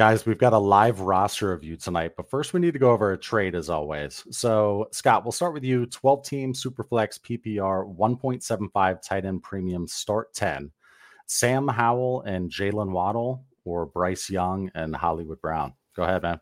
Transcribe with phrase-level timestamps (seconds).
[0.00, 3.12] Guys, we've got a live roster review tonight, but first we need to go over
[3.12, 4.24] a trade as always.
[4.30, 10.32] So, Scott, we'll start with you 12 team Superflex PPR 1.75 tight end premium start
[10.32, 10.70] 10.
[11.26, 15.74] Sam Howell and Jalen Waddle or Bryce Young and Hollywood Brown.
[15.94, 16.40] Go ahead, man.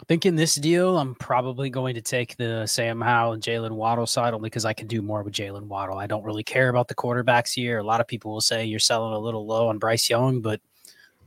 [0.00, 3.70] I think in this deal, I'm probably going to take the Sam Howell and Jalen
[3.70, 5.98] Waddle side only because I can do more with Jalen Waddle.
[5.98, 7.78] I don't really care about the quarterbacks here.
[7.78, 10.60] A lot of people will say you're selling a little low on Bryce Young, but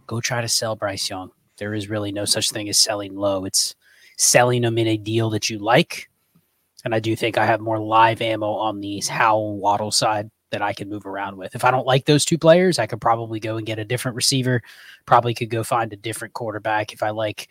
[0.08, 1.32] go try to sell Bryce Young.
[1.58, 3.46] There is really no such thing as selling low.
[3.46, 3.76] It's
[4.18, 6.10] selling them in a deal that you like.
[6.84, 10.62] And I do think I have more live ammo on these Howell Waddle side that
[10.62, 11.56] I can move around with.
[11.56, 14.16] If I don't like those two players, I could probably go and get a different
[14.16, 14.62] receiver.
[15.06, 17.50] Probably could go find a different quarterback if I like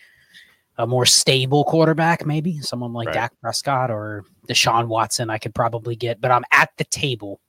[0.79, 3.15] a more stable quarterback, maybe someone like right.
[3.15, 5.31] Dak Prescott or Deshaun Watson.
[5.31, 7.41] I could probably get, but I'm at the table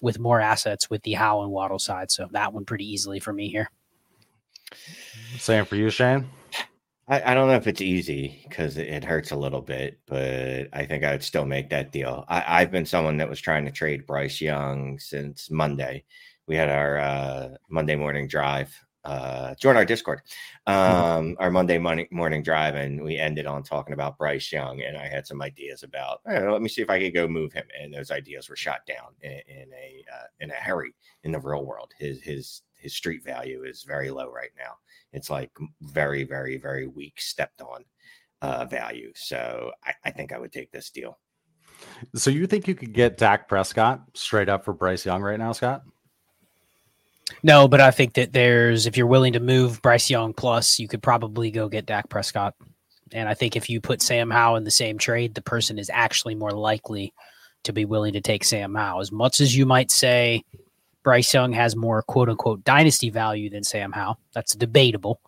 [0.00, 2.10] with more assets with the Howell and Waddle side.
[2.10, 3.70] So that one pretty easily for me here.
[5.38, 6.28] Same for you, Shane.
[7.08, 10.68] I, I don't know if it's easy because it, it, hurts a little bit, but
[10.72, 12.24] I think I would still make that deal.
[12.28, 16.04] I, have been someone that was trying to trade Bryce Young since Monday.
[16.46, 18.74] We had our uh, Monday morning drive.
[19.04, 20.22] Uh, join our Discord,
[20.68, 20.72] mm-hmm.
[20.72, 21.42] um, mm-hmm.
[21.42, 24.80] our Monday morning morning drive, and we ended on talking about Bryce Young.
[24.80, 26.20] And I had some ideas about.
[26.24, 28.86] Know, let me see if I could go move him, and those ideas were shot
[28.86, 30.94] down in, in a uh, in a hurry
[31.24, 31.92] in the real world.
[31.98, 34.74] His his his street value is very low right now.
[35.12, 35.50] It's like
[35.80, 37.84] very, very, very weak stepped on
[38.42, 39.12] uh, value.
[39.14, 41.18] So I, I think I would take this deal.
[42.14, 45.52] So you think you could get Dak Prescott straight up for Bryce Young right now,
[45.52, 45.82] Scott?
[47.42, 50.88] No, but I think that there's if you're willing to move Bryce Young plus, you
[50.88, 52.54] could probably go get Dak Prescott.
[53.12, 55.90] And I think if you put Sam Howell in the same trade, the person is
[55.92, 57.12] actually more likely
[57.64, 59.00] to be willing to take Sam Howell.
[59.00, 60.42] As much as you might say
[61.02, 64.18] Bryce Young has more quote unquote dynasty value than Sam Howell.
[64.34, 65.20] That's debatable.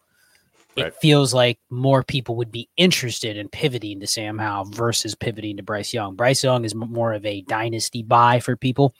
[0.77, 0.87] Right.
[0.87, 5.57] It feels like more people would be interested in pivoting to Sam Howell versus pivoting
[5.59, 6.17] to Bryce Young.
[6.17, 8.95] Bryce Young is more of a dynasty buy for people,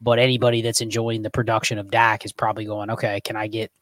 [0.00, 3.72] but anybody that's enjoying the production of Dak is probably going, okay, can I get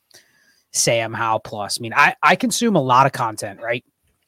[0.70, 1.78] Sam Howell plus?
[1.78, 3.84] I mean, I, I consume a lot of content, right?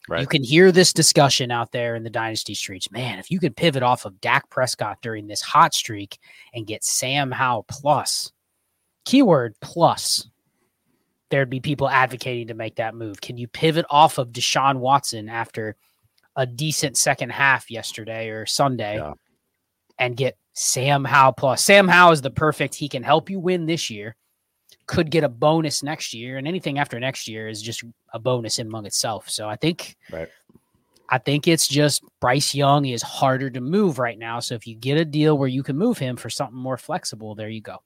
[0.09, 0.21] Right.
[0.21, 2.91] You can hear this discussion out there in the dynasty streets.
[2.91, 6.19] Man, if you could pivot off of Dak Prescott during this hot streak
[6.53, 8.33] and get Sam Howell plus,
[9.05, 10.29] keyword plus,
[11.31, 13.21] there'd be people advocating to make that move.
[13.21, 15.77] Can you pivot off of Deshaun Watson after
[16.35, 19.13] a decent second half yesterday or Sunday yeah.
[19.99, 21.65] and get Sam Howell plus?
[21.65, 22.75] Sam Howell is the perfect.
[22.75, 24.17] He can help you win this year
[24.87, 28.59] could get a bonus next year, and anything after next year is just a bonus
[28.59, 29.29] in among itself.
[29.29, 30.29] So I think, right.
[31.09, 34.41] I think it's just Bryce Young is harder to move right now.
[34.41, 37.35] So if you get a deal where you can move him for something more flexible,
[37.35, 37.83] there you go.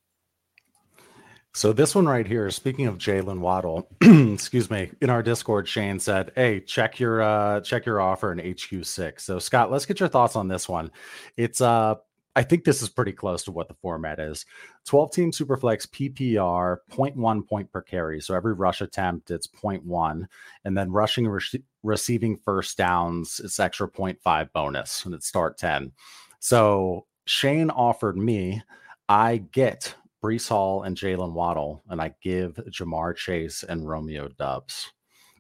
[1.56, 5.98] So this one right here, speaking of Jalen Waddle, excuse me, in our Discord, Shane
[5.98, 9.24] said, "Hey, check your uh check your offer in HQ six.
[9.24, 10.90] So Scott, let's get your thoughts on this one.
[11.38, 11.94] It's uh
[12.36, 14.44] I think this is pretty close to what the format is.
[14.84, 18.20] 12 team superflex PPR 0.1 point per carry.
[18.20, 20.26] So every rush attempt, it's 0.1.
[20.64, 25.92] And then rushing re- receiving first downs, it's extra 0.5 bonus and it's start 10.
[26.38, 28.62] So Shane offered me,
[29.08, 34.92] I get Breece Hall and Jalen Waddle, and I give Ja'Marr Chase and Romeo Doubs.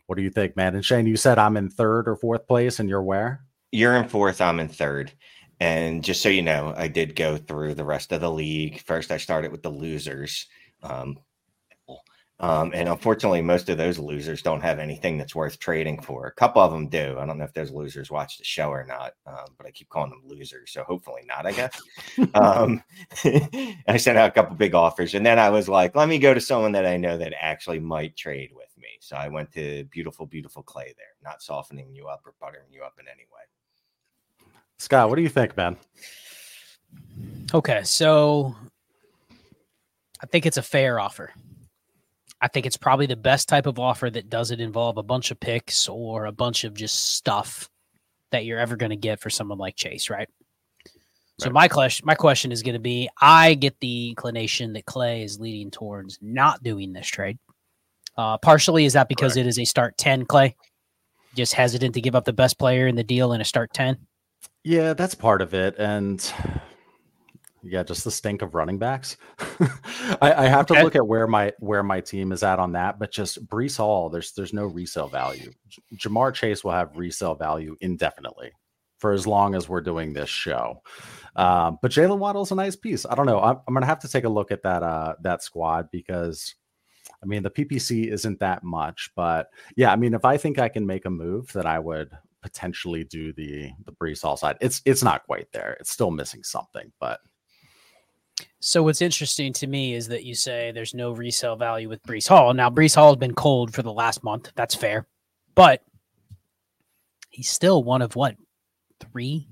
[0.06, 0.74] What do you think, man?
[0.74, 3.44] And Shane, you said I'm in third or fourth place, and you're where?
[3.72, 4.40] You're in fourth.
[4.40, 5.12] I'm in third.
[5.60, 8.80] And just so you know, I did go through the rest of the league.
[8.82, 10.46] First, I started with the losers.
[10.82, 11.18] Um,
[12.38, 16.26] Um, and unfortunately, most of those losers don't have anything that's worth trading for.
[16.26, 17.16] A couple of them do.
[17.18, 19.88] I don't know if those losers watch the show or not, um, but I keep
[19.88, 20.70] calling them losers.
[20.70, 21.80] So hopefully not, I guess.
[22.34, 22.82] um,
[23.88, 25.14] I sent out a couple big offers.
[25.14, 27.80] And then I was like, let me go to someone that I know that actually
[27.80, 28.88] might trade with me.
[29.00, 32.82] So I went to beautiful, beautiful clay there, not softening you up or buttering you
[32.82, 33.40] up in any way.
[34.78, 35.76] Scott, what do you think, man?
[37.54, 37.82] Okay.
[37.84, 38.54] So
[40.20, 41.32] I think it's a fair offer.
[42.40, 45.40] I think it's probably the best type of offer that doesn't involve a bunch of
[45.40, 47.70] picks or a bunch of just stuff
[48.30, 50.28] that you're ever going to get for someone like Chase, right?
[51.38, 55.22] So my question, my question is going to be: I get the inclination that Clay
[55.22, 57.38] is leading towards not doing this trade.
[58.16, 59.46] Uh, partially, is that because Correct.
[59.46, 60.56] it is a start ten, Clay?
[61.34, 63.98] Just hesitant to give up the best player in the deal in a start ten.
[64.66, 66.20] Yeah, that's part of it, and
[67.62, 69.16] yeah, just the stink of running backs.
[70.20, 70.80] I, I, have okay.
[70.80, 73.76] to look at where my where my team is at on that, but just Breece
[73.76, 75.52] Hall, there's there's no resale value.
[75.68, 78.50] J- Ja'Marr Chase will have resale value indefinitely
[78.98, 80.82] for as long as we're doing this show.
[81.36, 83.06] Um, but Jaylen Waddle's a nice piece.
[83.06, 83.38] I don't know.
[83.38, 86.56] I'm, I'm gonna have to take a look at that uh that squad because
[87.22, 90.68] I mean the PPC isn't that much, but yeah, I mean if I think I
[90.68, 92.10] can make a move, that I would
[92.46, 94.56] potentially do the the Breece Hall side.
[94.60, 95.76] It's it's not quite there.
[95.80, 97.18] It's still missing something, but
[98.60, 102.28] so what's interesting to me is that you say there's no resale value with Breece
[102.28, 102.54] Hall.
[102.54, 104.52] Now Breece Hall has been cold for the last month.
[104.54, 105.08] That's fair,
[105.56, 105.82] but
[107.30, 108.36] he's still one of what
[109.00, 109.48] three,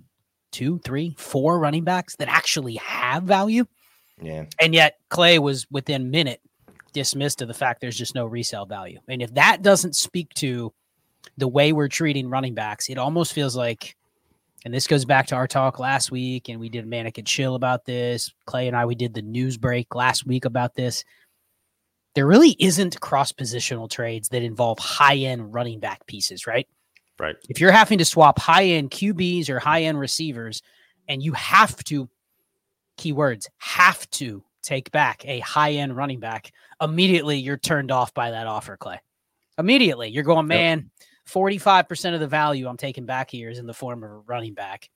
[0.52, 3.66] two, three, four running backs that actually have value.
[4.22, 6.40] Yeah, and yet Clay was within minute
[6.92, 9.00] dismissed of the fact there's just no resale value.
[9.08, 10.72] And if that doesn't speak to
[11.36, 13.96] the way we're treating running backs, it almost feels like
[14.64, 17.54] and this goes back to our talk last week, and we did Manic and Chill
[17.54, 18.32] about this.
[18.46, 21.04] Clay and I, we did the news break last week about this.
[22.14, 26.66] There really isn't cross positional trades that involve high end running back pieces, right?
[27.18, 27.36] Right.
[27.48, 30.62] If you're having to swap high end QBs or high end receivers,
[31.08, 32.08] and you have to,
[32.96, 38.30] keywords, have to take back a high end running back, immediately you're turned off by
[38.30, 38.98] that offer, Clay.
[39.58, 40.78] Immediately you're going, man.
[40.78, 40.86] Yep
[41.28, 44.54] 45% of the value I'm taking back here is in the form of a running
[44.54, 44.90] back.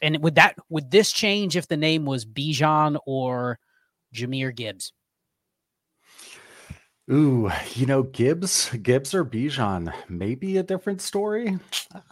[0.00, 3.58] And would that would this change if the name was Bijan or
[4.14, 4.92] Jahmyr Gibbs?
[7.10, 11.58] Ooh, you know, Gibbs, Gibbs or Bijan, maybe a different story.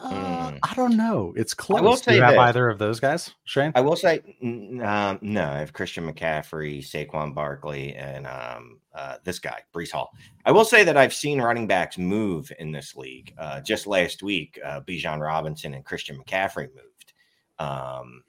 [0.00, 0.58] Uh, mm.
[0.62, 1.32] I don't know.
[1.36, 1.78] It's close.
[1.78, 2.40] I will say Do you have this.
[2.40, 3.70] either of those guys, Shane?
[3.76, 5.44] I will say um, no.
[5.44, 10.10] I have Christian McCaffrey, Saquon Barkley, and um, uh, this guy, Breece Hall.
[10.44, 13.32] I will say that I've seen running backs move in this league.
[13.38, 17.12] Uh, just last week, uh, Bijan Robinson and Christian McCaffrey moved.
[17.60, 18.24] Um,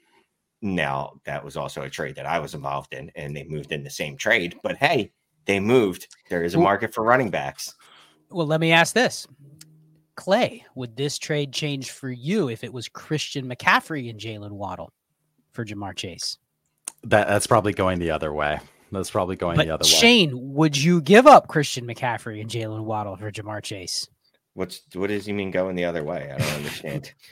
[0.62, 3.82] now that was also a trade that I was involved in, and they moved in
[3.82, 4.54] the same trade.
[4.62, 5.10] But hey
[5.44, 6.08] they moved.
[6.30, 7.74] There is a market for running backs.
[8.30, 9.26] Well, let me ask this.
[10.14, 14.92] Clay, would this trade change for you if it was Christian McCaffrey and Jalen Waddle
[15.52, 16.38] for Ja'Marr Chase?
[17.04, 18.60] That that's probably going the other way.
[18.92, 20.00] That's probably going but the other Shane, way.
[20.00, 24.08] Shane, would you give up Christian McCaffrey and Jalen Waddle for Ja'Marr Chase?
[24.54, 26.30] What's what does he mean going the other way?
[26.30, 27.12] I don't understand.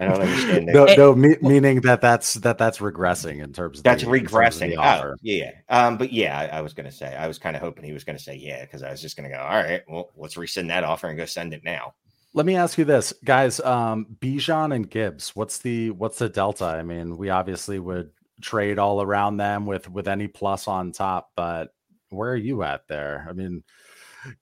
[0.00, 0.66] I don't understand.
[0.66, 4.74] no, no me, meaning that that's that that's regressing in terms of that's the, regressing.
[4.78, 7.60] Oh, yeah, um, but yeah, I, I was going to say I was kind of
[7.60, 9.42] hoping he was going to say yeah because I was just going to go.
[9.42, 11.94] All right, well, let's rescind that offer and go send it now.
[12.32, 13.60] Let me ask you this, guys.
[13.60, 15.36] Um, Bijan and Gibbs.
[15.36, 16.64] What's the what's the delta?
[16.64, 18.10] I mean, we obviously would
[18.40, 21.74] trade all around them with with any plus on top, but
[22.08, 23.26] where are you at there?
[23.28, 23.64] I mean,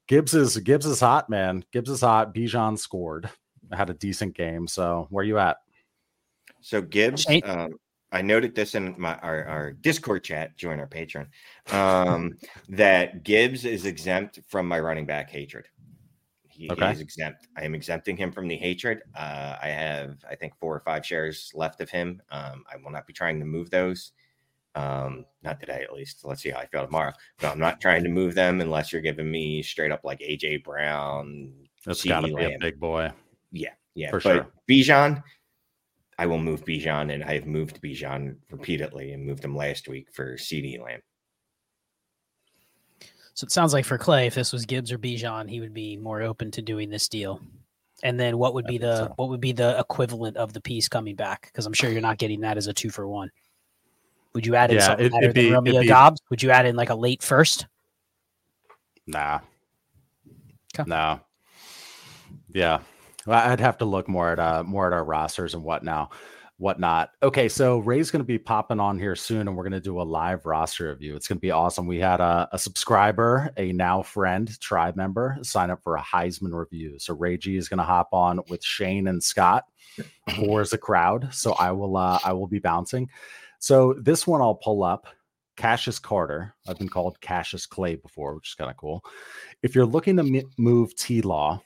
[0.06, 1.64] Gibbs is Gibbs is hot, man.
[1.72, 2.32] Gibbs is hot.
[2.32, 3.28] Bijan scored
[3.72, 4.66] had a decent game.
[4.66, 5.58] So where are you at?
[6.60, 7.74] So Gibbs, um,
[8.10, 10.56] I noted this in my our, our Discord chat.
[10.56, 11.26] Join our Patreon.
[11.72, 12.36] Um,
[12.68, 15.66] that Gibbs is exempt from my running back hatred.
[16.48, 16.86] He, okay.
[16.86, 17.46] he is exempt.
[17.56, 19.02] I am exempting him from the hatred.
[19.14, 22.20] Uh, I have, I think, four or five shares left of him.
[22.30, 24.12] Um, I will not be trying to move those.
[24.74, 26.24] Um, not today, at least.
[26.24, 27.12] Let's see how I feel tomorrow.
[27.40, 30.64] But I'm not trying to move them unless you're giving me straight up like AJ
[30.64, 31.52] Brown.
[31.84, 33.12] That's got to be a big boy.
[33.52, 34.46] Yeah, yeah, for but sure.
[34.68, 35.22] Bijan,
[36.18, 40.08] I will move Bijan, and I have moved Bijan repeatedly and moved him last week
[40.12, 41.00] for CeeDee Lamb.
[43.34, 45.96] So it sounds like for Clay, if this was Gibbs or Bijan, he would be
[45.96, 47.40] more open to doing this deal.
[48.02, 49.12] And then what would be the so.
[49.16, 51.46] what would be the equivalent of the piece coming back?
[51.46, 53.30] Because I'm sure you're not getting that as a two for one.
[54.34, 56.20] Would you add in yeah, something it, better be, Romeo be, Doubs?
[56.30, 57.66] Would you add in like a late first?
[59.06, 59.40] Nah.
[60.74, 60.88] Okay.
[60.88, 61.18] Nah.
[62.52, 62.80] Yeah.
[63.26, 66.10] I'd have to look more at uh, more at our rosters and what now.
[66.58, 67.10] whatnot.
[67.22, 70.00] Okay, so Ray's going to be popping on here soon, and we're going to do
[70.00, 71.14] a live roster review.
[71.14, 71.86] It's going to be awesome.
[71.86, 76.52] We had a, a, subscriber, a now friend, tribe member, sign up for a Heisman
[76.52, 76.98] review.
[76.98, 79.66] So Ray G is going to hop on with Shane and Scott
[80.36, 81.28] for as a crowd.
[81.32, 83.08] So I will, uh, I will be bouncing.
[83.60, 85.06] So this one I'll pull up.
[85.56, 86.54] Cassius Carter.
[86.68, 89.04] I've been called Cassius Clay before, which is kind of cool.
[89.64, 91.60] If you're looking to m- move T Law,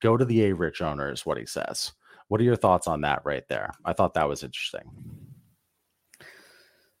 [0.00, 1.92] go to the A Rich owner, is what he says.
[2.28, 3.72] What are your thoughts on that right there?
[3.84, 4.82] I thought that was interesting.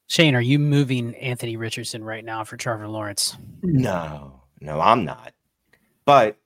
[0.08, 3.36] Shane, are you moving Anthony Richardson right now for Trevor Lawrence?
[3.62, 5.34] No, no, I'm not.
[6.06, 6.38] But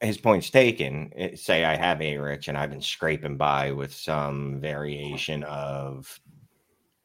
[0.00, 1.36] his point's taken.
[1.36, 6.20] Say I have a rich and I've been scraping by with some variation of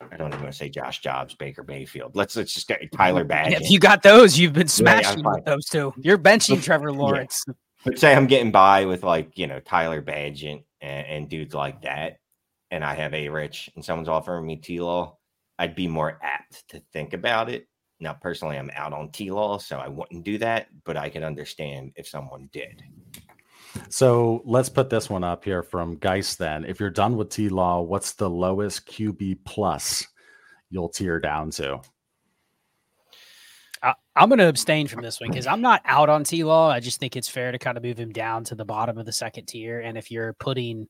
[0.01, 2.15] I don't even want to say Josh Dobbs, Baker Mayfield.
[2.15, 3.53] Let's let's just get Tyler Bad.
[3.53, 5.93] If you got those, you've been smashing yeah, with those two.
[5.97, 7.43] You're benching Trevor Lawrence.
[7.47, 7.53] Yeah.
[7.85, 11.81] But say I'm getting by with like you know Tyler Bagent and, and dudes like
[11.83, 12.19] that,
[12.71, 15.17] and I have a rich and someone's offering me T Law,
[15.57, 17.67] I'd be more apt to think about it.
[18.01, 21.23] Now, personally, I'm out on T Law, so I wouldn't do that, but I can
[21.23, 22.83] understand if someone did.
[23.89, 26.63] So let's put this one up here from Geist then.
[26.65, 30.07] If you're done with T Law, what's the lowest QB plus
[30.69, 31.81] you'll tear down to?
[33.81, 36.69] I, am going to abstain from this one because I'm not out on T Law.
[36.69, 39.05] I just think it's fair to kind of move him down to the bottom of
[39.05, 39.79] the second tier.
[39.79, 40.87] And if you're putting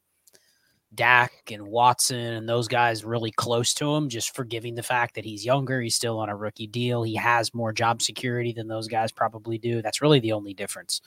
[0.96, 5.26] Dak and Watson and those guys really close to him, just forgiving the fact that
[5.26, 8.88] he's younger, he's still on a rookie deal, he has more job security than those
[8.88, 9.82] guys probably do.
[9.82, 11.02] That's really the only difference.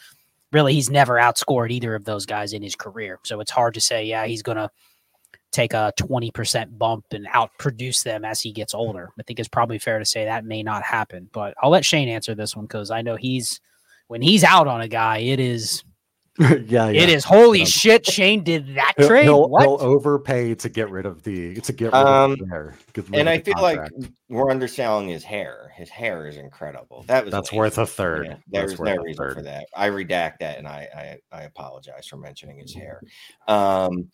[0.53, 3.19] Really, he's never outscored either of those guys in his career.
[3.25, 4.71] So it's hard to say, yeah, he's going to
[5.53, 9.11] take a 20% bump and outproduce them as he gets older.
[9.19, 12.09] I think it's probably fair to say that may not happen, but I'll let Shane
[12.09, 13.61] answer this one because I know he's
[14.09, 15.85] when he's out on a guy, it is
[16.39, 16.57] yeah,
[16.89, 17.65] yeah, it is holy yeah.
[17.67, 18.07] shit.
[18.07, 19.25] Shane did that he'll, trade.
[19.25, 22.75] He'll, he'll, overpay to get rid of the to get rid um, of the hair.
[23.13, 23.93] And I feel contract.
[23.99, 25.75] like we're underselling his hair.
[25.77, 27.05] His hair is incredible.
[27.07, 28.29] That was that's worth a third.
[28.29, 29.35] Yeah, there's no reason third.
[29.35, 29.67] for that.
[29.77, 33.03] I redact that, and I, I I apologize for mentioning his hair.
[33.47, 34.09] Um,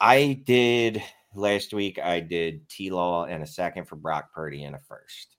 [0.00, 1.02] I did
[1.34, 1.98] last week.
[1.98, 5.36] I did T Law and a second for Brock Purdy and a first.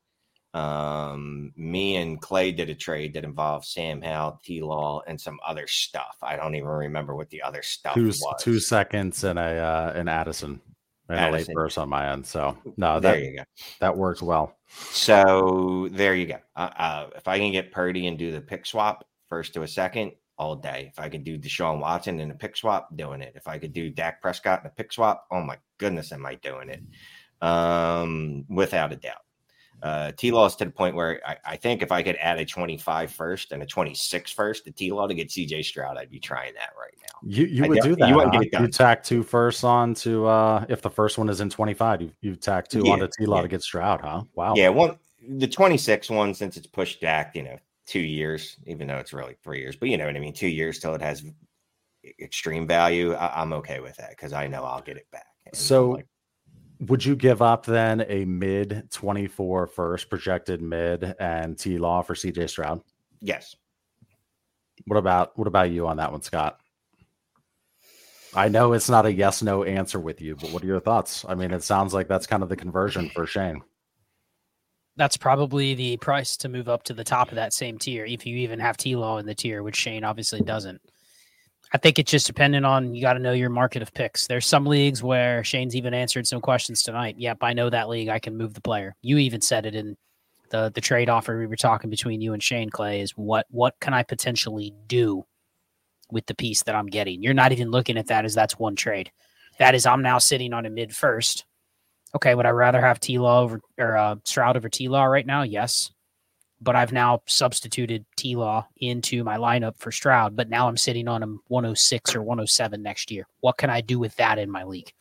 [0.53, 5.39] Um, me and Clay did a trade that involved Sam Howell, T Law, and some
[5.45, 6.17] other stuff.
[6.21, 8.35] I don't even remember what the other stuff two, was.
[8.39, 10.61] Two seconds and a uh, an Addison
[11.09, 11.33] and Addison.
[11.33, 12.25] a late burst on my end.
[12.25, 13.43] So no, there that, you go.
[13.79, 14.55] That works well.
[14.67, 16.37] So there you go.
[16.55, 19.67] Uh, uh, if I can get Purdy and do the pick swap first to a
[19.67, 20.89] second, all day.
[20.91, 23.33] If I could do Deshaun Watson in a pick swap, doing it.
[23.35, 26.35] If I could do Dak Prescott in a pick swap, oh my goodness, am I
[26.35, 26.81] doing it?
[27.41, 29.17] Um, without a doubt.
[29.81, 32.39] Uh, T Law is to the point where I, I, think if I could add
[32.39, 36.09] a 25 first and a 26 first to T Law to get CJ Stroud, I'd
[36.09, 37.19] be trying that right now.
[37.21, 38.07] You you I would do that.
[38.07, 38.61] You, huh?
[38.61, 42.11] you tack two firsts on to uh, if the first one is in 25, you,
[42.21, 43.41] you tack two yeah, onto T Law yeah.
[43.41, 44.23] to get Stroud, huh?
[44.35, 44.53] Wow.
[44.55, 44.97] Yeah, one
[45.27, 49.35] the 26 one since it's pushed Dak, you know, two years, even though it's really
[49.43, 50.33] three years, but you know what I mean?
[50.33, 51.23] Two years till it has
[52.19, 53.13] extreme value.
[53.13, 55.27] I, am okay with that because I know I'll get it back.
[55.45, 56.07] And so, like,
[56.79, 62.13] would you give up then a mid 24 first projected mid and T Law for
[62.13, 62.81] CJ Stroud?
[63.21, 63.55] Yes.
[64.85, 66.59] What about what about you on that one, Scott?
[68.35, 71.23] I know it's not a yes no answer with you, but what are your thoughts?
[71.27, 73.61] I mean, it sounds like that's kind of the conversion for Shane
[74.95, 78.25] that's probably the price to move up to the top of that same tier if
[78.25, 80.81] you even have T Law in the tier, which Shane obviously doesn't.
[81.73, 84.27] I think it's just dependent on you got to know your market of picks.
[84.27, 87.15] There's some leagues where Shane's even answered some questions tonight.
[87.17, 88.09] Yep, I know that league.
[88.09, 88.95] I can move the player.
[89.01, 89.97] You even said it in
[90.49, 93.79] the the trade offer we were talking between you and Shane Clay is what what
[93.79, 95.25] can I potentially do
[96.11, 97.23] with the piece that I'm getting?
[97.23, 99.11] You're not even looking at that as that's one trade.
[99.57, 101.45] That is I'm now sitting on a mid first
[102.15, 105.43] okay, would I rather have T Law or uh, Stroud over T Law right now?
[105.43, 105.91] Yes.
[106.61, 111.07] But I've now substituted T Law into my lineup for Stroud, but now I'm sitting
[111.07, 113.27] on him 106 or 107 next year.
[113.41, 114.93] What can I do with that in my league?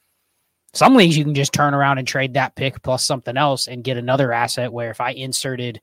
[0.75, 3.85] Some leagues you can just turn around and trade that pick plus something else and
[3.85, 5.81] get another asset where if I inserted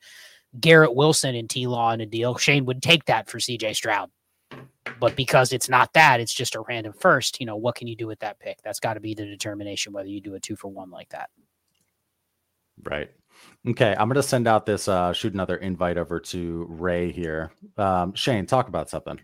[0.59, 4.09] Garrett Wilson and T Law in a deal, Shane would take that for CJ Stroud.
[4.99, 7.39] But because it's not that, it's just a random first.
[7.39, 8.61] You know, what can you do with that pick?
[8.63, 11.29] That's got to be the determination whether you do a two for one like that.
[12.83, 13.11] Right.
[13.67, 17.51] Okay, I'm gonna send out this uh shoot another invite over to Ray here.
[17.77, 19.19] Um Shane, talk about something.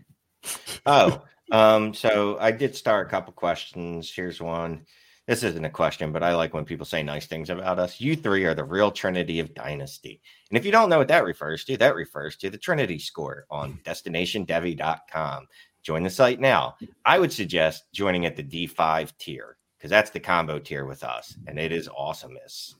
[0.86, 4.12] oh, um, so I did start a couple questions.
[4.12, 4.84] Here's one.
[5.26, 8.00] This isn't a question, but I like when people say nice things about us.
[8.00, 10.20] You three are the real trinity of dynasty.
[10.50, 13.44] And if you don't know what that refers to, that refers to the Trinity score
[13.50, 15.46] on destinationdevy.com.
[15.82, 16.76] Join the site now.
[17.04, 19.56] I would suggest joining at the D5 tier.
[19.78, 22.74] because that's the combo tier with us, and it is awesomeness.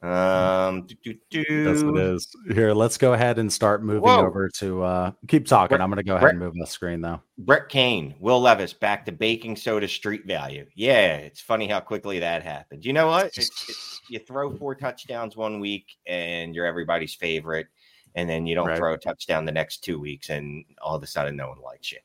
[0.00, 1.64] Um, do, do, do.
[1.64, 2.28] That's what it is.
[2.52, 4.26] Here, let's go ahead and start moving Whoa.
[4.26, 5.70] over to uh keep talking.
[5.70, 7.20] Brett, I'm gonna go ahead Brett, and move the screen though.
[7.38, 10.66] Brett Kane, Will Levis back to baking soda street value.
[10.76, 12.84] Yeah, it's funny how quickly that happened.
[12.84, 13.26] You know what?
[13.36, 17.66] It's, it's, you throw four touchdowns one week and you're everybody's favorite,
[18.14, 18.78] and then you don't right.
[18.78, 21.90] throw a touchdown the next two weeks, and all of a sudden no one likes
[21.90, 21.98] you.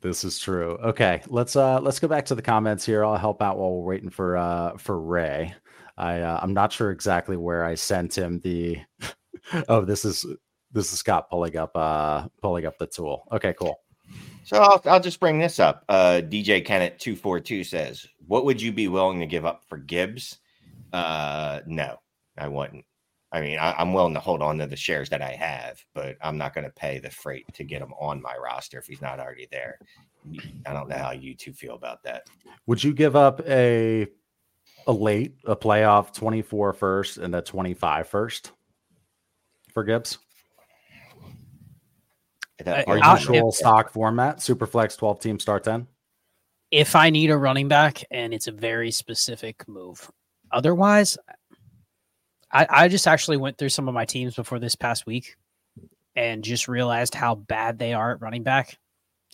[0.00, 0.78] This is true.
[0.82, 3.04] Okay, let's uh let's go back to the comments here.
[3.04, 5.54] I'll help out while we're waiting for uh for Ray.
[5.96, 8.78] I uh, I'm not sure exactly where I sent him the.
[9.68, 10.24] oh, this is
[10.72, 13.26] this is Scott pulling up uh pulling up the tool.
[13.32, 13.80] Okay, cool.
[14.44, 15.84] So I'll, I'll just bring this up.
[15.88, 19.64] Uh, DJ Kennett two four two says, "What would you be willing to give up
[19.68, 20.38] for Gibbs?"
[20.92, 21.96] Uh, no,
[22.36, 22.84] I wouldn't.
[23.32, 26.16] I mean, I, am willing to hold on to the shares that I have, but
[26.20, 29.00] I'm not going to pay the freight to get him on my roster if he's
[29.00, 29.78] not already there.
[30.66, 32.26] I don't know how you two feel about that.
[32.66, 34.06] Would you give up a
[34.86, 38.52] a late, a playoff 24 first and a 25 first
[39.72, 40.18] for Gibbs?
[42.66, 45.86] Our uh, usual if, stock format, Superflex 12 team start 10.
[46.70, 50.10] If I need a running back and it's a very specific move,
[50.50, 51.18] otherwise,
[52.50, 55.36] I, I just actually went through some of my teams before this past week
[56.14, 58.78] and just realized how bad they are at running back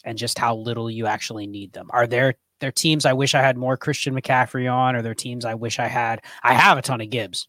[0.05, 1.89] and just how little you actually need them.
[1.91, 5.45] Are there they're teams I wish I had more Christian McCaffrey on, or they're teams
[5.45, 6.23] I wish I had.
[6.43, 7.49] I have a ton of Gibbs.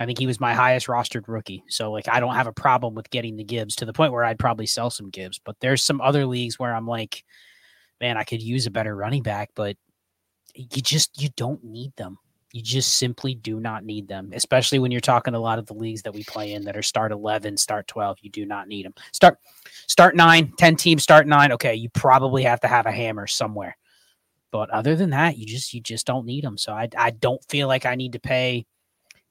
[0.00, 1.64] I think he was my highest rostered rookie.
[1.68, 4.24] So like I don't have a problem with getting the Gibbs to the point where
[4.24, 5.40] I'd probably sell some Gibbs.
[5.44, 7.24] But there's some other leagues where I'm like,
[8.00, 9.76] man, I could use a better running back, but
[10.54, 12.18] you just you don't need them.
[12.52, 15.74] You just simply do not need them, especially when you're talking a lot of the
[15.74, 18.18] leagues that we play in that are start 11, start 12.
[18.22, 18.94] You do not need them.
[19.12, 19.38] Start
[19.86, 21.52] start nine, 10 teams, start nine.
[21.52, 23.76] Okay, you probably have to have a hammer somewhere.
[24.50, 26.56] But other than that, you just you just don't need them.
[26.56, 28.66] So I I don't feel like I need to pay.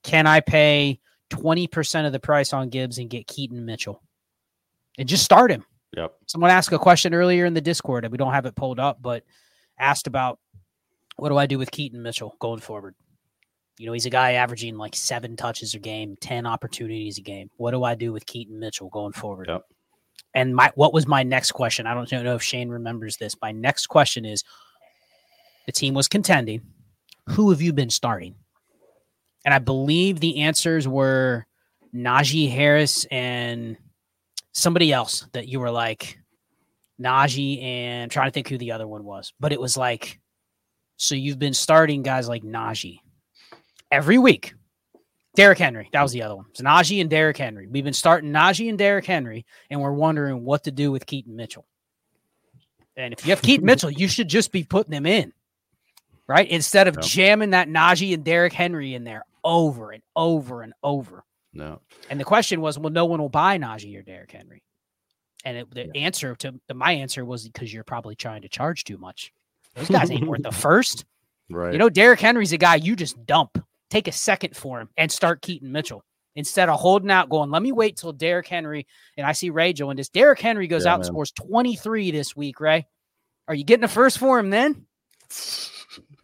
[0.03, 4.01] Can I pay twenty percent of the price on Gibbs and get Keaton Mitchell
[4.97, 5.65] and just start him?
[5.95, 6.13] Yep.
[6.27, 9.01] Someone asked a question earlier in the Discord, and we don't have it pulled up,
[9.01, 9.23] but
[9.79, 10.39] asked about
[11.15, 12.95] what do I do with Keaton Mitchell going forward?
[13.79, 17.49] You know, he's a guy averaging like seven touches a game, 10 opportunities a game.
[17.57, 19.47] What do I do with Keaton Mitchell going forward?
[19.49, 19.63] Yep.
[20.33, 21.87] And my what was my next question?
[21.87, 23.35] I don't know if Shane remembers this.
[23.41, 24.43] My next question is
[25.67, 26.61] the team was contending.
[27.27, 28.33] Who have you been starting?
[29.45, 31.45] And I believe the answers were
[31.93, 33.77] Najee Harris and
[34.53, 36.17] somebody else that you were like
[36.99, 40.19] Najee and I'm trying to think who the other one was, but it was like,
[40.95, 42.99] so you've been starting guys like Najee
[43.91, 44.53] every week.
[45.35, 46.45] Derrick Henry, that was the other one.
[46.49, 47.67] It's Najee and Derrick Henry.
[47.67, 51.35] We've been starting Najee and Derrick Henry, and we're wondering what to do with Keaton
[51.35, 51.67] Mitchell.
[52.95, 55.31] And if you have Keaton Mitchell, you should just be putting him in
[56.27, 56.47] right?
[56.49, 57.01] Instead of no.
[57.01, 61.23] jamming that Najee and Derrick Henry in there over and over and over.
[61.53, 61.81] No.
[62.09, 64.63] And the question was, well, no one will buy Najee or Derrick Henry.
[65.45, 66.01] And it, the yeah.
[66.01, 69.31] answer to, my answer was because you're probably trying to charge too much.
[69.75, 71.05] Those guys ain't worth the first.
[71.49, 71.71] Right.
[71.71, 73.63] You know, Derrick Henry's a guy you just dump.
[73.89, 76.03] Take a second for him and start Keaton Mitchell
[76.35, 78.85] instead of holding out, going, let me wait till Derrick Henry.
[79.15, 80.09] And I see Ray doing this.
[80.09, 81.07] Derrick Henry goes yeah, out man.
[81.07, 82.85] and scores 23 this week, Ray.
[83.47, 84.85] Are you getting a first for him then?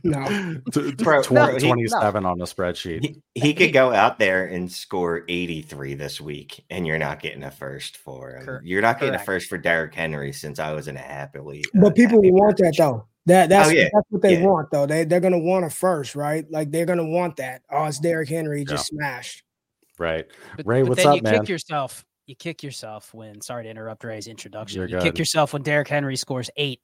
[0.04, 0.60] No.
[0.72, 3.22] 27 no, on the spreadsheet.
[3.34, 7.44] He, he, could go out there and score 83 this week, and you're not getting
[7.44, 8.60] a first for him.
[8.64, 9.24] You're not getting Correct.
[9.24, 11.64] a first for Derrick Henry since I was in a happily.
[11.76, 13.08] Uh, but people will want that though.
[13.26, 13.88] That that's, oh, yeah.
[13.94, 14.46] that's what they yeah.
[14.46, 14.86] want though.
[14.86, 16.46] They they're gonna want a first, right?
[16.52, 17.62] Like they're gonna want that.
[17.72, 18.98] Oh, it's Derrick Henry just yeah.
[18.98, 19.44] smashed.
[19.98, 20.26] Right.
[20.58, 21.40] But, Ray, but what's then up, you man?
[21.40, 22.04] kick yourself.
[22.26, 24.80] You kick yourself when sorry to interrupt Ray's introduction.
[24.80, 25.04] You're you good.
[25.04, 26.82] kick yourself when Derrick Henry scores eight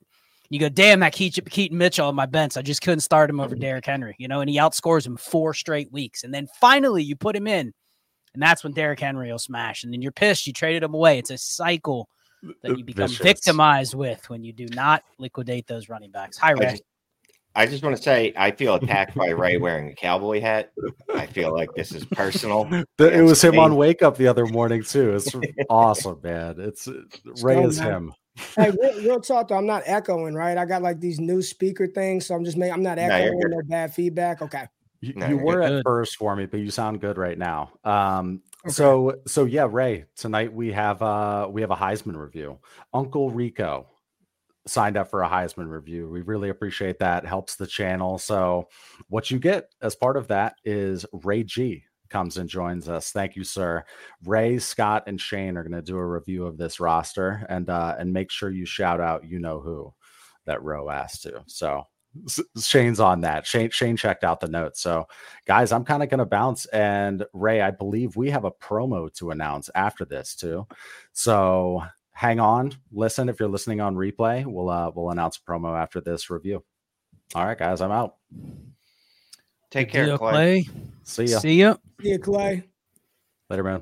[0.50, 2.58] you go, damn, that Keaton Mitchell on my bench.
[2.58, 3.56] I just couldn't start him over.
[3.56, 6.24] Derrick Henry, you know, and he outscores him four straight weeks.
[6.24, 7.72] And then finally you put him in,
[8.34, 9.84] and that's when Derrick Henry will smash.
[9.84, 10.48] And then you're pissed.
[10.48, 11.20] You traded him away.
[11.20, 12.10] It's a cycle
[12.64, 13.24] that you become Vicious.
[13.24, 16.38] victimized with when you do not liquidate those running backs.
[16.38, 16.66] Hi, Ray.
[16.66, 16.84] I just,
[17.56, 20.72] I just want to say I feel attacked by Ray wearing a cowboy hat.
[21.14, 22.68] I feel like this is personal.
[23.00, 25.16] it was him on Wake Up the other morning too.
[25.16, 25.36] It's
[25.70, 26.56] awesome, man.
[26.60, 26.88] It's
[27.44, 28.14] Ray is him
[28.56, 30.58] hey, real, real, talk though, I'm not echoing, right?
[30.58, 32.74] I got like these new speaker things, so I'm just making.
[32.74, 33.40] I'm not echoing.
[33.40, 34.42] No, no bad feedback.
[34.42, 34.68] Okay.
[35.02, 35.80] You, no, you were good.
[35.80, 37.72] at first for me, but you sound good right now.
[37.84, 38.74] Um, okay.
[38.74, 40.06] so so yeah, Ray.
[40.16, 42.60] Tonight we have uh we have a Heisman review.
[42.94, 43.88] Uncle Rico
[44.68, 46.10] signed up for a Heisman review.
[46.10, 47.26] We really appreciate that.
[47.26, 48.18] Helps the channel.
[48.18, 48.68] So
[49.08, 53.12] what you get as part of that is Ray G comes and joins us.
[53.12, 53.84] Thank you, sir.
[54.26, 57.96] Ray, Scott, and Shane are going to do a review of this roster and uh,
[57.98, 59.94] and make sure you shout out you know who
[60.46, 61.44] that row asked to.
[61.48, 61.86] So
[62.60, 63.46] Shane's on that.
[63.46, 64.82] Shane Shane checked out the notes.
[64.82, 65.06] So,
[65.46, 66.66] guys, I'm kind of going to bounce.
[66.68, 70.68] And Ray, I believe we have a promo to announce after this too.
[71.14, 73.30] So hang on, listen.
[73.30, 76.64] If you're listening on replay, we'll uh, we'll announce a promo after this review.
[77.36, 78.16] All right, guys, I'm out.
[79.72, 80.32] Take care, Clay.
[80.32, 80.70] Clay.
[81.04, 81.40] See ya.
[81.40, 81.76] See ya.
[82.02, 82.64] See ya, Clay.
[83.50, 83.82] Later, man.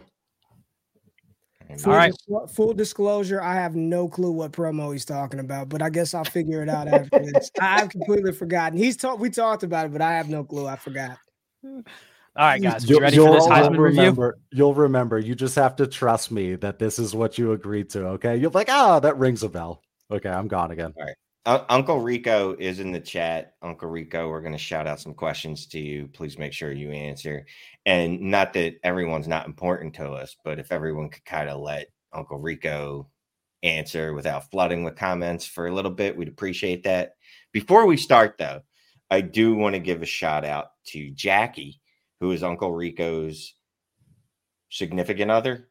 [1.80, 2.14] Full All right.
[2.14, 6.14] Dis- full disclosure, I have no clue what promo he's talking about, but I guess
[6.14, 7.52] I'll figure it out after this.
[7.60, 8.78] I've completely forgotten.
[8.78, 9.20] He's talked.
[9.20, 10.66] We talked about it, but I have no clue.
[10.66, 11.18] I forgot.
[11.64, 11.84] All
[12.38, 14.58] right, guys, you ready for this Heisman remember, review?
[14.58, 15.20] You'll remember.
[15.20, 18.06] You just have to trust me that this is what you agreed to.
[18.10, 19.82] Okay, you're like, oh, that rings a bell.
[20.10, 20.94] Okay, I'm gone again.
[20.96, 21.16] All right.
[21.46, 23.54] Uh, Uncle Rico is in the chat.
[23.62, 26.08] Uncle Rico, we're going to shout out some questions to you.
[26.08, 27.46] Please make sure you answer.
[27.86, 31.88] And not that everyone's not important to us, but if everyone could kind of let
[32.12, 33.08] Uncle Rico
[33.64, 37.14] answer without flooding with comments for a little bit, we'd appreciate that.
[37.54, 38.62] Before we start, though,
[39.10, 41.80] I do want to give a shout out to Jackie,
[42.20, 43.54] who is Uncle Rico's
[44.70, 45.70] significant other.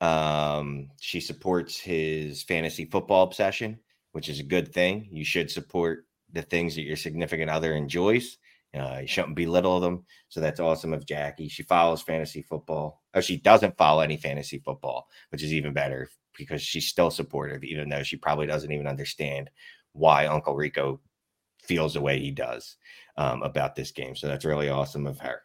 [0.00, 3.78] Um, she supports his fantasy football obsession
[4.12, 5.08] which is a good thing.
[5.10, 8.38] You should support the things that your significant other enjoys.
[8.78, 10.04] Uh, you shouldn't belittle them.
[10.28, 11.48] So that's awesome of Jackie.
[11.48, 13.02] She follows fantasy football.
[13.14, 17.64] Oh, she doesn't follow any fantasy football, which is even better because she's still supportive,
[17.64, 19.50] even though she probably doesn't even understand
[19.92, 21.00] why Uncle Rico
[21.62, 22.76] feels the way he does
[23.16, 24.14] um, about this game.
[24.14, 25.42] So that's really awesome of her.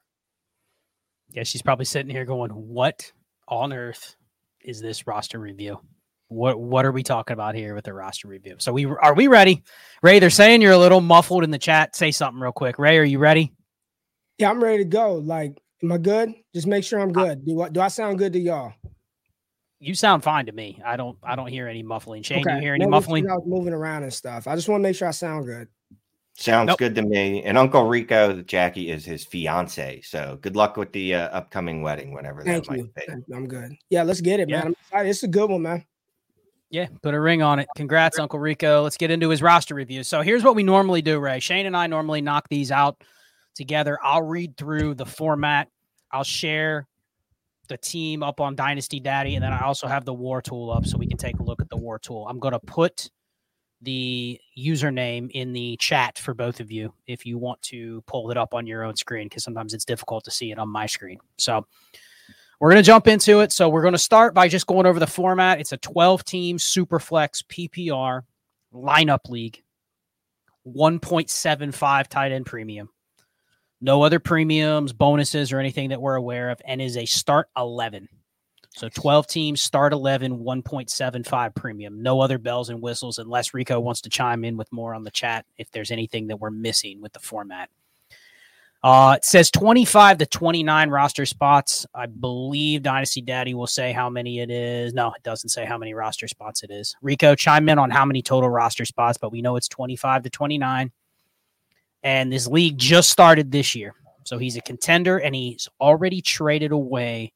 [1.31, 3.11] Yeah, she's probably sitting here going, What
[3.47, 4.15] on earth
[4.61, 5.79] is this roster review?
[6.27, 8.55] What what are we talking about here with the roster review?
[8.59, 9.63] So we are we ready?
[10.01, 11.95] Ray, they're saying you're a little muffled in the chat.
[11.95, 12.79] Say something real quick.
[12.79, 13.53] Ray, are you ready?
[14.37, 15.15] Yeah, I'm ready to go.
[15.15, 16.33] Like, am I good?
[16.53, 17.45] Just make sure I'm good.
[17.45, 18.73] Do I, do I sound good to y'all?
[19.79, 20.81] You sound fine to me.
[20.83, 22.23] I don't I don't hear any muffling.
[22.23, 22.51] Shane, okay.
[22.51, 23.29] do you hear any muffling?
[23.29, 24.47] I was moving around and stuff.
[24.47, 25.67] I just want to make sure I sound good.
[26.37, 26.79] Sounds nope.
[26.79, 27.43] good to me.
[27.43, 30.01] And Uncle Rico, Jackie, is his fiance.
[30.01, 32.91] So good luck with the uh, upcoming wedding, whenever Thank that you.
[32.97, 33.33] might be.
[33.33, 33.73] I'm good.
[33.89, 34.57] Yeah, let's get it, yeah.
[34.57, 34.67] man.
[34.67, 35.09] I'm excited.
[35.09, 35.85] It's a good one, man.
[36.69, 37.67] Yeah, put a ring on it.
[37.75, 38.81] Congrats, Uncle Rico.
[38.81, 40.03] Let's get into his roster review.
[40.03, 41.39] So here's what we normally do, Ray.
[41.39, 43.01] Shane and I normally knock these out
[43.53, 43.97] together.
[44.03, 45.69] I'll read through the format.
[46.11, 46.87] I'll share
[47.67, 50.85] the team up on Dynasty Daddy, and then I also have the War Tool up
[50.85, 52.27] so we can take a look at the War Tool.
[52.27, 53.09] I'm going to put
[53.81, 58.37] the username in the chat for both of you if you want to pull it
[58.37, 61.19] up on your own screen because sometimes it's difficult to see it on my screen.
[61.37, 61.65] So
[62.59, 63.51] we're going to jump into it.
[63.51, 65.59] So we're going to start by just going over the format.
[65.59, 68.21] It's a 12 team Superflex PPR
[68.73, 69.61] lineup league,
[70.67, 72.89] 1.75 tight end premium.
[73.81, 78.07] No other premiums, bonuses, or anything that we're aware of, and is a start 11.
[78.75, 82.01] So 12 teams, start 11, 1.75 premium.
[82.01, 85.11] No other bells and whistles unless Rico wants to chime in with more on the
[85.11, 87.69] chat if there's anything that we're missing with the format.
[88.85, 91.87] Uh, it says 25 to 29 roster spots.
[91.95, 94.93] I believe Dynasty Daddy will say how many it is.
[94.93, 96.95] No, it doesn't say how many roster spots it is.
[97.01, 100.29] Rico, chime in on how many total roster spots, but we know it's 25 to
[100.29, 100.91] 29.
[102.03, 103.95] And this league just started this year.
[104.23, 107.33] So he's a contender and he's already traded away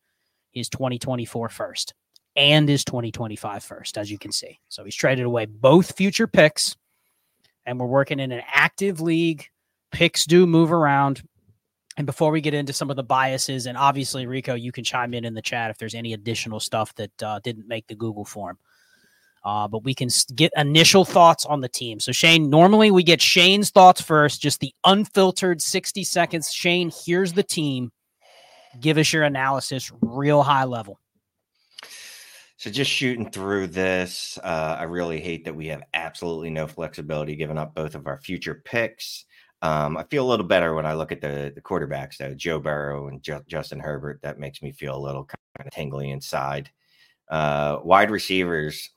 [0.51, 1.95] his 2024 first
[2.35, 4.59] and his 2025 first, as you can see.
[4.69, 6.77] So he's traded away both future picks.
[7.65, 9.47] And we're working in an active league.
[9.91, 11.23] Picks do move around.
[11.99, 15.13] And before we get into some of the biases, and obviously, Rico, you can chime
[15.13, 18.23] in in the chat if there's any additional stuff that uh, didn't make the Google
[18.23, 18.57] form.
[19.43, 21.99] Uh, but we can get initial thoughts on the team.
[21.99, 26.53] So, Shane, normally we get Shane's thoughts first, just the unfiltered 60 seconds.
[26.53, 27.91] Shane, here's the team.
[28.79, 31.01] Give us your analysis, real high level.
[32.55, 37.35] So, just shooting through this, uh, I really hate that we have absolutely no flexibility,
[37.35, 39.25] giving up both of our future picks.
[39.61, 42.59] Um, I feel a little better when I look at the the quarterbacks though, Joe
[42.59, 44.21] Burrow and Ju- Justin Herbert.
[44.21, 46.69] That makes me feel a little kind of tingly inside.
[47.27, 48.89] Uh, wide receivers,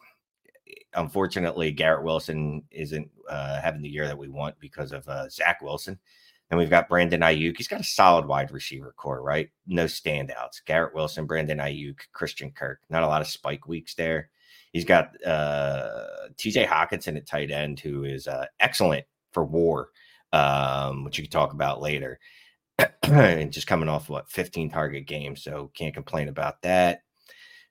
[0.94, 5.60] unfortunately, Garrett Wilson isn't uh, having the year that we want because of uh, Zach
[5.62, 5.98] Wilson.
[6.50, 7.56] And we've got Brandon Aiyuk.
[7.56, 9.48] He's got a solid wide receiver core, right?
[9.66, 10.62] No standouts.
[10.66, 12.80] Garrett Wilson, Brandon Aiyuk, Christian Kirk.
[12.90, 14.28] Not a lot of spike weeks there.
[14.70, 19.88] He's got uh, TJ Hockenson at tight end, who is uh, excellent for war
[20.32, 22.18] um, which you can talk about later.
[23.02, 27.02] and just coming off what 15 target games, so can't complain about that.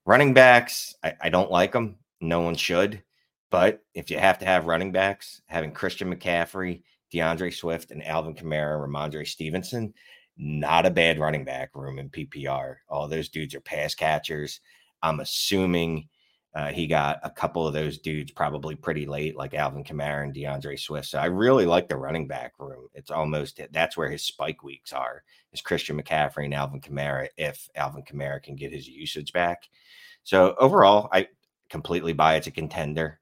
[0.06, 1.98] Running backs, I, I don't like them.
[2.20, 3.04] No one should.
[3.50, 8.34] But if you have to have running backs, having Christian McCaffrey, DeAndre Swift, and Alvin
[8.34, 9.94] Kamara, Rhamondre Stevenson,
[10.38, 12.78] not a bad running back room in PPR.
[12.88, 14.62] All those dudes are pass catchers.
[15.04, 16.08] I'm assuming
[16.54, 20.34] Uh, he got a couple of those dudes probably pretty late, like Alvin Kamara and
[20.34, 21.08] DeAndre Swift.
[21.08, 22.88] So I really like the running back room.
[22.94, 27.70] It's almost that's where his spike weeks are is Christian McCaffrey and Alvin Kamara if
[27.76, 29.64] Alvin Kamara can get his usage back.
[30.24, 31.30] So overall, I
[31.70, 33.22] completely buy it's a contender.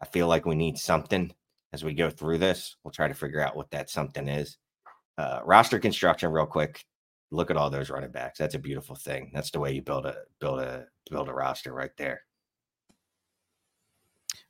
[0.00, 1.32] I feel like we need something
[1.74, 2.76] as we go through this.
[2.82, 4.56] We'll try to figure out what that something is.
[5.18, 6.82] Uh, roster construction, real quick.
[7.30, 8.38] Look at all those running backs.
[8.38, 9.30] That's a beautiful thing.
[9.34, 12.22] That's the way you build a build a build a roster right there.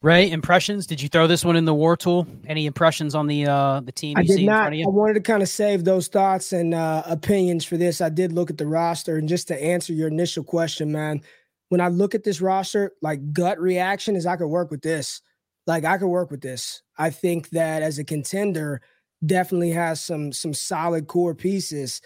[0.02, 0.86] Ray, impressions?
[0.86, 2.26] Did you throw this one in the war tool?
[2.46, 4.16] Any impressions on the uh the team?
[4.16, 4.72] I did not.
[4.72, 8.00] I wanted to kind of save those thoughts and uh, opinions for this.
[8.00, 11.20] I did look at the roster, and just to answer your initial question, man,
[11.68, 15.20] when I look at this roster, like gut reaction is I could work with this.
[15.66, 16.82] Like I could work with this.
[16.96, 18.80] I think that as a contender,
[19.26, 22.00] definitely has some some solid core pieces.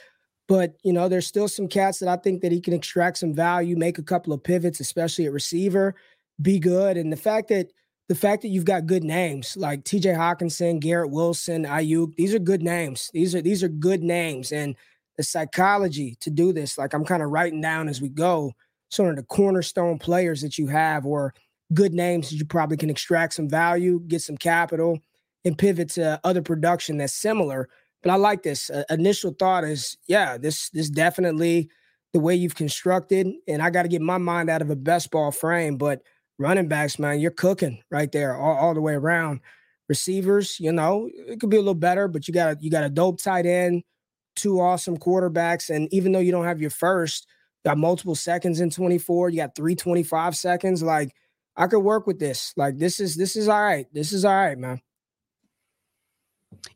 [0.49, 3.35] But you know, there's still some cats that I think that he can extract some
[3.35, 5.95] value, make a couple of pivots, especially at receiver,
[6.43, 6.97] be good.
[6.97, 7.69] And the fact that
[8.09, 12.39] the fact that you've got good names like TJ Hockenson, Garrett Wilson, Aiyuk, these are
[12.39, 13.11] good names.
[13.15, 14.53] These are these are good names.
[14.53, 14.77] And
[15.17, 18.53] the psychology to do this, like I'm kind of writing down as we go,
[18.91, 21.35] sort of the cornerstone players that you have or
[21.73, 24.99] good names that you probably can extract some value, get some capital,
[25.45, 27.69] and pivot to other production that's similar.
[28.03, 28.69] But I like this.
[28.69, 31.71] Uh, initial thought is, yeah, this this definitely
[32.13, 35.11] the way you've constructed, and I got to get my mind out of a best
[35.11, 36.03] ball frame, but
[36.39, 39.41] running backs, man, you're cooking right there all, all the way around.
[39.89, 42.89] Receivers, you know, it could be a little better, but you got you got a
[42.89, 43.83] dope tight end,
[44.35, 47.27] two awesome quarterbacks, and even though you don't have your first,
[47.65, 50.83] got multiple seconds in 24, you got 325 seconds.
[50.83, 51.15] Like
[51.57, 52.55] I could work with this.
[52.57, 53.87] Like this is this is all right.
[53.93, 54.81] This is all right, man.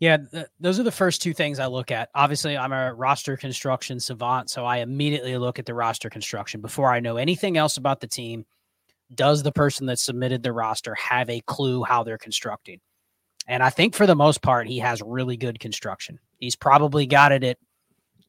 [0.00, 2.10] Yeah, th- those are the first two things I look at.
[2.14, 6.92] Obviously, I'm a roster construction savant, so I immediately look at the roster construction before
[6.92, 8.44] I know anything else about the team
[9.14, 12.80] does the person that submitted the roster have a clue how they're constructing?
[13.46, 16.18] And I think for the most part, he has really good construction.
[16.38, 17.58] He's probably got it at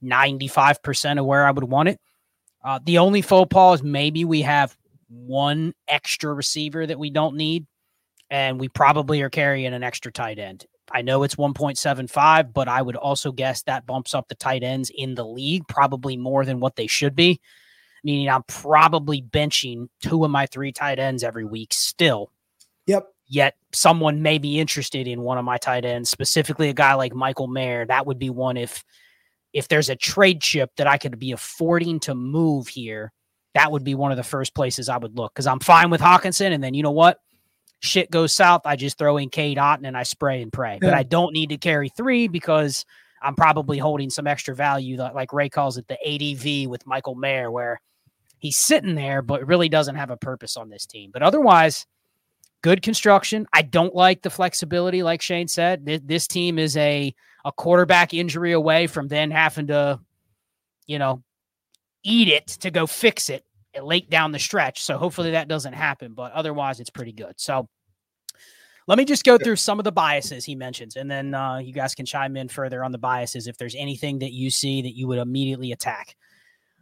[0.03, 1.99] 95% of where I would want it.
[2.63, 4.75] Uh, the only faux pas is maybe we have
[5.09, 7.65] one extra receiver that we don't need,
[8.29, 10.65] and we probably are carrying an extra tight end.
[10.91, 14.91] I know it's 1.75, but I would also guess that bumps up the tight ends
[14.93, 17.39] in the league probably more than what they should be
[18.03, 22.31] meaning I'm probably benching two of my three tight ends every week still.
[22.87, 23.07] Yep.
[23.27, 27.13] Yet someone may be interested in one of my tight ends, specifically a guy like
[27.13, 27.85] Michael Mayer.
[27.85, 28.83] That would be one if
[29.53, 33.11] if there's a trade chip that I could be affording to move here,
[33.55, 36.01] that would be one of the first places I would look because I'm fine with
[36.01, 36.53] Hockenson.
[36.53, 37.19] And then you know what?
[37.81, 38.61] Shit goes south.
[38.65, 40.73] I just throw in Cade Otton and I spray and pray.
[40.73, 40.89] Yeah.
[40.89, 42.85] But I don't need to carry three because
[43.21, 47.51] I'm probably holding some extra value, like Ray calls it the ADV with Michael Mayer,
[47.51, 47.81] where
[48.37, 51.11] he's sitting there, but really doesn't have a purpose on this team.
[51.11, 51.85] But otherwise,
[52.61, 53.47] good construction.
[53.53, 55.85] I don't like the flexibility, like Shane said.
[55.85, 57.13] This, this team is a
[57.45, 59.99] a quarterback injury away from then having to,
[60.87, 61.23] you know,
[62.03, 63.45] eat it to go fix it
[63.81, 64.83] late down the stretch.
[64.83, 66.13] So hopefully that doesn't happen.
[66.13, 67.33] But otherwise, it's pretty good.
[67.37, 67.69] So
[68.89, 71.71] let me just go through some of the biases he mentions, and then uh, you
[71.71, 74.95] guys can chime in further on the biases if there's anything that you see that
[74.97, 76.15] you would immediately attack.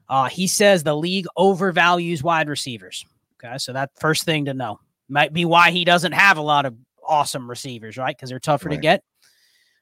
[0.08, 3.06] Uh, he says the league overvalues wide receivers.
[3.44, 6.66] Okay, so that first thing to know might be why he doesn't have a lot
[6.66, 8.16] of awesome receivers, right?
[8.16, 8.76] Because they're tougher right.
[8.76, 9.04] to get.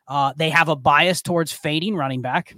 [0.08, 2.56] Uh, they have a bias towards fading running back.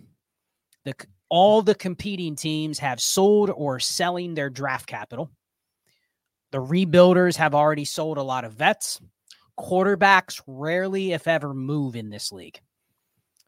[0.86, 0.94] The
[1.28, 5.30] all the competing teams have sold or selling their draft capital.
[6.54, 9.02] The rebuilders have already sold a lot of vets.
[9.60, 12.60] Quarterbacks rarely, if ever, move in this league.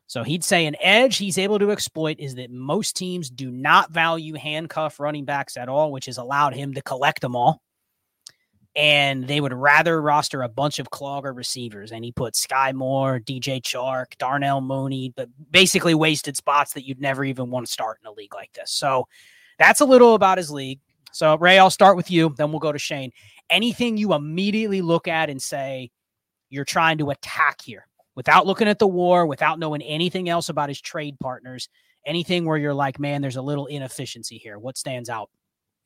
[0.09, 3.91] So he'd say an edge he's able to exploit is that most teams do not
[3.91, 7.61] value handcuff running backs at all, which has allowed him to collect them all.
[8.75, 11.91] And they would rather roster a bunch of clogger receivers.
[11.91, 16.99] And he put Sky Moore, DJ Chark, Darnell Mooney, but basically wasted spots that you'd
[16.99, 18.71] never even want to start in a league like this.
[18.71, 19.07] So
[19.59, 20.79] that's a little about his league.
[21.11, 23.11] So, Ray, I'll start with you, then we'll go to Shane.
[23.49, 25.91] Anything you immediately look at and say
[26.49, 27.85] you're trying to attack here?
[28.19, 31.69] without looking at the war, without knowing anything else about his trade partners,
[32.05, 34.59] anything where you're like, man, there's a little inefficiency here.
[34.59, 35.29] What stands out?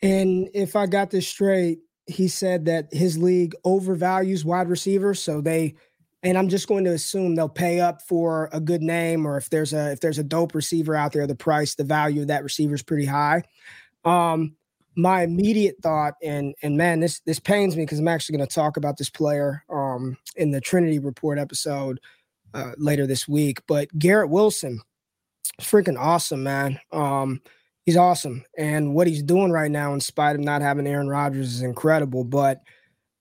[0.02, 5.21] And if I got this straight, he said that his league overvalues wide receivers.
[5.21, 5.76] So they,
[6.23, 9.52] and I'm just going to assume they'll pay up for a good name, or if
[9.52, 12.43] there's a if there's a dope receiver out there, the price, the value of that
[12.43, 13.43] receiver is pretty high.
[14.06, 14.56] Um,
[14.95, 18.56] my immediate thought, and and man, this this pains me because I'm actually going to
[18.56, 21.99] talk about this player um in the Trinity Report episode
[22.53, 23.60] uh, later this week.
[23.67, 24.82] But Garrett Wilson,
[25.62, 26.79] freaking awesome, man.
[26.91, 27.41] Um,
[27.86, 28.43] he's awesome.
[28.58, 32.23] And what he's doing right now, in spite of not having Aaron Rodgers, is incredible.
[32.23, 32.62] But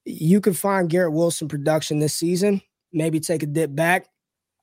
[0.04, 2.60] you could find Garrett Wilson production this season,
[2.92, 4.06] maybe take a dip back.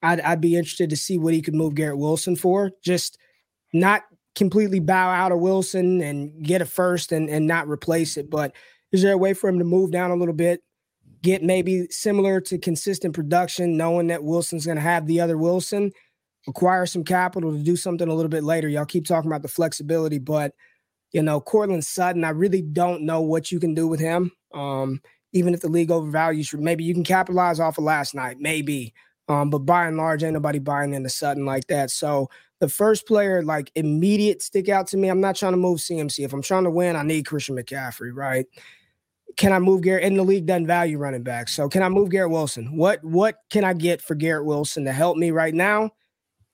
[0.01, 2.71] I'd, I'd be interested to see what he could move Garrett Wilson for.
[2.83, 3.17] Just
[3.73, 4.03] not
[4.39, 8.29] completely bow out of Wilson and get a first and, and not replace it.
[8.29, 8.55] But
[8.93, 10.63] is there a way for him to move down a little bit,
[11.21, 15.91] get maybe similar to consistent production, knowing that Wilson's going to have the other Wilson,
[16.47, 18.69] acquire some capital to do something a little bit later?
[18.69, 20.53] Y'all keep talking about the flexibility, but
[21.11, 24.31] you know, Courtland Sutton, I really don't know what you can do with him.
[24.53, 25.01] Um,
[25.33, 28.93] even if the league overvalues, maybe you can capitalize off of last night, maybe.
[29.27, 31.91] Um, but by and large, ain't nobody buying into Sutton like that.
[31.91, 35.07] So the first player, like immediate stick out to me.
[35.07, 36.25] I'm not trying to move CMC.
[36.25, 38.45] If I'm trying to win, I need Christian McCaffrey, right?
[39.37, 40.03] Can I move Garrett?
[40.03, 41.47] And the league doesn't value running back.
[41.47, 42.75] So can I move Garrett Wilson?
[42.75, 45.91] What what can I get for Garrett Wilson to help me right now?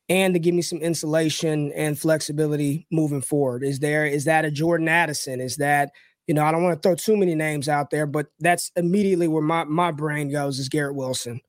[0.07, 3.63] And to give me some insulation and flexibility moving forward.
[3.63, 5.41] Is there is that a Jordan Addison?
[5.41, 5.91] Is that
[6.27, 9.27] you know, I don't want to throw too many names out there, but that's immediately
[9.27, 11.39] where my, my brain goes is Garrett Wilson.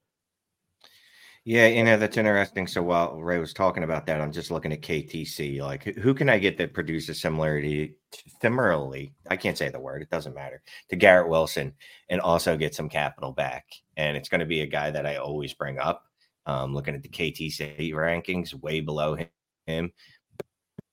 [1.49, 2.67] Yeah, you know, that's interesting.
[2.67, 5.61] So while Ray was talking about that, I'm just looking at KTC.
[5.61, 7.95] Like, who can I get that produces similarity,
[8.43, 11.73] similarly, I can't say the word, it doesn't matter, to Garrett Wilson
[12.11, 13.65] and also get some capital back?
[13.97, 16.03] And it's going to be a guy that I always bring up.
[16.47, 19.93] Um, looking at the KTC rankings, way below him,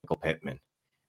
[0.03, 0.59] Michael Pittman.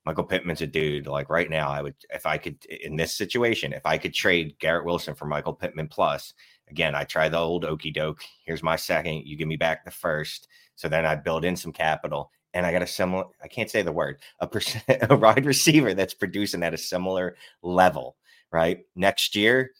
[0.07, 1.07] Michael Pittman's a dude.
[1.07, 4.57] Like right now, I would if I could in this situation, if I could trade
[4.59, 6.35] Garrett Wilson for Michael Pittman plus.
[6.71, 8.23] Again, I try the old okey doke.
[8.45, 9.27] Here's my second.
[9.27, 10.49] You give me back the first.
[10.77, 13.25] So then I build in some capital, and I got a similar.
[13.43, 14.21] I can't say the word.
[14.40, 18.17] A percent, a wide receiver that's producing at a similar level.
[18.51, 19.73] Right next year,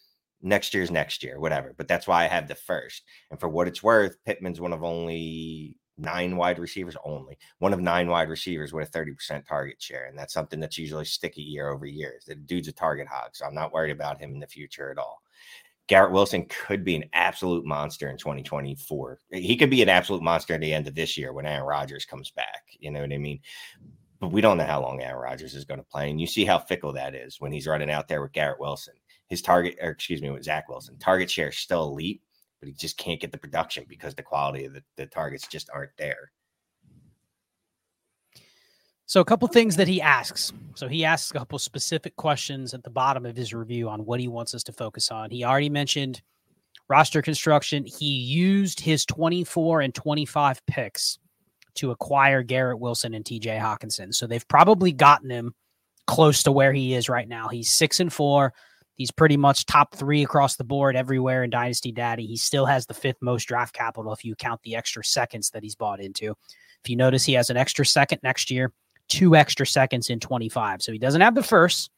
[0.43, 1.75] next year's next year, whatever.
[1.77, 3.03] But that's why I have the first.
[3.31, 7.81] And for what it's worth, Pittman's one of only nine wide receivers only, one of
[7.81, 10.07] nine wide receivers with a 30% target share.
[10.07, 12.21] And that's something that's usually sticky year over year.
[12.27, 13.31] The dude's a target hog.
[13.35, 15.23] So I'm not worried about him in the future at all.
[15.87, 19.19] Garrett Wilson could be an absolute monster in 2024.
[19.33, 22.07] He could be an absolute monster at the end of this year when Aaron Rodgers
[22.07, 22.63] comes back.
[22.79, 23.41] You know what I mean?
[24.19, 26.09] But we don't know how long Aaron Rodgers is going to play.
[26.09, 28.95] And you see how fickle that is when he's running out there with Garrett Wilson.
[29.29, 32.23] His target, or excuse me, with Zach Wilson, target share is still elite
[32.65, 35.69] but he just can't get the production because the quality of the, the targets just
[35.71, 36.33] aren't there.
[39.05, 40.51] So a couple things that he asks.
[40.77, 44.19] So he asks a couple specific questions at the bottom of his review on what
[44.19, 45.31] he wants us to focus on.
[45.31, 46.23] He already mentioned
[46.89, 47.85] roster construction.
[47.85, 51.19] He used his 24 and 25 picks
[51.75, 54.15] to acquire Garrett Wilson and TJ Hockenson.
[54.15, 55.55] So they've probably gotten him
[56.07, 57.49] close to where he is right now.
[57.49, 58.55] He's 6 and 4.
[58.97, 62.27] He's pretty much top three across the board everywhere in Dynasty Daddy.
[62.27, 65.63] He still has the fifth most draft capital if you count the extra seconds that
[65.63, 66.31] he's bought into.
[66.85, 68.73] If you notice, he has an extra second next year,
[69.09, 70.83] two extra seconds in 25.
[70.83, 71.91] So he doesn't have the first,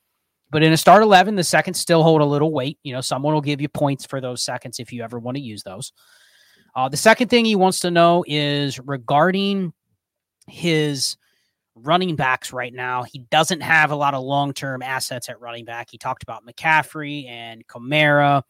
[0.51, 2.79] but in a start 11, the seconds still hold a little weight.
[2.83, 5.43] You know, someone will give you points for those seconds if you ever want to
[5.43, 5.93] use those.
[6.75, 9.73] Uh, the second thing he wants to know is regarding
[10.47, 11.17] his
[11.77, 13.03] running backs right now.
[13.03, 15.89] He doesn't have a lot of long term assets at running back.
[15.91, 18.43] He talked about McCaffrey and Kamara.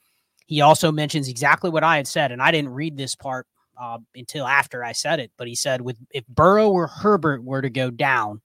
[0.46, 3.46] He also mentions exactly what I had said, and I didn't read this part
[3.80, 5.32] uh, until after I said it.
[5.36, 8.40] But he said, with if Burrow or Herbert were to go down,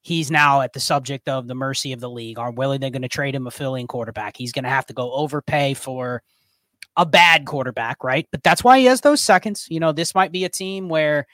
[0.00, 2.38] he's now at the subject of the mercy of the league.
[2.38, 4.36] Are willing they're going to trade him a filling quarterback?
[4.36, 6.22] He's going to have to go overpay for
[6.96, 8.26] a bad quarterback, right?
[8.30, 9.66] But that's why he has those seconds.
[9.68, 11.26] You know, this might be a team where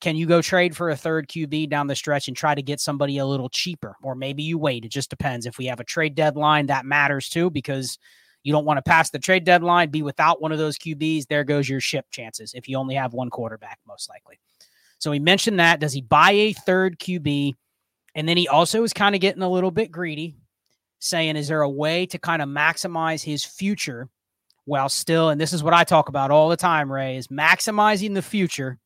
[0.00, 2.80] can you go trade for a third QB down the stretch and try to get
[2.80, 3.96] somebody a little cheaper?
[4.02, 4.84] Or maybe you wait.
[4.84, 5.46] It just depends.
[5.46, 7.98] If we have a trade deadline, that matters too, because
[8.44, 11.26] you don't want to pass the trade deadline, be without one of those QBs.
[11.26, 14.38] There goes your ship chances if you only have one quarterback, most likely.
[14.98, 15.80] So he mentioned that.
[15.80, 17.54] Does he buy a third QB?
[18.14, 20.36] And then he also is kind of getting a little bit greedy,
[21.00, 24.08] saying, is there a way to kind of maximize his future
[24.64, 28.14] while still, and this is what I talk about all the time, Ray, is maximizing
[28.14, 28.78] the future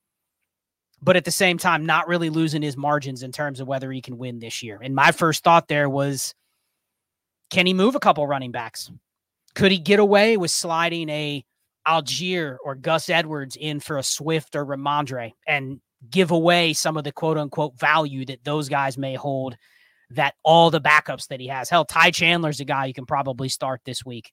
[1.03, 4.01] but at the same time, not really losing his margins in terms of whether he
[4.01, 4.79] can win this year.
[4.83, 6.35] And my first thought there was
[7.51, 8.91] can he move a couple running backs?
[9.55, 11.45] Could he get away with sliding a
[11.87, 17.05] Allgeier or Gus Edwards in for a Swift or Rhamondre and give away some of
[17.05, 19.57] the quote unquote value that those guys may hold
[20.11, 21.69] that all the backups that he has.
[21.69, 24.33] Hell, Ty Chandler's a guy you can probably start this week.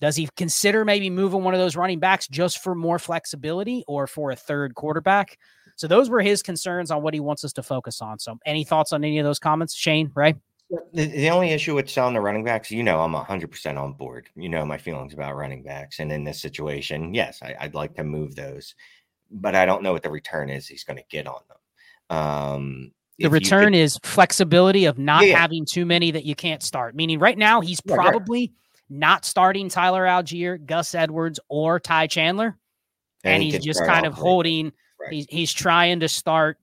[0.00, 4.06] Does he consider maybe moving one of those running backs just for more flexibility or
[4.06, 5.38] for a third quarterback?
[5.76, 8.18] So those were his concerns on what he wants us to focus on.
[8.18, 10.36] So any thoughts on any of those comments, Shane, Right.
[10.92, 14.28] The, the only issue with selling the running backs, you know, I'm 100% on board.
[14.34, 16.00] You know, my feelings about running backs.
[16.00, 18.74] And in this situation, yes, I, would like to move those,
[19.30, 22.18] but I don't know what the return is he's going to get on them.
[22.18, 26.62] Um, The return could, is flexibility of not yeah, having too many that you can't
[26.62, 26.96] start.
[26.96, 28.50] Meaning, right now he's probably right.
[28.90, 32.58] not starting Tyler Allgeier, Gus Edwards, or Ty Chandler,
[33.22, 34.72] and, and he he's just kind of holding.
[35.00, 35.12] Right.
[35.12, 36.58] He's he's trying to start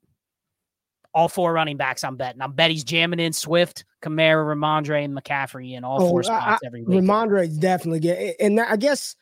[1.14, 2.04] all four running backs.
[2.04, 2.42] I'm betting.
[2.42, 6.62] I'm bet he's jamming in Swift, Kamara, Rhamondre, and McCaffrey in all oh, four spots
[6.64, 7.00] I, every week.
[7.00, 9.16] Rhamondre definitely get, and I guess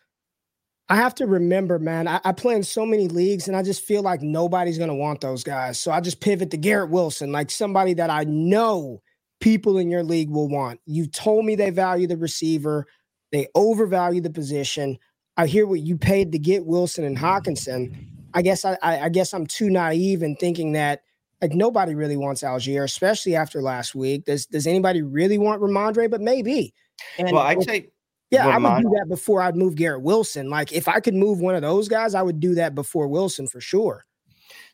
[0.89, 2.07] I have to remember, man.
[2.07, 5.21] I, I, play in so many leagues, and I just feel like nobody's gonna want
[5.21, 5.79] those guys.
[5.79, 9.01] So I just pivot to Garrett Wilson, like somebody that I know
[9.39, 10.79] people in your league will want.
[10.85, 12.87] You told me they value the receiver,
[13.31, 14.97] they overvalue the position.
[15.37, 17.95] I hear what you paid to get Wilson and Hockenson.
[18.33, 21.03] I guess I, I, I guess I'm too naive in thinking that
[21.41, 24.25] like nobody really wants Allgeier, especially after last week.
[24.25, 26.09] Does does anybody really want Rhamondre?
[26.09, 26.73] But maybe.
[27.17, 27.87] And well, I'd say
[28.31, 30.49] yeah, I would do that before I'd move Garrett Wilson.
[30.49, 33.47] Like if I could move one of those guys, I would do that before Wilson
[33.47, 34.05] for sure.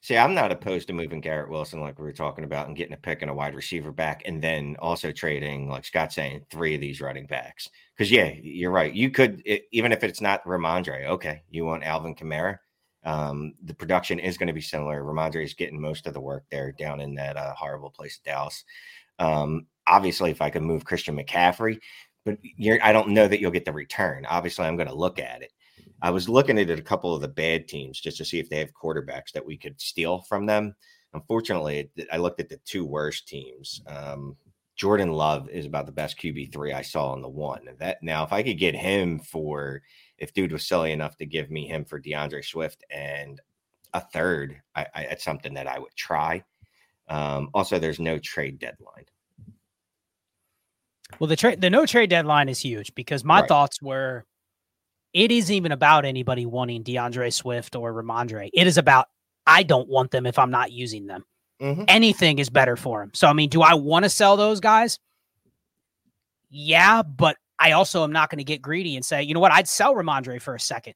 [0.01, 2.93] See, I'm not opposed to moving Garrett Wilson like we were talking about and getting
[2.93, 6.75] a pick and a wide receiver back, and then also trading, like Scott saying, three
[6.75, 7.67] of these running backs.
[7.97, 8.93] Because yeah, you're right.
[8.93, 11.07] You could it, even if it's not Rhamondre.
[11.07, 12.59] Okay, you want Alvin Kamara.
[13.03, 15.03] Um, the production is going to be similar.
[15.03, 18.63] Rhamondre is getting most of the work there down in that uh, horrible place, Dallas.
[19.19, 21.79] Um, obviously, if I could move Christian McCaffrey,
[22.25, 24.25] but you're I don't know that you'll get the return.
[24.25, 25.53] Obviously, I'm going to look at it.
[26.01, 28.59] I was looking at a couple of the bad teams just to see if they
[28.59, 30.75] have quarterbacks that we could steal from them.
[31.13, 33.81] Unfortunately, I looked at the two worst teams.
[33.87, 34.35] Um,
[34.75, 37.61] Jordan Love is about the best QB three I saw on the one.
[37.79, 39.81] That now, if I could get him for,
[40.17, 43.39] if dude was silly enough to give me him for D'Andre Swift and
[43.93, 46.43] a third, I, I, it's something that I would try.
[47.07, 49.05] Um, also, there's no trade deadline.
[51.19, 53.47] Well, the trade, the no trade deadline is huge because my right.
[53.47, 54.25] thoughts were,
[55.13, 58.49] it isn't even about anybody wanting D'Andre Swift or Rhamondre.
[58.53, 59.07] It is about
[59.45, 61.25] I don't want them if I'm not using them.
[61.61, 61.83] Mm-hmm.
[61.87, 63.11] Anything is better for him.
[63.13, 64.99] So, I mean, do I want to sell those guys?
[66.49, 69.51] Yeah, but I also am not going to get greedy and say, you know what,
[69.51, 70.93] I'd sell Rhamondre for a second.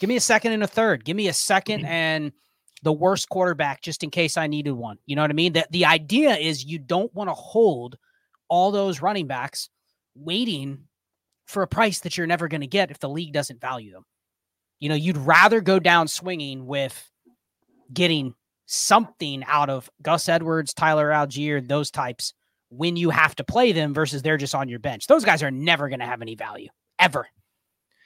[0.00, 1.04] Give me a second and a third.
[1.04, 1.84] Give me a 2nd mm-hmm.
[1.84, 2.32] and
[2.82, 4.98] the worst quarterback just in case I needed one.
[5.06, 5.52] You know what I mean?
[5.52, 7.96] That the idea is you don't want to hold–
[8.52, 9.70] all those running backs
[10.14, 10.80] waiting
[11.46, 14.04] for a price that you're never going to get if the league doesn't value them.
[14.78, 17.10] You know, you'd rather go down swinging with
[17.90, 18.34] getting
[18.66, 22.34] something out of Gus Edwards, Tyler Allgeier, those types
[22.74, 25.06] when you have to play them versus they're just on your bench.
[25.06, 26.68] Those guys are never going to have any value
[26.98, 27.26] ever.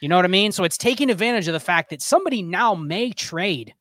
[0.00, 0.52] You know what I mean?
[0.52, 3.74] So it's taking advantage of the fact that somebody now may trade.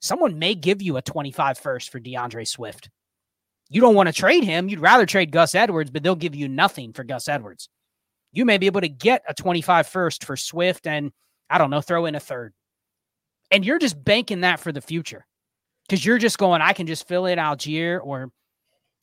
[0.00, 2.90] Someone may give you a 25 first for D'Andre Swift
[3.68, 4.68] you don't want to trade him.
[4.68, 7.68] You'd rather trade Gus Edwards, but they'll give you nothing for Gus Edwards.
[8.32, 11.10] You may be able to get a 25 first for Swift and
[11.50, 12.52] I don't know, throw in a third.
[13.50, 15.24] And you're just banking that for the future
[15.88, 18.30] because you're just going, I can just fill in Allgeier or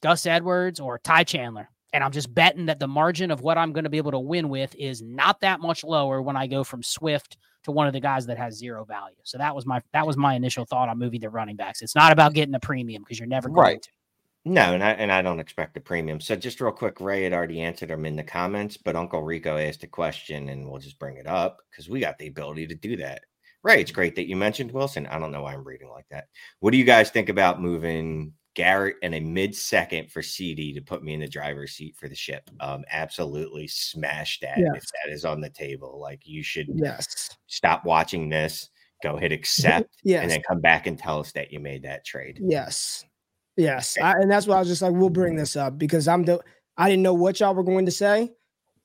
[0.03, 1.69] Gus Edwards or Ty Chandler.
[1.93, 4.19] And I'm just betting that the margin of what I'm going to be able to
[4.19, 7.93] win with is not that much lower when I go from Swift to one of
[7.93, 9.15] the guys that has zero value.
[9.23, 11.81] So that was my that was my initial thought on moving the running backs.
[11.81, 13.61] It's not about getting a premium because you're never going to.
[13.61, 13.81] right.
[13.81, 13.89] to.
[14.45, 16.19] No, and I and I don't expect a premium.
[16.19, 19.55] So just real quick, Ray had already answered them in the comments, but Uncle Rico
[19.55, 22.75] asked a question, and we'll just bring it up because we got the ability to
[22.75, 23.21] do that.
[23.63, 25.07] Ray, it's great that you mentioned Wilson.
[25.07, 26.25] I don't know why I'm reading like that.
[26.59, 30.81] What do you guys think about moving Garrett and a mid second for CeeDee to
[30.81, 32.49] put me in the driver's seat for the ship?
[32.59, 34.71] Um, absolutely smash that yes.
[34.75, 35.99] if that is on the table.
[35.99, 38.69] Like you should yes stop watching this,
[39.01, 40.21] go hit accept, yes.
[40.21, 42.39] and then come back and tell us that you made that trade.
[42.41, 43.03] Yes.
[43.55, 46.23] Yes, I, and that's why I was just like, we'll bring this up because I'm
[46.23, 46.39] the.
[46.75, 48.31] I didn't know what y'all were going to say,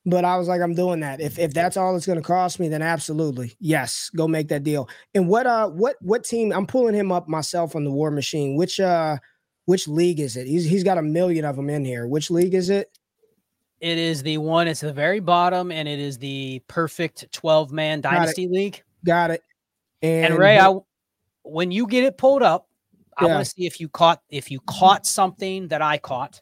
[0.05, 1.23] but I was like, I'm doing that.
[1.23, 4.64] If if that's all it's going to cost me, then absolutely, yes, go make that
[4.64, 4.89] deal.
[5.14, 6.53] And what uh what what team?
[6.53, 8.57] I'm pulling him up myself on the War Machine.
[8.57, 9.16] Which uh
[9.69, 10.47] which league is it?
[10.47, 12.07] He's he's got a million of them in here.
[12.07, 12.91] Which league is it?
[13.83, 14.66] It is the one.
[14.66, 18.83] It's the very bottom, and it is the perfect 12 man dynasty league.
[19.05, 19.43] Got it.
[20.01, 20.75] And, and Ray, I,
[21.43, 22.66] when you get it pulled up,
[23.19, 26.41] I want to see if you caught if you caught something that I caught.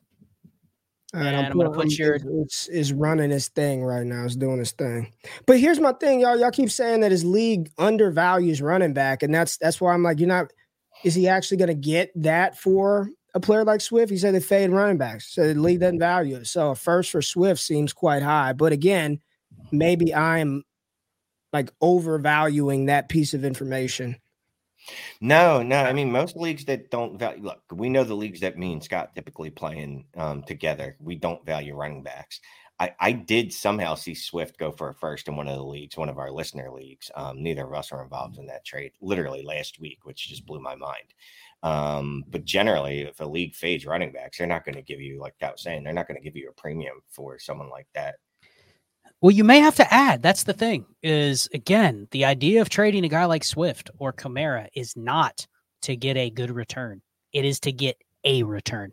[1.12, 4.24] and I'm, I'm gonna put your it's is running his thing right now.
[4.24, 5.12] It's doing his thing.
[5.46, 6.38] But here's my thing, y'all.
[6.38, 10.20] Y'all keep saying that his league undervalues running back, and that's that's why I'm like,
[10.20, 10.52] you're not.
[11.04, 14.10] Is he actually gonna get that for a player like Swift?
[14.10, 16.46] He said they fade running backs, so the league doesn't value it.
[16.46, 18.54] So a first for Swift seems quite high.
[18.54, 19.20] But again,
[19.70, 20.64] maybe I'm
[21.52, 24.16] like overvaluing that piece of information.
[25.20, 25.82] No, no.
[25.82, 28.82] I mean, most leagues that don't value look, we know the leagues that me and
[28.82, 30.96] Scott typically playing um, together.
[31.00, 32.40] We don't value running backs.
[32.78, 35.96] I, I did somehow see Swift go for a first in one of the leagues,
[35.96, 37.10] one of our listener leagues.
[37.14, 40.60] Um, neither of us are involved in that trade literally last week, which just blew
[40.60, 41.14] my mind.
[41.62, 45.18] Um, but generally, if a league fades running backs, they're not going to give you,
[45.18, 47.86] like I was saying, they're not going to give you a premium for someone like
[47.94, 48.16] that.
[49.22, 50.20] Well, you may have to add.
[50.20, 50.84] That's the thing.
[51.02, 55.46] Is again the idea of trading a guy like Swift or Kamara is not
[55.82, 57.00] to get a good return.
[57.32, 58.92] It is to get a return,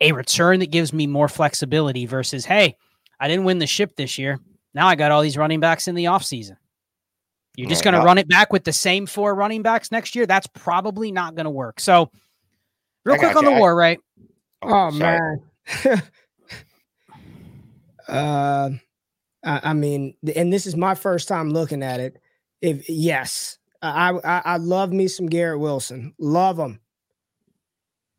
[0.00, 2.76] a return that gives me more flexibility versus, hey,
[3.20, 4.38] I didn't win the ship this year.
[4.74, 6.56] Now I got all these running backs in the offseason.
[7.58, 10.26] You're just going to run it back with the same four running backs next year.
[10.26, 11.80] That's probably not going to work.
[11.80, 12.08] So,
[13.04, 13.98] real I quick on the war, right?
[14.62, 15.42] Oh, oh man.
[18.08, 18.70] uh,
[19.44, 22.22] I, I, mean, and this is my first time looking at it.
[22.62, 26.14] If yes, I I, I love me some Garrett Wilson.
[26.20, 26.78] Love him.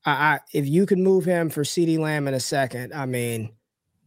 [0.04, 3.54] I, I if you could move him for CeeDee Lamb in a second, I mean,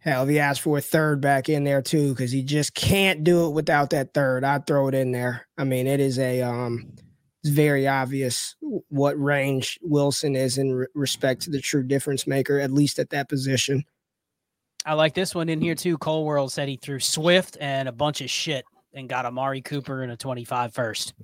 [0.02, 3.22] Hell, if he asked for a third back in there too, because he just can't
[3.22, 5.46] do it without that third, I'd throw it in there.
[5.56, 6.92] I mean, it is a um,
[7.44, 8.56] it's very obvious
[8.88, 13.10] what range Wilson is in re- respect to the true difference maker, at least at
[13.10, 13.84] that position.
[14.84, 15.96] I like this one in here too.
[15.98, 20.02] Cole World said he threw Swift and a bunch of shit and got Amari Cooper
[20.02, 21.14] in a 25 first.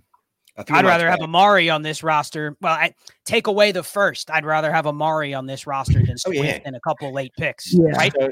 [0.70, 2.56] I'd rather have Amari on this roster.
[2.60, 4.30] Well, I take away the first.
[4.30, 6.58] I'd rather have Amari on this roster than Swift oh, yeah.
[6.64, 7.72] and a couple late picks.
[7.72, 7.90] Yeah.
[7.90, 8.12] Right?
[8.18, 8.30] So,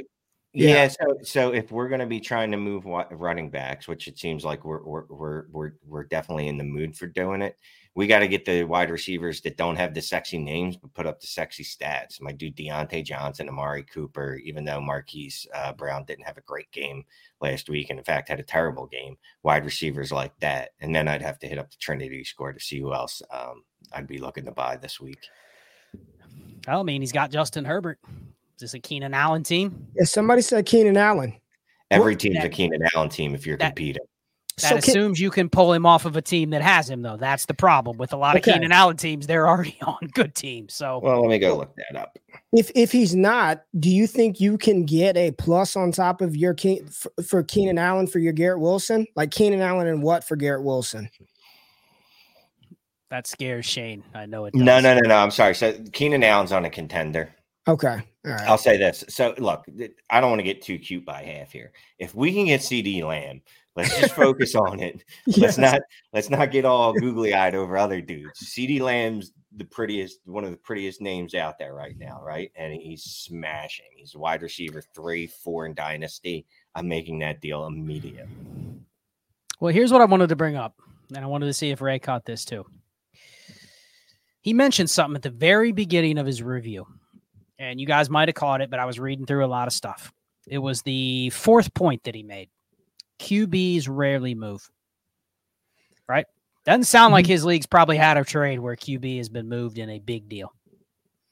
[0.57, 0.69] yeah.
[0.71, 0.89] yeah.
[0.89, 4.45] So, so if we're going to be trying to move running backs, which it seems
[4.45, 7.57] like we're we're we're we're, we're definitely in the mood for doing it,
[7.95, 11.07] we got to get the wide receivers that don't have the sexy names but put
[11.07, 12.21] up the sexy stats.
[12.21, 16.71] My dude Diontae Johnson, Amari Cooper, even though Marquise uh, Brown didn't have a great
[16.73, 17.05] game
[17.41, 21.07] last week, and in fact had a terrible game, wide receivers like that, and then
[21.07, 24.19] I'd have to hit up the Trinity score to see who else um, I'd be
[24.19, 25.21] looking to buy this week.
[26.69, 27.99] I mean, he's got Justin Herbert.
[28.57, 29.87] Is this a Keenan Allen team?
[29.95, 31.35] Yeah, somebody said Keenan Allen.
[31.91, 32.21] Every what?
[32.21, 34.03] team's that, a Keenan Allen team if you're that, competing.
[34.63, 37.03] That so assumes can, you can pull him off of a team that has him,
[37.03, 37.19] though.
[37.19, 38.51] That's the problem with a lot okay.
[38.51, 39.27] of Keenan Allen teams.
[39.27, 40.73] They're already on good teams.
[40.73, 42.19] So, well, let me go look that up.
[42.55, 46.35] If if he's not, do you think you can get a plus on top of
[46.35, 49.07] your Ke- for, for Keenan Allen for your Garrett Wilson?
[49.15, 51.11] Like Keenan Allen and what for Garrett Wilson?
[53.11, 54.03] That scares Shane.
[54.15, 54.55] I know it.
[54.55, 54.63] Does.
[54.63, 55.17] No, no, no, no.
[55.17, 55.55] I'm sorry.
[55.55, 57.35] So Keenan Allen's on a contender.
[57.69, 58.03] Okay.
[58.27, 59.05] I'll say this.
[59.09, 59.65] So look,
[60.11, 61.73] I don't want to get too cute by half here.
[61.99, 63.41] If we can get CeeDee Lamb,
[63.77, 65.05] let's just focus on it.
[65.27, 65.39] Yes.
[65.39, 65.81] Let's not
[66.13, 68.41] let's not get all googly eyed over other dudes.
[68.41, 72.53] CeeDee Lamb's the prettiest, one of the prettiest names out there right now, right?
[72.55, 73.87] And he's smashing.
[73.97, 76.47] He's wide receiver three, four in dynasty.
[76.75, 78.29] I'm making that deal immediate.
[79.61, 80.75] Well, here's what I wanted to bring up,
[81.15, 82.67] and I wanted to see if Ray caught this too.
[84.43, 86.87] He mentioned something at the very beginning of his review
[87.59, 89.73] and you guys might have caught it, but I was reading through a lot of
[89.73, 90.13] stuff.
[90.47, 92.49] It was the fourth point that he made.
[93.21, 94.69] QBs rarely move.
[96.09, 96.27] Right?
[96.65, 97.15] Doesn't sound mm-hmm.
[97.15, 100.29] like his league's probably had a trade where QB has been moved in a big
[100.29, 100.53] deal.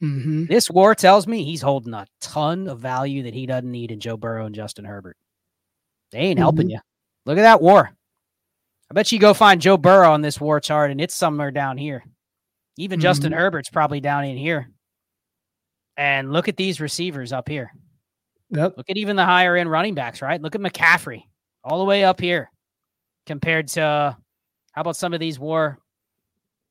[0.02, 0.46] Mm-hmm.
[0.46, 4.00] This war tells me he's holding a ton of value that he doesn't need in
[4.00, 5.16] Joe Burrow and Justin Herbert.
[6.12, 6.42] They ain't mm-hmm.
[6.42, 6.80] helping you.
[7.26, 7.90] Look at that war.
[8.90, 11.78] I bet you go find Joe Burrow on this war chart and it's somewhere down
[11.78, 12.04] here.
[12.76, 13.40] Even Justin mm-hmm.
[13.40, 14.68] Herbert's probably down in here.
[15.96, 17.72] And look at these receivers up here.
[18.50, 18.74] Yep.
[18.76, 20.40] Look at even the higher end running backs, right?
[20.40, 21.22] Look at McCaffrey
[21.62, 22.50] all the way up here
[23.26, 24.16] compared to
[24.72, 25.78] how about some of these war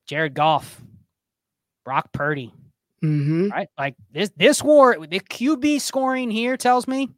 [0.07, 0.81] Jared Goff,
[1.85, 2.53] Brock Purdy.
[3.03, 3.49] Mm-hmm.
[3.49, 3.69] Right?
[3.77, 7.09] Like this this war, the QB scoring here tells me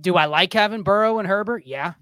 [0.00, 1.64] do I like having Burrow and Herbert?
[1.66, 1.94] Yeah.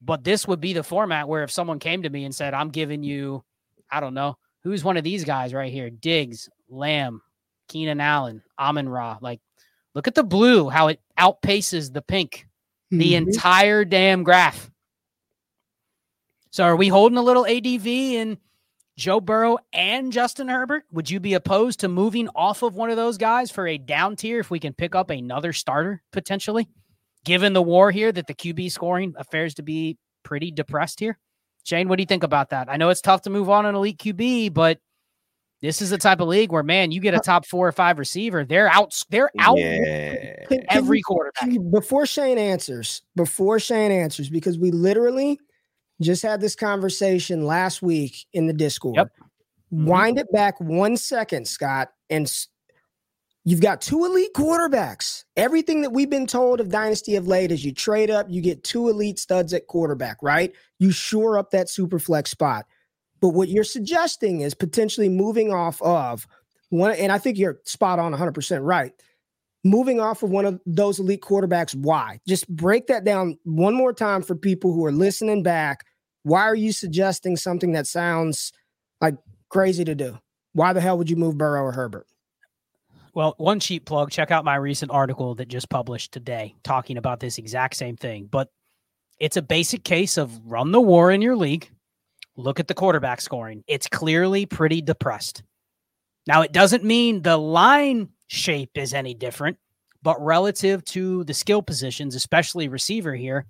[0.00, 2.70] But this would be the format where if someone came to me and said, I'm
[2.70, 3.44] giving you,
[3.90, 5.90] I don't know, who's one of these guys right here?
[5.90, 7.20] Diggs, Lamb,
[7.68, 9.18] Keenan Allen, Amon Ra.
[9.20, 9.40] Like,
[9.94, 12.46] look at the blue, how it outpaces the pink,
[12.92, 12.98] mm-hmm.
[12.98, 14.70] the entire damn graph.
[16.50, 18.38] So, are we holding a little ADV in
[18.96, 20.84] Joe Burrow and Justin Herbert?
[20.92, 24.16] Would you be opposed to moving off of one of those guys for a down
[24.16, 26.68] tier if we can pick up another starter potentially?
[27.24, 31.18] Given the war here, that the QB scoring appears to be pretty depressed here.
[31.64, 32.70] Shane, what do you think about that?
[32.70, 34.78] I know it's tough to move on an elite QB, but
[35.60, 37.98] this is the type of league where, man, you get a top four or five
[37.98, 38.44] receiver.
[38.44, 38.94] They're out.
[39.10, 40.36] They're out yeah.
[40.70, 41.50] every quarterback.
[41.70, 45.38] Before Shane answers, before Shane answers, because we literally
[46.00, 48.96] just had this conversation last week in the Discord.
[48.96, 49.08] Yep.
[49.72, 49.86] Mm-hmm.
[49.86, 52.32] Wind it back one second, Scott, and
[53.44, 55.24] you've got two elite quarterbacks.
[55.36, 58.62] Everything that we've been told of Dynasty of late is you trade up, you get
[58.62, 60.52] two elite studs at quarterback, right?
[60.78, 62.64] You shore up that super flex spot.
[63.20, 66.26] But what you're suggesting is potentially moving off of
[66.70, 68.92] one, and I think you're spot on 100% right.
[69.64, 72.20] Moving off of one of those elite quarterbacks, why?
[72.28, 75.84] Just break that down one more time for people who are listening back.
[76.22, 78.52] Why are you suggesting something that sounds
[79.00, 79.16] like
[79.48, 80.18] crazy to do?
[80.52, 82.06] Why the hell would you move Burrow or Herbert?
[83.14, 87.18] Well, one cheap plug, check out my recent article that just published today talking about
[87.18, 88.28] this exact same thing.
[88.30, 88.48] But
[89.18, 91.68] it's a basic case of run the war in your league.
[92.38, 93.64] Look at the quarterback scoring.
[93.66, 95.42] It's clearly pretty depressed.
[96.28, 99.56] Now, it doesn't mean the line shape is any different,
[100.04, 103.46] but relative to the skill positions, especially receiver here,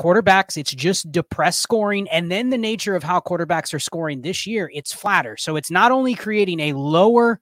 [0.00, 2.08] quarterbacks, it's just depressed scoring.
[2.08, 5.36] And then the nature of how quarterbacks are scoring this year, it's flatter.
[5.36, 7.38] So it's not only creating a lower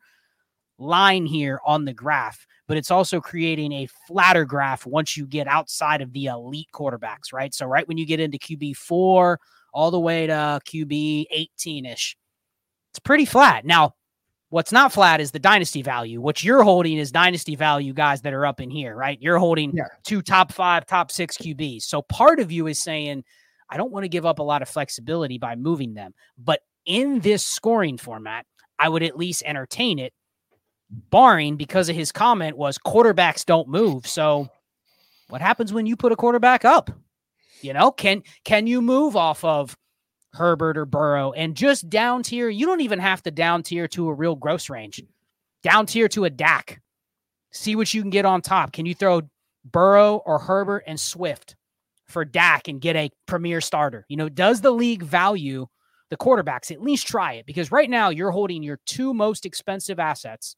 [0.79, 5.47] line here on the graph, but it's also creating a flatter graph once you get
[5.47, 7.55] outside of the elite quarterbacks, right?
[7.55, 9.41] So, right when you get into QB four
[9.77, 12.17] all the way to QB 18 ish,
[12.91, 13.67] it's pretty flat.
[13.67, 13.95] Now,
[14.49, 16.19] what's not flat is the dynasty value.
[16.19, 19.21] What you're holding is dynasty value guys that are up in here, right?
[19.21, 19.85] You're holding yeah.
[20.03, 21.83] two top five, top six QBs.
[21.83, 23.23] So, part of you is saying,
[23.69, 26.15] I don't want to give up a lot of flexibility by moving them.
[26.39, 28.47] But in this scoring format,
[28.79, 30.15] I would at least entertain it
[30.89, 34.07] barring because of his comment was quarterbacks don't move.
[34.07, 34.49] So
[35.29, 36.91] what happens when you put a quarterback up?
[37.63, 39.77] You know, can can you move off of
[40.35, 42.49] Herbert or Burrow and just down tier?
[42.49, 45.03] You don't even have to down tier to a real gross range.
[45.63, 46.81] Down tier to a Dak.
[47.53, 48.73] See what you can get on top.
[48.73, 49.23] Can you throw
[49.65, 51.57] Burrow or Herbert and Swift
[52.07, 54.05] for Dak and get a premier starter?
[54.09, 55.67] You know, does the league value
[56.11, 56.71] the quarterbacks?
[56.71, 60.57] At least try it because right now you're holding your two most expensive assets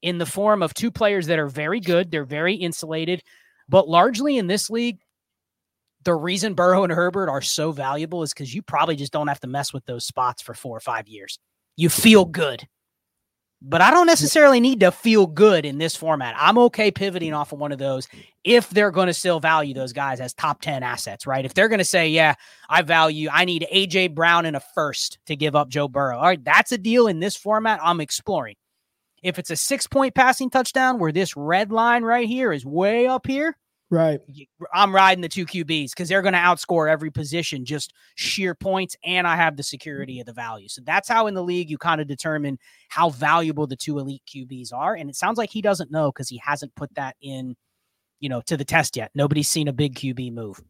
[0.00, 2.10] in the form of two players that are very good.
[2.10, 3.22] They're very insulated,
[3.68, 4.98] but largely in this league,
[6.04, 9.40] the reason Burrow and Herbert are so valuable is because you probably just don't have
[9.40, 11.38] to mess with those spots for four or five years.
[11.76, 12.66] You feel good.
[13.64, 16.34] But I don't necessarily need to feel good in this format.
[16.36, 18.08] I'm okay pivoting off of one of those
[18.42, 21.44] if they're going to still value those guys as top 10 assets, right?
[21.44, 22.34] If they're going to say, yeah,
[22.68, 26.16] I value, I need AJ Brown in a first to give up Joe Burrow.
[26.16, 28.56] All right, that's a deal in this format I'm exploring.
[29.22, 33.06] If it's a six point passing touchdown where this red line right here is way
[33.06, 33.56] up here,
[33.92, 34.20] right?
[34.72, 38.96] I'm riding the two QBs because they're going to outscore every position, just sheer points,
[39.04, 40.66] and I have the security of the value.
[40.68, 44.22] So that's how in the league you kind of determine how valuable the two elite
[44.26, 44.94] QBs are.
[44.94, 47.54] And it sounds like he doesn't know because he hasn't put that in,
[48.18, 49.10] you know, to the test yet.
[49.14, 50.60] Nobody's seen a big QB move.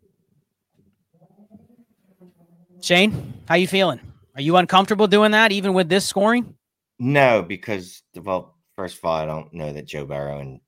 [2.81, 4.01] Shane, how you feeling?
[4.35, 6.57] Are you uncomfortable doing that even with this scoring?
[6.99, 10.61] No, because well, first of all, I don't know that Joe Burrow and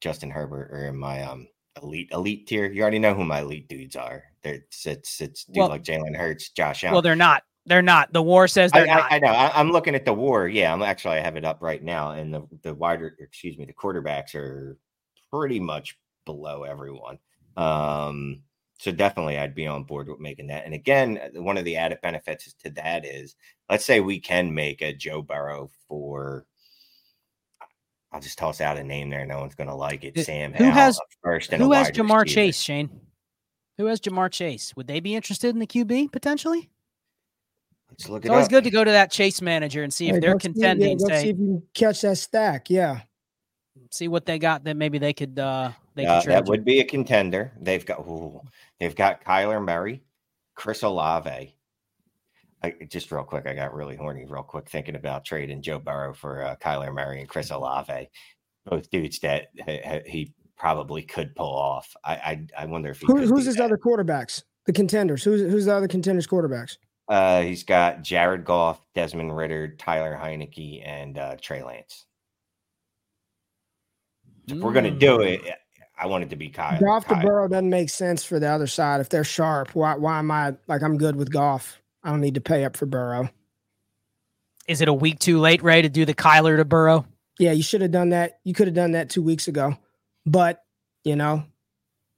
[0.00, 1.46] Justin Herbert are in my um
[1.82, 2.70] elite elite tier.
[2.70, 4.24] You already know who my elite dudes are.
[4.42, 6.94] They're, it's it's it's dudes well, like Jalen Hurts, Josh Allen.
[6.94, 7.42] Well, they're not.
[7.66, 8.12] They're not.
[8.12, 9.12] The war says they're I, not.
[9.12, 9.28] I, I know.
[9.28, 10.46] I, am looking at the war.
[10.48, 13.64] Yeah, I'm actually I have it up right now, and the the wider, excuse me,
[13.64, 14.78] the quarterbacks are
[15.32, 17.18] pretty much below everyone.
[17.56, 18.42] Um,
[18.78, 20.64] so definitely I'd be on board with making that.
[20.64, 23.34] And again, one of the added benefits to that is
[23.70, 26.46] let's say we can make a Joe Burrow for
[28.14, 29.26] I'll just toss out a name there.
[29.26, 30.24] No one's going to like it.
[30.24, 32.24] Sam who has first who has Ja'Marr receiver.
[32.24, 32.88] Chase, Shane?
[33.76, 34.72] Who has Ja'Marr Chase?
[34.76, 36.70] Would they be interested in the QB potentially?
[37.90, 38.52] Let's look it's always up.
[38.52, 41.00] good to go to that Chase manager and see if they're contending.
[41.00, 42.70] See, yeah, say, see if you catch that stack.
[42.70, 43.00] Yeah.
[43.90, 46.84] See what they got that maybe they could uh they uh, that would be a
[46.84, 47.52] contender.
[47.60, 48.40] They've got ooh,
[48.78, 50.04] they've got Kyler Murray,
[50.54, 51.53] Chris Olave.
[52.64, 56.14] I, just real quick, I got really horny real quick thinking about trading Joe Burrow
[56.14, 58.08] for uh, Kyler Murray and Chris Olave,
[58.64, 59.48] both dudes that
[60.06, 61.94] he probably could pull off.
[62.04, 63.64] I I, I wonder if Who, who's his that.
[63.64, 65.22] other quarterbacks, the contenders.
[65.22, 66.78] Who's who's the other contenders quarterbacks?
[67.06, 72.06] Uh, he's got Jared Goff, Desmond Ridder, Tyler Heinicke, and uh, Trey Lance.
[74.46, 75.52] If we're gonna do it, mm.
[75.98, 76.80] I want it to be Kyle.
[76.80, 79.02] Goff to Burrow doesn't make sense for the other side.
[79.02, 81.78] If they're sharp, why why am I like I'm good with Goff?
[82.04, 83.30] I don't need to pay up for Burrow.
[84.68, 87.06] Is it a week too late, Ray, to do the Kyler to Burrow?
[87.38, 88.38] Yeah, you should have done that.
[88.44, 89.76] You could have done that two weeks ago.
[90.24, 90.62] But,
[91.02, 91.44] you know,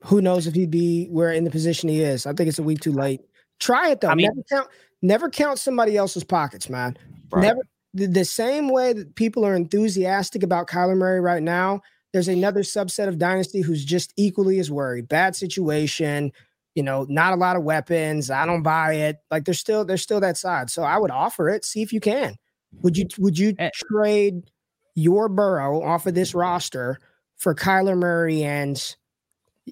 [0.04, 2.26] who knows if he'd be where in the position he is.
[2.26, 3.22] I think it's a week too late.
[3.58, 4.08] Try it though.
[4.08, 4.68] I mean, never count
[5.02, 6.96] never count somebody else's pockets, man.
[7.32, 7.42] Right.
[7.42, 7.60] Never
[7.94, 11.80] the, the same way that people are enthusiastic about Kyler Murray right now
[12.16, 15.06] there's another subset of Dynasty who's just equally as worried.
[15.06, 16.32] Bad situation,
[16.76, 18.30] you know, not a lot of weapons.
[18.30, 19.16] I don't buy it.
[19.30, 20.70] Like there's still there's still that side.
[20.70, 21.64] So I would offer it.
[21.64, 22.36] See if you can.
[22.82, 24.50] Would you would you eh trade
[24.94, 26.98] your Burrow off of this roster
[27.38, 28.44] for Kyler Murray?
[28.44, 28.96] And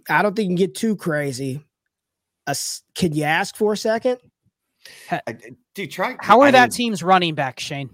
[0.09, 1.63] I don't think you can get too crazy.
[2.47, 2.55] Uh,
[2.95, 4.19] can you ask for a second?
[5.75, 6.17] Dude, try.
[6.21, 7.91] How are I that team's running back, Shane?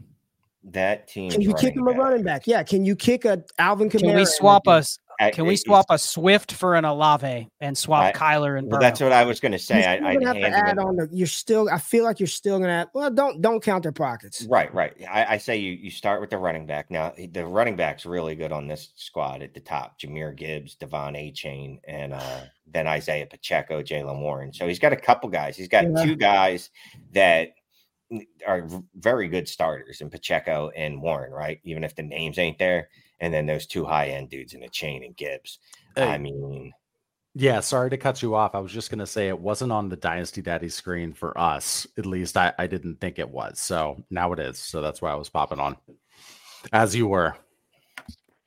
[0.65, 1.31] that team.
[1.31, 2.47] Can you kick him a running back?
[2.47, 2.63] Yeah.
[2.63, 4.01] Can you kick a Alvin Kamara?
[4.01, 4.99] Can we swap us?
[5.29, 8.71] Can we swap a Swift for an Olave and swap I, Kyler and?
[8.71, 9.85] Well, that's what I was going to say.
[9.85, 10.97] I, I have to add on.
[10.97, 11.68] The, you're still.
[11.68, 12.89] I feel like you're still going to.
[12.95, 14.47] Well, don't don't count their pockets.
[14.49, 14.95] Right, right.
[15.11, 16.91] I, I, say you you start with the running back.
[16.91, 20.01] Now the running back's really good on this squad at the top.
[20.01, 24.55] Jahmyr Gibbs, De'Von Achane, and uh, then Isaiah Pacheco, Jaylen Warren.
[24.55, 25.55] So he's got a couple guys.
[25.55, 26.03] He's got yeah.
[26.03, 26.71] two guys
[27.12, 27.51] that
[28.47, 31.31] are very good starters in Pacheco and Warren.
[31.31, 32.89] Right, even if the names ain't there
[33.21, 35.59] and then those two high end dudes in the chain and Gibbs.
[35.97, 36.05] Hey.
[36.05, 36.73] I mean,
[37.35, 38.55] yeah, sorry to cut you off.
[38.55, 41.87] I was just going to say it wasn't on the Dynasty Daddy screen for us.
[41.97, 43.61] At least I, I didn't think it was.
[43.61, 44.59] So now it is.
[44.59, 45.77] So that's why I was popping on
[46.73, 47.37] as you were.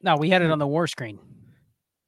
[0.02, 1.18] No, we had it on the war screen.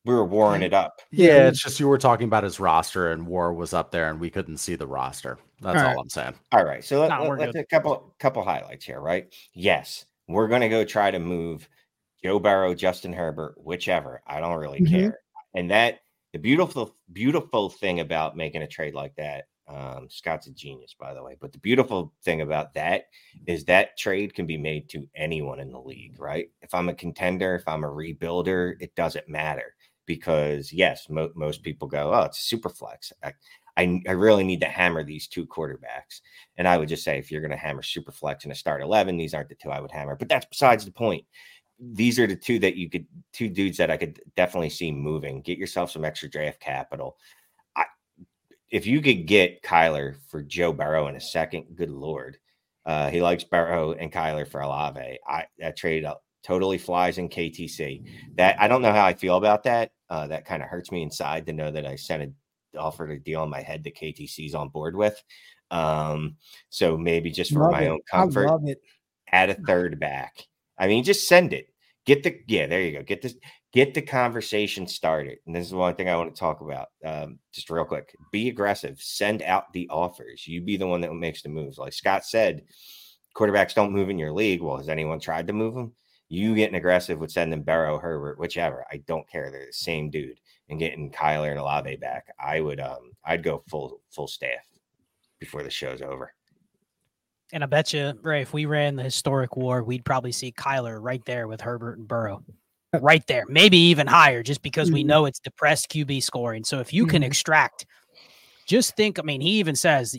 [0.03, 1.01] We were warring it up.
[1.11, 1.47] Yeah, mm-hmm.
[1.47, 4.30] it's just you were talking about his roster and war was up there and we
[4.30, 5.39] couldn't see the roster.
[5.61, 6.36] That's all, all I'm saying.
[6.51, 6.84] All right.
[6.84, 9.34] So let, no, let, us a couple couple highlights here, right?
[9.53, 11.68] Yes, we're going to go try to move
[12.26, 14.19] Joe Burrow, Justin Herbert, whichever.
[14.26, 14.95] I don't really mm-hmm.
[14.95, 15.19] care.
[15.53, 15.99] And that
[16.34, 21.13] the beautiful, beautiful thing about making a trade like that, um, Scott's a genius, by
[21.13, 21.38] the way.
[21.39, 23.09] But the beautiful thing about that
[23.45, 26.49] is that trade can be made to anyone in the league, right?
[26.63, 29.76] If I'm a contender, if I'm a rebuilder, it doesn't matter
[30.07, 33.34] because yes, mo- most people go, "Oh, it's a super flex." I,
[33.78, 36.21] I, I, really need to hammer these two quarterbacks.
[36.57, 38.82] And I would just say, if you're going to hammer super flex in a start
[38.82, 40.15] 11, these aren't the two I would hammer.
[40.15, 41.26] But that's besides the point
[41.80, 45.41] these are the two that you could two dudes that I could definitely see moving.
[45.41, 47.17] Get yourself some extra draft capital.
[47.76, 47.86] I,
[48.69, 52.38] if you could get Kyler for Joe Burrow in a second, good lord.
[52.86, 55.19] Uh, he likes Burrow and Kyler for Olave.
[55.28, 56.05] I that trade
[56.43, 58.03] totally flies in KTC.
[58.38, 59.91] That I don't know how I feel about that.
[60.09, 62.32] Uh, that kind of hurts me inside to know that I sent a
[62.80, 65.21] offered a deal in my head that KTC's on board with.
[65.71, 66.36] Um,
[66.69, 67.89] so maybe just for love my it.
[67.89, 68.78] own comfort,
[69.32, 70.45] add a third back
[70.78, 71.67] I mean, just send it.
[72.05, 73.03] Get the yeah, there you go.
[73.03, 73.36] Get this,
[73.73, 75.39] get the conversation started.
[75.45, 76.89] And this is the one thing I want to talk about.
[77.03, 78.15] Um, just real quick.
[78.32, 78.99] Be aggressive.
[79.01, 80.47] Send out the offers.
[80.47, 81.80] You be the one that makes the moves.
[81.80, 82.63] Like Scott said,
[83.36, 84.61] quarterbacks don't move in your league.
[84.61, 85.93] Well, has anyone tried to move them?
[86.30, 88.86] You getting aggressive with sending Burrow, Herbert, whichever.
[88.91, 89.49] I don't care.
[89.49, 90.39] They're the same dude.
[90.69, 92.28] And getting Kyler and Olave back.
[92.39, 94.65] I would um I'd go full full staff
[95.39, 96.34] before the show's over.
[97.56, 100.97] And I bet you, Ray, if we ran the historic war, we'd probably see Kyler
[101.01, 102.43] right there with Herbert and Burrow.
[102.99, 104.95] Right there, maybe even higher, just because mm-hmm.
[104.95, 106.66] we know it's depressed QB scoring.
[106.66, 107.12] So if you mm-hmm.
[107.12, 107.86] can extract,
[108.68, 109.20] just think.
[109.20, 110.18] I mean, he even says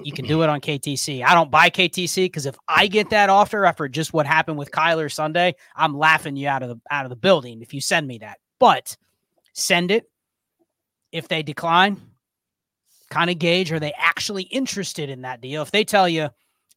[0.00, 1.24] you can do it on KTC.
[1.24, 4.70] I don't buy KTC because if I get that offer after just what happened with
[4.70, 8.06] Kyler Sunday, I'm laughing you out of the out of the building if you send
[8.06, 8.38] me that.
[8.60, 8.96] But
[9.54, 10.08] send it.
[11.10, 12.00] If they decline,
[13.10, 15.62] kind of gauge are they actually interested in that deal?
[15.62, 16.30] If they tell you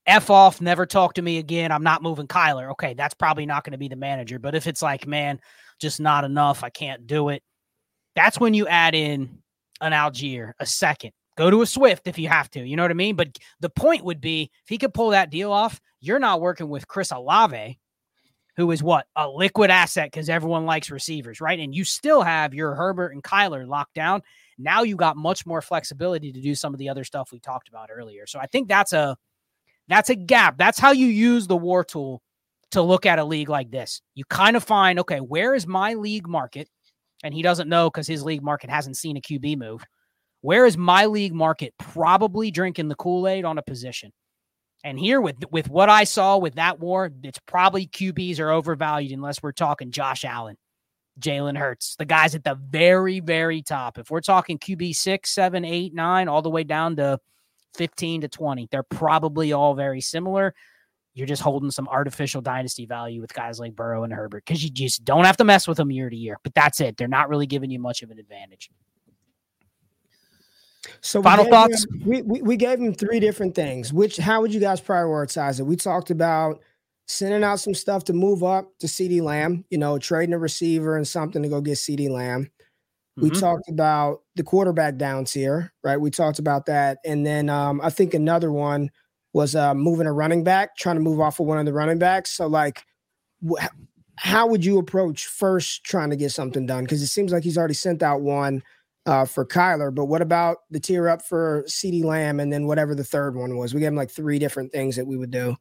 [0.05, 1.71] F off, never talk to me again.
[1.71, 2.71] I'm not moving Kyler.
[2.71, 4.39] Okay, that's probably not going to be the manager.
[4.39, 5.39] But if it's like, man,
[5.79, 7.43] just not enough, I can't do it.
[8.15, 9.39] That's when you add in
[9.81, 11.11] an Allgeier, a second.
[11.37, 12.67] Go to a Swift if you have to.
[12.67, 13.15] You know what I mean?
[13.15, 16.69] But the point would be if he could pull that deal off, you're not working
[16.69, 17.79] with Chris Olave,
[18.57, 19.07] who is what?
[19.15, 21.59] A liquid asset because everyone likes receivers, right?
[21.59, 24.21] And you still have your Herbert and Kyler locked down.
[24.57, 27.69] Now you got much more flexibility to do some of the other stuff we talked
[27.69, 28.27] about earlier.
[28.27, 29.15] So I think that's a
[29.89, 30.57] that's a gap.
[30.57, 32.21] That's how you use the war tool
[32.71, 34.01] to look at a league like this.
[34.15, 36.69] You kind of find, okay, where is my league market?
[37.23, 39.83] And he doesn't know because his league market hasn't seen a QB move.
[40.41, 44.11] Where is my league market probably drinking the Kool-Aid on a position?
[44.85, 49.11] And here with with what I saw with that war, it's probably QBs are overvalued
[49.11, 50.55] unless we're talking Josh Allen,
[51.19, 53.97] Jalen Hurts, the guys at the very, very top.
[53.97, 57.19] If we're talking QB six, seven, eight, nine, all the way down to
[57.75, 58.67] 15 to 20.
[58.71, 60.53] They're probably all very similar.
[61.13, 64.69] You're just holding some artificial dynasty value with guys like Burrow and Herbert because you
[64.69, 66.37] just don't have to mess with them year to year.
[66.43, 66.97] But that's it.
[66.97, 68.69] They're not really giving you much of an advantage.
[71.01, 71.85] So final thoughts.
[71.85, 73.91] Him, we, we we gave him three different things.
[73.91, 75.63] Which how would you guys prioritize it?
[75.63, 76.61] We talked about
[77.05, 80.95] sending out some stuff to move up to CeeDee Lamb, you know, trading a receiver
[80.95, 82.49] and something to go get CeeDee Lamb.
[83.21, 83.39] We mm-hmm.
[83.39, 85.99] talked about the quarterback downs here, right?
[85.99, 86.99] We talked about that.
[87.03, 88.89] And then um, I think another one
[89.33, 91.99] was uh, moving a running back, trying to move off of one of the running
[91.99, 92.31] backs.
[92.31, 92.83] So, like,
[93.47, 93.65] wh-
[94.15, 96.83] how would you approach first trying to get something done?
[96.83, 98.63] Because it seems like he's already sent out one
[99.05, 102.93] uh, for Kyler, but what about the tier up for CeeDee Lamb and then whatever
[102.93, 103.73] the third one was?
[103.73, 105.55] We gave him like three different things that we would do.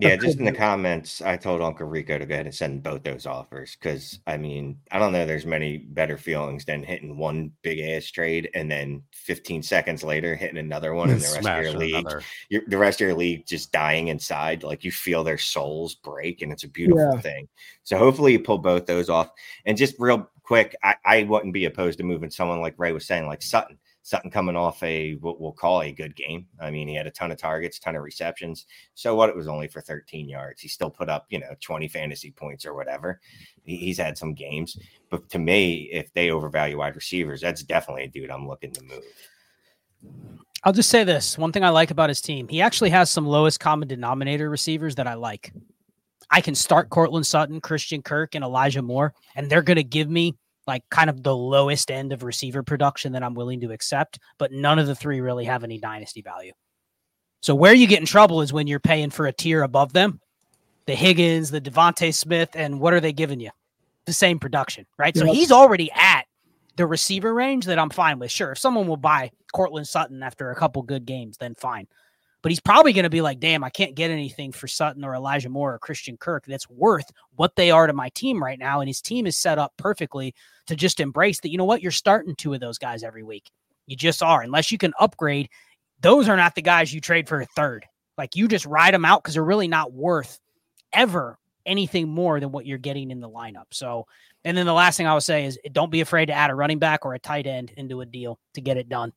[0.00, 3.02] Yeah, just in the comments, I told Uncle Rico to go ahead and send both
[3.02, 7.52] those offers because I mean, I don't know there's many better feelings than hitting one
[7.62, 11.64] big ass trade and then 15 seconds later hitting another one and the rest of
[11.64, 12.08] your league,
[12.48, 14.62] your, the rest of your league just dying inside.
[14.62, 17.20] Like you feel their souls break and it's a beautiful yeah.
[17.20, 17.48] thing.
[17.82, 19.30] So hopefully you pull both those off.
[19.66, 23.06] And just real quick, I, I wouldn't be opposed to moving someone like Ray was
[23.06, 23.78] saying, like Sutton.
[24.02, 26.46] Sutton coming off a what we'll call a good game.
[26.60, 28.66] I mean, he had a ton of targets, ton of receptions.
[28.94, 29.28] So what?
[29.28, 30.62] It was only for 13 yards.
[30.62, 33.20] He still put up, you know, 20 fantasy points or whatever.
[33.64, 34.78] he's had some games,
[35.10, 38.82] but to me, if they overvalue wide receivers, that's definitely a dude I'm looking to
[38.82, 39.04] move.
[40.64, 43.26] I'll just say this: one thing I like about his team, he actually has some
[43.26, 45.52] lowest common denominator receivers that I like.
[46.30, 50.08] I can start Courtland Sutton, Christian Kirk, and Elijah Moore, and they're going to give
[50.08, 50.36] me
[50.66, 54.52] like kind of the lowest end of receiver production that I'm willing to accept, but
[54.52, 56.52] none of the three really have any dynasty value.
[57.40, 60.20] So where you get in trouble is when you're paying for a tier above them,
[60.86, 63.50] the Higgins, the DeVonta Smith, and what are they giving you?
[64.06, 65.16] The same production, right?
[65.16, 66.24] So he's already at
[66.76, 68.30] the receiver range that I'm fine with.
[68.30, 71.86] Sure, if someone will buy Courtland Sutton after a couple good games, then fine
[72.42, 75.14] but he's probably going to be like, damn, I can't get anything for Sutton or
[75.14, 78.80] Elijah Moore or Christian Kirk that's worth what they are to my team right now.
[78.80, 80.34] And his team is set up perfectly
[80.66, 81.50] to just embrace that.
[81.50, 81.82] You know what?
[81.82, 83.50] You're starting two of those guys every week.
[83.86, 84.42] You just are.
[84.42, 85.48] Unless you can upgrade,
[86.00, 87.86] those are not the guys you trade for a third.
[88.16, 90.38] Like you just ride them out because they're really not worth
[90.92, 93.66] ever anything more than what you're getting in the lineup.
[93.70, 94.06] So,
[94.44, 96.54] and then the last thing I would say is don't be afraid to add a
[96.54, 99.12] running back or a tight end into a deal to get it done.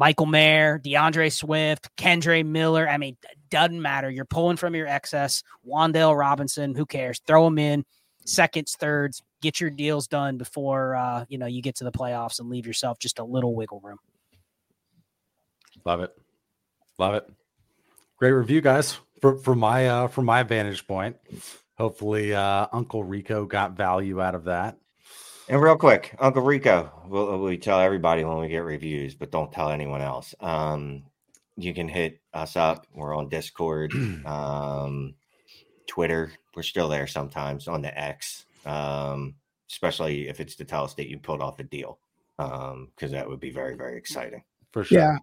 [0.00, 2.88] Michael Mayer, D'Andre Swift, Kendre Miller.
[2.88, 3.18] I mean,
[3.50, 4.08] doesn't matter.
[4.08, 5.42] You're pulling from your excess.
[5.68, 7.20] Wan'Dale Robinson, who cares?
[7.26, 7.84] Throw them in
[8.24, 12.40] seconds, thirds, get your deals done before uh, you know you get to the playoffs
[12.40, 13.98] and leave yourself just a little wiggle room.
[15.84, 16.16] Love it.
[16.98, 17.28] Love it.
[18.16, 18.98] Great review, guys.
[19.20, 21.16] From my uh from my vantage point.
[21.76, 24.78] Hopefully uh Uncle Rico got value out of that.
[25.50, 29.50] And real quick, Uncle Rico, we'll, we tell everybody when we get reviews, but don't
[29.50, 30.32] tell anyone else.
[30.38, 31.02] Um,
[31.56, 32.86] you can hit us up.
[32.94, 33.92] We're on Discord,
[34.26, 35.14] um,
[35.88, 36.30] Twitter.
[36.54, 39.34] We're still there sometimes on the X, um,
[39.68, 41.98] especially if it's to tell us that you pulled off a deal,
[42.36, 44.44] because um, that would be very, very exciting.
[44.70, 45.00] For sure.
[45.00, 45.16] Yeah.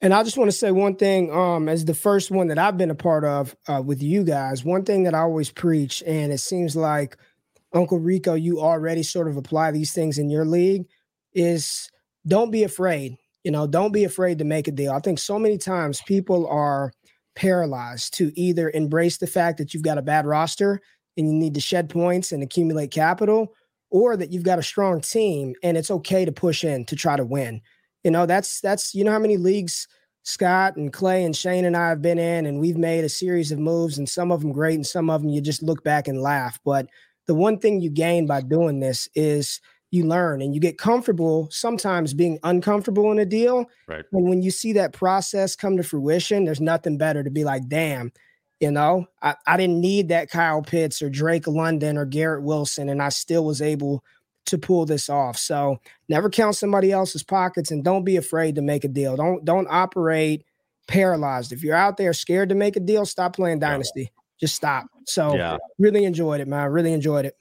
[0.00, 2.78] And I just want to say one thing, um, as the first one that I've
[2.78, 6.32] been a part of uh, with you guys, one thing that I always preach, and
[6.32, 7.18] it seems like–
[7.74, 10.86] Uncle Rico, you already sort of apply these things in your league
[11.34, 11.90] is
[12.26, 13.16] don't be afraid.
[13.42, 14.92] You know, don't be afraid to make a deal.
[14.92, 16.92] I think so many times people are
[17.34, 20.80] paralyzed to either embrace the fact that you've got a bad roster
[21.16, 23.52] and you need to shed points and accumulate capital,
[23.90, 27.16] or that you've got a strong team and it's okay to push in to try
[27.16, 27.60] to win.
[28.02, 29.86] You know, that's that's you know how many leagues
[30.24, 33.52] Scott and Clay and Shane and I have been in, and we've made a series
[33.52, 36.08] of moves, and some of them great, and some of them you just look back
[36.08, 36.58] and laugh.
[36.64, 36.86] But
[37.26, 39.60] the one thing you gain by doing this is
[39.90, 43.66] you learn and you get comfortable sometimes being uncomfortable in a deal.
[43.86, 44.04] Right.
[44.12, 47.68] And when you see that process come to fruition, there's nothing better to be like,
[47.68, 48.12] damn,
[48.60, 52.88] you know, I, I didn't need that Kyle Pitts or Drake London or Garrett Wilson,
[52.88, 54.04] and I still was able
[54.46, 55.38] to pull this off.
[55.38, 59.16] So never count somebody else's pockets and don't be afraid to make a deal.
[59.16, 60.44] Don't don't operate
[60.86, 61.52] paralyzed.
[61.52, 64.10] If you're out there scared to make a deal, stop playing dynasty
[64.40, 64.86] just stop.
[65.06, 65.58] So yeah.
[65.78, 66.70] really enjoyed it, man.
[66.70, 67.36] Really enjoyed it.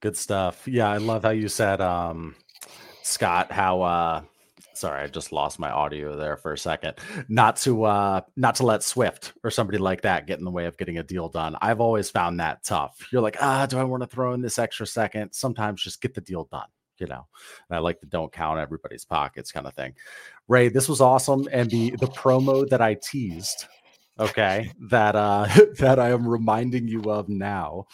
[0.00, 0.66] Good stuff.
[0.66, 2.34] Yeah, I love how you said, um,
[3.02, 4.22] Scott, how uh
[4.74, 6.94] sorry, I just lost my audio there for a second.
[7.28, 10.66] Not to uh not to let Swift or somebody like that get in the way
[10.66, 11.56] of getting a deal done.
[11.60, 13.08] I've always found that tough.
[13.12, 15.32] You're like, ah, do I want to throw in this extra second?
[15.32, 16.68] Sometimes just get the deal done
[16.98, 17.26] you know
[17.68, 19.94] and i like the don't count everybody's pockets kind of thing
[20.46, 23.64] ray this was awesome and the the promo that i teased
[24.18, 24.70] okay.
[24.80, 25.46] that uh
[25.78, 27.86] that i am reminding you of now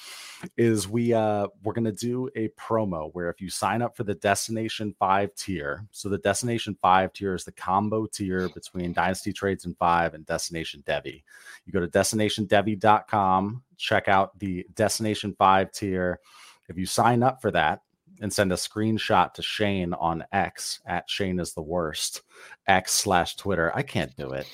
[0.56, 4.14] is we uh we're gonna do a promo where if you sign up for the
[4.14, 9.64] destination five tier so the destination five tier is the combo tier between dynasty trades
[9.64, 11.22] and five and destination devy.
[11.66, 16.20] You go to destinationdevy.com check out the destination five tier.
[16.68, 17.80] If you sign up for that
[18.20, 22.22] and send a screenshot to Shane on X at Shane is the worst
[22.66, 23.72] X slash Twitter.
[23.74, 24.46] I can't do it.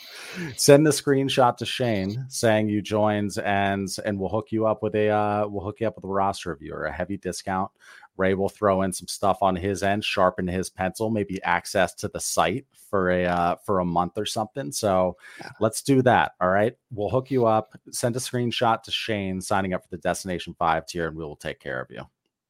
[0.56, 4.94] Send the screenshot to Shane saying you joined and and we'll hook you up with
[4.94, 7.70] a uh, we'll hook you up with a roster review or a heavy discount.
[8.16, 12.08] Ray will throw in some stuff on his end, sharpen his pencil, maybe access to
[12.08, 14.70] the site for a uh, for a month or something.
[14.70, 15.50] So yeah.
[15.60, 16.32] let's do that.
[16.40, 17.72] All right, we'll hook you up.
[17.90, 21.36] Send a screenshot to Shane signing up for the Destination Five tier, and we will
[21.36, 22.02] take care of you.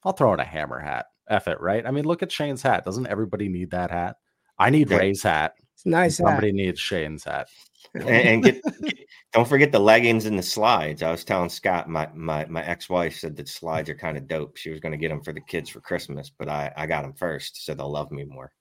[0.05, 1.07] I'll throw in a hammer hat.
[1.29, 1.87] F it, right?
[1.87, 2.85] I mean, look at Shane's hat.
[2.85, 4.17] Doesn't everybody need that hat?
[4.59, 4.99] I need yeah.
[4.99, 5.55] Ray's hat.
[5.73, 6.19] It's nice.
[6.19, 6.55] Somebody hat.
[6.55, 7.49] needs Shane's hat.
[7.95, 8.99] and, and get, get,
[9.33, 11.03] don't forget the leggings and the slides.
[11.03, 14.27] I was telling Scott, my my my ex wife said that slides are kind of
[14.27, 14.57] dope.
[14.57, 17.03] She was going to get them for the kids for Christmas, but I I got
[17.03, 18.53] them first, so they'll love me more.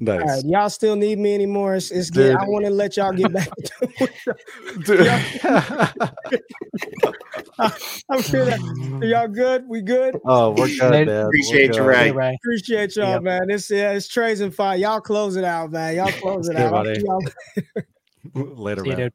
[0.00, 0.20] Nice.
[0.20, 1.74] All right, y'all still need me anymore?
[1.74, 2.36] It's, it's good.
[2.36, 3.48] I want to let y'all get back.
[8.10, 9.02] I'm feeling.
[9.02, 9.68] Y'all good?
[9.68, 10.18] We good?
[10.24, 11.08] Oh, we're good.
[11.08, 11.26] Man.
[11.26, 12.36] Appreciate we're you, Ray.
[12.36, 13.22] Appreciate y'all, yep.
[13.22, 13.50] man.
[13.50, 14.76] It's yeah, it's Trays and Fire.
[14.76, 15.96] Y'all close it out, man.
[15.96, 16.86] Y'all close it out.
[18.34, 18.98] Later, man.
[19.00, 19.10] You,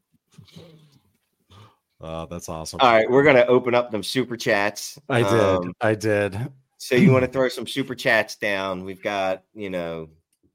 [2.02, 2.80] oh, that's awesome.
[2.82, 5.00] All right, we're gonna open up them super chats.
[5.08, 5.34] I did.
[5.34, 6.38] Um, I did.
[6.80, 8.84] So you want to throw some super chats down?
[8.84, 10.10] We've got you know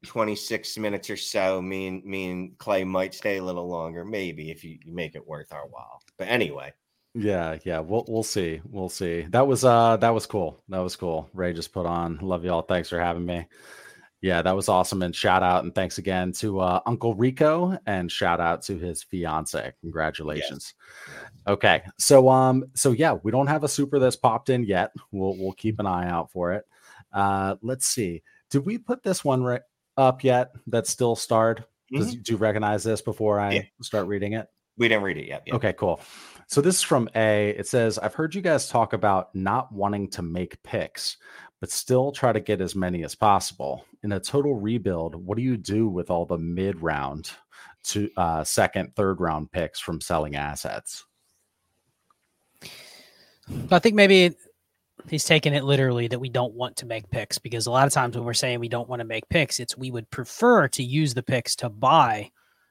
[0.04, 1.62] 26 minutes or so.
[1.62, 5.14] Me and me and Clay might stay a little longer, maybe if you, you make
[5.14, 6.02] it worth our while.
[6.18, 6.74] But anyway.
[7.18, 8.60] Yeah, yeah, we'll we'll see.
[8.70, 9.22] We'll see.
[9.30, 10.62] That was uh that was cool.
[10.68, 11.28] That was cool.
[11.34, 12.18] Ray just put on.
[12.22, 12.62] Love y'all.
[12.62, 13.46] Thanks for having me.
[14.20, 15.02] Yeah, that was awesome.
[15.02, 19.02] And shout out and thanks again to uh, Uncle Rico and shout out to his
[19.02, 19.72] fiance.
[19.80, 20.74] Congratulations.
[21.08, 21.16] Yes.
[21.48, 21.82] Okay.
[21.98, 24.92] So um so yeah, we don't have a super that's popped in yet.
[25.10, 26.66] We'll we'll keep an eye out for it.
[27.12, 28.22] Uh let's see.
[28.50, 29.62] Did we put this one right
[29.96, 31.64] up yet that's still starred?
[31.92, 32.20] Mm-hmm.
[32.22, 33.62] Do you recognize this before I yeah.
[33.82, 34.48] start reading it?
[34.76, 35.42] We didn't read it yet.
[35.50, 36.00] Okay, cool.
[36.48, 37.50] So this is from A.
[37.50, 41.18] It says, I've heard you guys talk about not wanting to make picks,
[41.60, 43.84] but still try to get as many as possible.
[44.02, 47.30] In a total rebuild, what do you do with all the mid round
[47.84, 51.04] to uh, second, third round picks from selling assets?
[53.70, 54.34] I think maybe
[55.06, 57.92] he's taking it literally that we don't want to make picks because a lot of
[57.92, 60.82] times when we're saying we don't want to make picks, it's we would prefer to
[60.82, 62.30] use the picks to buy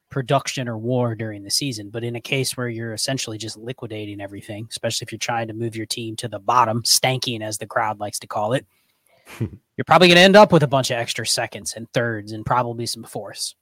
[0.09, 1.89] production or war during the season.
[1.89, 5.53] But in a case where you're essentially just liquidating everything, especially if you're trying to
[5.53, 8.65] move your team to the bottom, stanking as the crowd likes to call it,
[9.39, 12.45] you're probably going to end up with a bunch of extra seconds and thirds and
[12.45, 13.55] probably some fourths.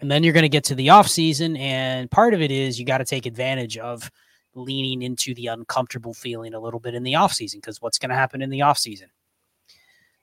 [0.00, 2.78] And then you're going to get to the off season, and part of it is
[2.78, 4.08] you got to take advantage of
[4.54, 8.14] leaning into the uncomfortable feeling a little bit in the offseason because what's going to
[8.14, 9.08] happen in the offseason?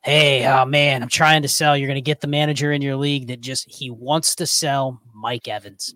[0.06, 1.76] Hey, oh man, I'm trying to sell.
[1.76, 5.01] You're going to get the manager in your league that just he wants to sell
[5.16, 5.95] Mike Evans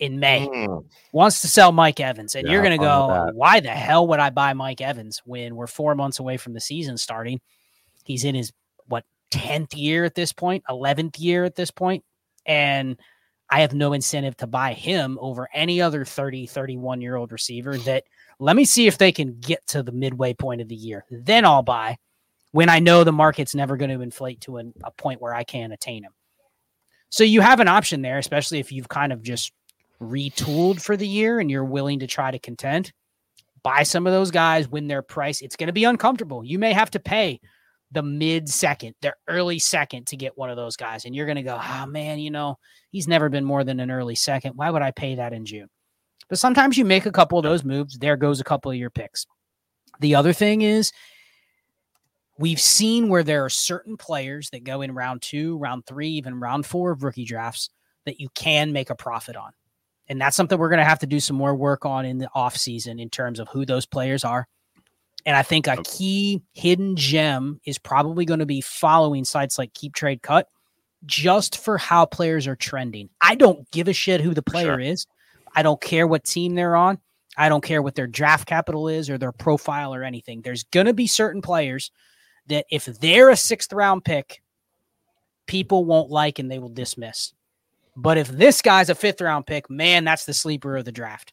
[0.00, 0.44] in May.
[0.44, 0.84] Mm.
[1.12, 2.34] Wants to sell Mike Evans.
[2.34, 5.54] And yeah, you're going to go, why the hell would I buy Mike Evans when
[5.54, 7.40] we're four months away from the season starting?
[8.04, 8.52] He's in his,
[8.86, 12.02] what, 10th year at this point, 11th year at this point,
[12.44, 12.98] And
[13.48, 17.78] I have no incentive to buy him over any other 30, 31 year old receiver
[17.78, 18.02] that
[18.40, 21.04] let me see if they can get to the midway point of the year.
[21.08, 21.98] Then I'll buy
[22.52, 25.44] when I know the market's never going to inflate to an, a point where I
[25.44, 26.12] can't attain them.
[27.10, 29.52] So you have an option there, especially if you've kind of just
[30.00, 32.92] retooled for the year and you're willing to try to contend.
[33.62, 36.44] Buy some of those guys when their price, it's going to be uncomfortable.
[36.44, 37.40] You may have to pay
[37.90, 41.04] the mid second, the early second to get one of those guys.
[41.04, 42.58] And you're going to go, oh man, you know,
[42.90, 44.52] he's never been more than an early second.
[44.56, 45.68] Why would I pay that in June?
[46.28, 47.98] But sometimes you make a couple of those moves.
[47.98, 49.26] There goes a couple of your picks.
[50.00, 50.92] The other thing is,
[52.38, 56.40] we've seen where there are certain players that go in round two, round three, even
[56.40, 57.70] round four of rookie drafts
[58.06, 59.50] that you can make a profit on.
[60.08, 62.30] And that's something we're going to have to do some more work on in the
[62.34, 64.48] offseason in terms of who those players are
[65.28, 69.74] and I think a key hidden gem is probably going to be following sites like
[69.74, 70.48] Keep Trade Cut
[71.04, 73.10] just for how players are trending.
[73.20, 74.80] I don't give a shit who the player sure.
[74.80, 75.06] is.
[75.54, 76.98] I don't care what team they're on.
[77.36, 80.40] I don't care what their draft capital is or their profile or anything.
[80.40, 81.90] There's going to be certain players
[82.48, 84.42] that if they're a sixth round pick,
[85.46, 87.32] people won't like and they will dismiss.
[87.96, 91.32] But if this guy's a fifth round pick, man, that's the sleeper of the draft.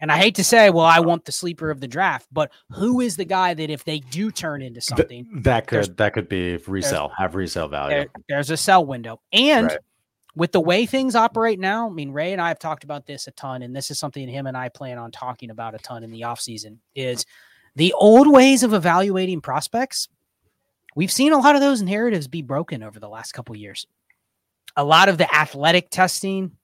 [0.00, 3.00] And I hate to say, well, I want the sleeper of the draft, but who
[3.00, 6.28] is the guy that if they do turn into something Th- that could that could
[6.28, 7.96] be resale, have resale value.
[7.96, 9.20] There, there's a sell window.
[9.32, 9.78] And right.
[10.36, 13.26] with the way things operate now, I mean, Ray and I have talked about this
[13.26, 16.04] a ton, and this is something him and I plan on talking about a ton
[16.04, 17.26] in the offseason is
[17.74, 20.08] the old ways of evaluating prospects.
[20.98, 23.86] We've seen a lot of those narratives be broken over the last couple years.
[24.74, 26.56] A lot of the athletic testing,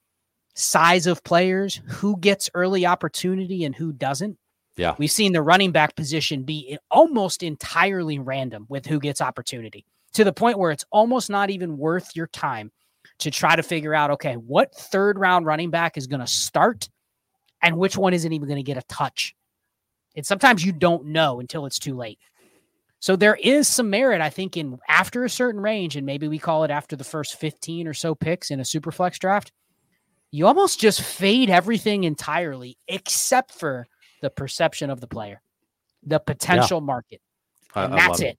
[0.56, 4.36] size of players, who gets early opportunity and who doesn't.
[4.76, 4.96] Yeah.
[4.98, 10.24] We've seen the running back position be almost entirely random with who gets opportunity to
[10.24, 12.72] the point where it's almost not even worth your time
[13.20, 16.88] to try to figure out okay, what third round running back is going to start
[17.62, 19.32] and which one isn't even going to get a touch.
[20.16, 22.18] And sometimes you don't know until it's too late.
[23.04, 26.38] So there is some merit, I think, in after a certain range, and maybe we
[26.38, 29.52] call it after the first 15 or so picks in a super flex draft
[30.34, 33.86] you almost just fade everything entirely except for
[34.20, 35.40] the perception of the player,
[36.02, 36.86] the potential yeah.
[36.86, 37.20] market.
[37.76, 38.26] And I, that's it.
[38.26, 38.38] it.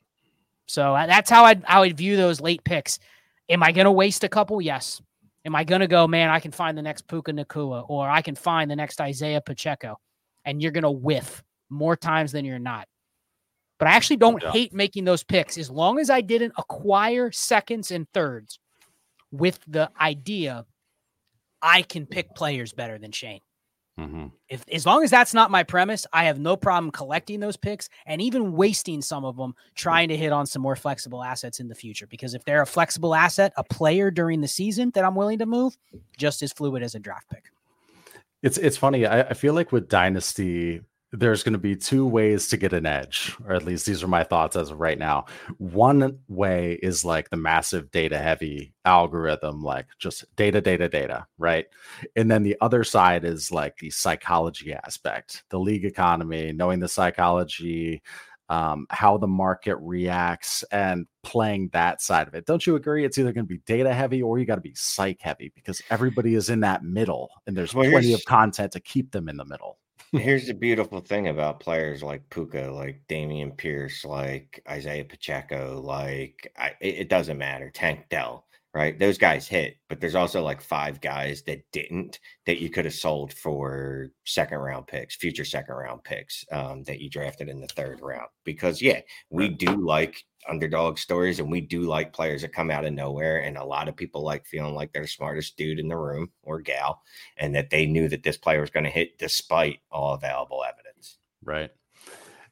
[0.66, 3.00] So uh, that's how I'd, I would view those late picks.
[3.48, 4.62] Am I going to waste a couple?
[4.62, 5.02] Yes.
[5.46, 8.22] Am I going to go, man, I can find the next Puka Nacua or I
[8.22, 9.98] can find the next Isaiah Pacheco?
[10.44, 12.90] And you're going to whiff more times than you're not.
[13.78, 14.52] But I actually don't yeah.
[14.52, 18.60] hate making those picks as long as I didn't acquire seconds and thirds
[19.32, 20.66] with the idea
[21.62, 23.42] I can pick players better than Shane.
[24.00, 24.26] Mm-hmm.
[24.50, 27.88] If as long as that's not my premise, I have no problem collecting those picks
[28.06, 31.70] and even wasting some of them trying to hit on some more flexible assets in
[31.70, 32.06] the future.
[32.06, 35.46] Because if they're a flexible asset, a player during the season that I'm willing to
[35.46, 35.78] move,
[36.18, 37.46] just as fluid as a draft pick.
[38.44, 39.06] It's it's funny.
[39.06, 40.82] I, I feel like with Dynasty,
[41.18, 44.08] there's going to be two ways to get an edge, or at least these are
[44.08, 45.26] my thoughts as of right now.
[45.58, 51.66] One way is like the massive data heavy algorithm, like just data, data, data, right?
[52.16, 56.88] And then the other side is like the psychology aspect, the league economy, knowing the
[56.88, 58.02] psychology,
[58.50, 62.46] um, how the market reacts, and playing that side of it.
[62.46, 63.06] Don't you agree?
[63.06, 65.82] It's either going to be data heavy or you got to be psych heavy because
[65.90, 69.38] everybody is in that middle and there's well, plenty of content to keep them in
[69.38, 69.80] the middle.
[70.12, 76.52] Here's the beautiful thing about players like Puka, like Dameon Pierce, like Isaiah Pacheco, like
[76.58, 77.72] I, it, it, doesn't matter.
[77.72, 78.98] Tank Dell, right?
[78.98, 82.94] Those guys hit, but there's also like five guys that didn't that you could have
[82.94, 87.68] sold for second round picks, future second round picks um, that you drafted in the
[87.68, 88.28] third round.
[88.44, 92.86] Because yeah, we do like underdog stories and we do like players that come out
[92.86, 95.88] of nowhere and a lot of people like feeling like they're the smartest dude in
[95.88, 97.02] the room or gal
[97.38, 101.18] and that they knew that this player was going to hit despite all available evidence.
[101.44, 101.72] Right.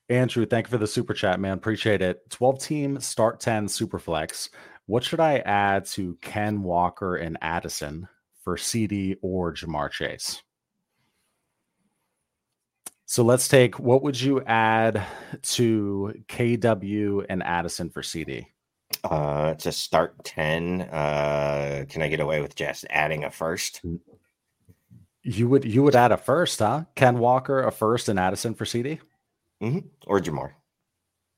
[0.10, 1.58] Andrew thank you for the super chat man.
[1.58, 2.30] Appreciate it.
[2.30, 4.50] 12 team start 10 super flex
[4.86, 8.08] what should i add to ken walker and addison
[8.44, 10.42] for CeeDee or ja'marr chase
[13.14, 15.06] so let's take what would you add
[15.44, 18.48] to KW and Addison for CeeDee?
[19.04, 20.82] Uh, it's a start 10.
[20.82, 23.82] Uh, can I get away with just adding a first?
[25.22, 26.86] You would you would add a first, huh?
[26.96, 29.00] Ken Walker, a first, and Addison for CeeDee?
[29.62, 29.88] Mm-hmm.
[30.08, 30.54] Or Ja'Marr.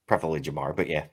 [0.08, 1.08] Preferably Ja'Marr, but yeah.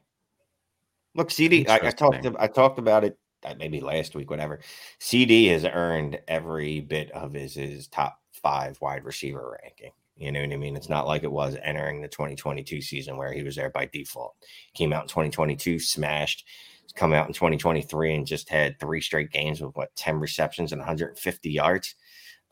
[1.16, 4.60] Look, CeeDee, I, I talked I talked about it uh, maybe last week, whatever.
[5.00, 9.90] CeeDee has earned every bit of his his top five wide receiver ranking.
[10.22, 10.76] You know what I mean?
[10.76, 14.36] It's not like it was entering the 2022 season where he was there by default.
[14.72, 16.46] Came out in 2022, smashed.
[16.84, 20.70] He's come out in 2023 and just had three straight games with what 10 receptions
[20.70, 21.96] and 150 yards.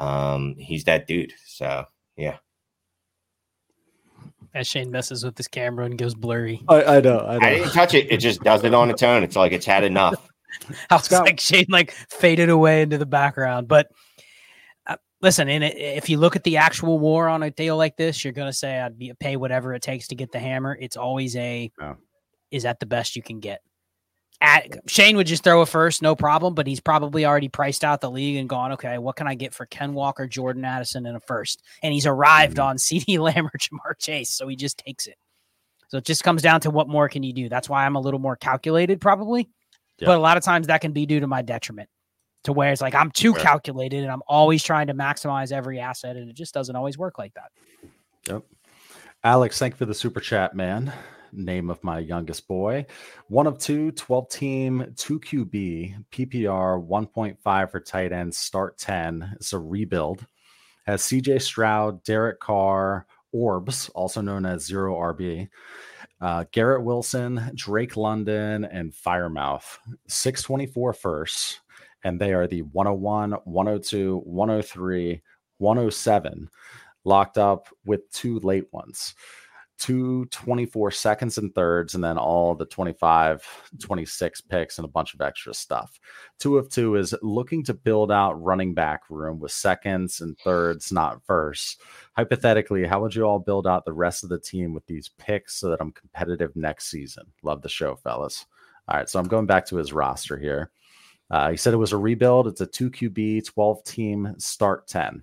[0.00, 1.32] Um, he's that dude.
[1.46, 1.84] So
[2.16, 2.38] yeah.
[4.52, 6.60] As Shane messes with his camera and goes blurry.
[6.68, 7.20] I, I know.
[7.20, 7.46] I, know.
[7.46, 8.10] I didn't touch it.
[8.10, 9.22] It just does it on its own.
[9.22, 10.28] It's like it's had enough.
[10.90, 13.92] I was like Shane like faded away into the background, but
[15.22, 18.32] listen, and if you look at the actual war on a deal like this, you're
[18.32, 20.76] going to say I'd be, pay whatever it takes to get the hammer.
[20.80, 21.94] It's always a yeah.
[22.50, 23.62] is that the best you can get?
[24.42, 28.00] At, Shane would just throw a first, no problem, but he's probably already priced out
[28.00, 31.14] the league and gone, okay, what can I get for Ken Walker, Jordan Addison, and
[31.14, 31.62] a first?
[31.82, 32.68] And he's arrived mm-hmm.
[32.68, 35.16] on CeeDee Lamb or Ja'Marr Chase, so he just takes it.
[35.88, 37.48] So it just comes down to what more can you do?
[37.48, 39.50] That's why I'm a little more calculated, probably.
[39.98, 41.90] But a lot of times that can be due to my detriment
[42.44, 43.42] to where it's like I'm too right.
[43.42, 47.18] calculated and I'm always trying to maximize every asset, and it just doesn't always work
[47.18, 47.52] like that.
[48.28, 48.44] Yep.
[49.22, 50.92] Alex, thank you for the super chat, man.
[51.32, 52.86] Name of my youngest boy.
[53.28, 59.36] One of two, 12 team, 2 QB, PPR, 1.5 for tight end, start 10.
[59.36, 60.26] It's a rebuild.
[60.86, 65.48] Has CJ Stroud, Derek Carr, Orbs, also known as Zero RB,
[66.20, 69.78] uh, Garrett Wilson, Drake London, and Freiermuth.
[70.08, 71.59] 624 first
[72.04, 75.22] and they are the 101, 102, 103,
[75.58, 76.50] 107,
[77.04, 79.14] locked up with two late ones.
[79.78, 83.42] Two 24 seconds and thirds, and then all the 25,
[83.78, 85.98] 26 picks and a bunch of extra stuff.
[86.38, 90.92] Two of two is looking to build out running back room with seconds and thirds,
[90.92, 91.80] not first.
[92.14, 95.54] Hypothetically, how would you all build out the rest of the team with these picks
[95.54, 97.24] so that I'm competitive next season?
[97.42, 98.44] Love the show, fellas.
[98.86, 100.70] All right, so I'm going back to his roster here.
[101.30, 102.48] Uh, he said it was a rebuild.
[102.48, 105.22] It's a two QB, 12 team start 10.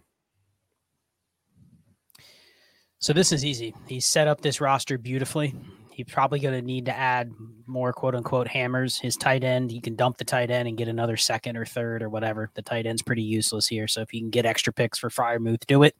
[2.99, 3.75] So this is easy.
[3.87, 5.53] He set up this roster beautifully.
[5.91, 7.31] He's probably going to need to add
[7.65, 8.97] more quote unquote hammers.
[8.97, 12.01] His tight end, he can dump the tight end and get another second or third
[12.01, 12.49] or whatever.
[12.53, 13.87] The tight end's pretty useless here.
[13.87, 15.95] So if you can get extra picks for Freiermuth, do it.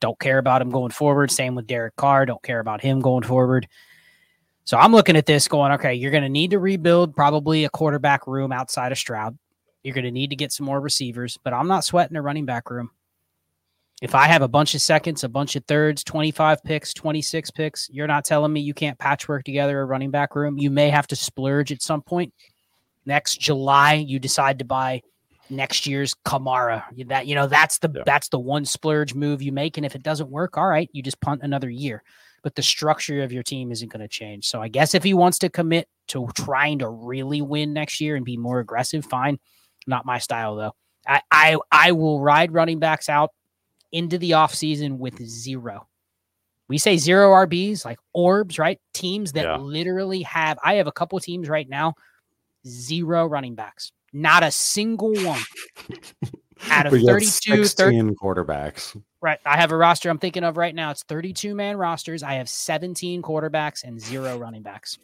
[0.00, 1.30] Don't care about him going forward.
[1.30, 2.26] Same with Derek Carr.
[2.26, 3.66] Don't care about him going forward.
[4.64, 7.70] So I'm looking at this going, okay, you're going to need to rebuild probably a
[7.70, 9.36] quarterback room outside of Stroud.
[9.88, 12.44] You're going to need to get some more receivers, but I'm not sweating a running
[12.44, 12.90] back room.
[14.02, 17.88] If I have a bunch of seconds, a bunch of thirds, 25 picks, 26 picks,
[17.90, 20.58] you're not telling me you can't patchwork together a running back room.
[20.58, 22.34] You may have to splurge at some point.
[23.06, 25.00] Next July, you decide to buy
[25.48, 26.84] next year's Kamara.
[27.06, 28.02] That you know that's the yeah.
[28.04, 31.02] that's the one splurge move you make, and if it doesn't work, all right, you
[31.02, 32.02] just punt another year.
[32.42, 34.46] But the structure of your team isn't going to change.
[34.46, 38.16] So I guess if he wants to commit to trying to really win next year
[38.16, 39.38] and be more aggressive, fine.
[39.88, 40.74] Not my style though.
[41.06, 43.30] I I, I will ride running backs out
[43.90, 45.88] into the offseason with zero.
[46.68, 48.78] We say zero RBs, like orbs, right?
[48.92, 49.56] Teams that yeah.
[49.56, 50.58] literally have.
[50.62, 51.94] I have a couple teams right now,
[52.66, 53.90] zero running backs.
[54.12, 55.40] Not a single one.
[56.70, 59.00] Out of 32, 30 quarterbacks.
[59.20, 59.40] Right.
[59.44, 60.92] I have a roster I'm thinking of right now.
[60.92, 62.22] It's 32 man rosters.
[62.22, 64.98] I have 17 quarterbacks and zero running backs.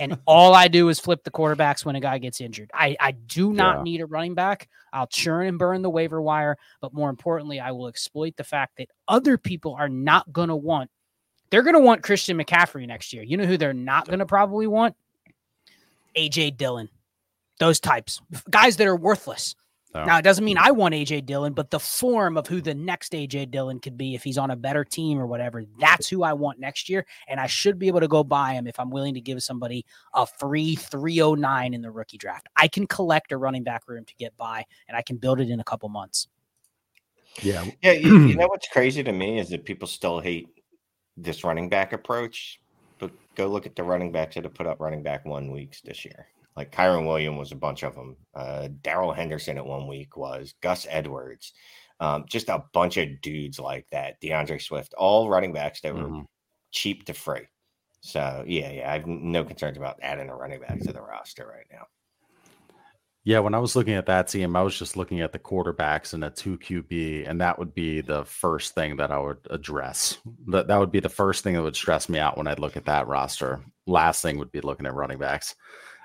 [0.00, 2.70] and all I do is flip the quarterbacks when a guy gets injured.
[2.72, 3.82] I, I do not yeah.
[3.82, 4.68] need a running back.
[4.90, 6.56] I'll churn and burn the waiver wire.
[6.80, 10.56] But more importantly, I will exploit the fact that other people are not going to
[10.56, 10.90] want,
[11.50, 13.22] they're going to want Christian McCaffrey next year.
[13.22, 14.96] You know who they're not going to probably want?
[16.16, 16.88] AJ Dillon
[17.58, 18.20] those types,
[18.50, 19.54] guys that are worthless.
[19.94, 20.04] Oh.
[20.04, 23.12] Now, it doesn't mean I want AJ Dillon, but the form of who the next
[23.12, 26.34] AJ Dillon could be if he's on a better team or whatever, that's who I
[26.34, 27.06] want next year.
[27.26, 29.86] And I should be able to go buy him if I'm willing to give somebody
[30.14, 32.48] a free 309 in the rookie draft.
[32.56, 35.48] I can collect a running back room to get by, and I can build it
[35.48, 36.28] in a couple months.
[37.42, 37.64] Yeah.
[37.82, 37.92] Yeah.
[37.92, 40.48] You, you know what's crazy to me is that people still hate
[41.16, 42.60] this running back approach,
[42.98, 45.80] but go look at the running backs that have put up running back one weeks
[45.80, 46.26] this year.
[46.58, 48.16] Like Kyren Williams was a bunch of them.
[48.34, 51.52] Uh, Darrell Henderson at one week was Gus Edwards.
[52.00, 54.20] Um, just a bunch of dudes like that.
[54.20, 56.16] D'Andre Swift, all running backs that mm-hmm.
[56.18, 56.24] were
[56.72, 57.46] cheap to free.
[58.00, 61.46] So yeah, yeah, I have no concerns about adding a running back to the roster
[61.46, 61.86] right now.
[63.22, 66.12] Yeah, when I was looking at that team, I was just looking at the quarterbacks
[66.12, 70.18] and a two QB, and that would be the first thing that I would address.
[70.48, 72.76] That that would be the first thing that would stress me out when I'd look
[72.76, 73.60] at that roster.
[73.86, 75.54] Last thing would be looking at running backs.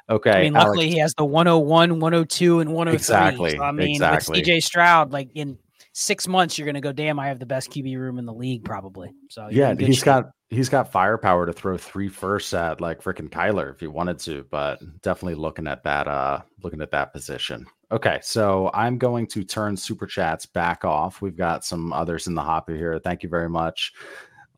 [0.10, 0.32] Okay.
[0.32, 0.94] I mean, luckily Alex.
[0.94, 2.96] he has the 101, 102, and 103.
[2.96, 3.52] Exactly.
[3.52, 4.40] So, I mean, exactly.
[4.40, 5.58] with CJ Stroud, like in
[5.94, 8.34] six months, you're going to go, damn, I have the best QB room in the
[8.34, 9.14] league, probably.
[9.30, 10.06] So yeah, he's shape.
[10.06, 14.20] got he's got firepower to throw three firsts at like freaking Kyler if he wanted
[14.20, 17.66] to, but definitely looking at that uh looking at that position.
[17.92, 21.22] Okay, so I'm going to turn super chats back off.
[21.22, 23.00] We've got some others in the hopper here.
[23.00, 23.94] Thank you very much.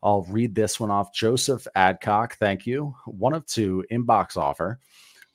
[0.02, 1.12] I'll read this one off.
[1.14, 2.96] Joseph Adcock, thank you.
[3.06, 4.80] One of two inbox offer.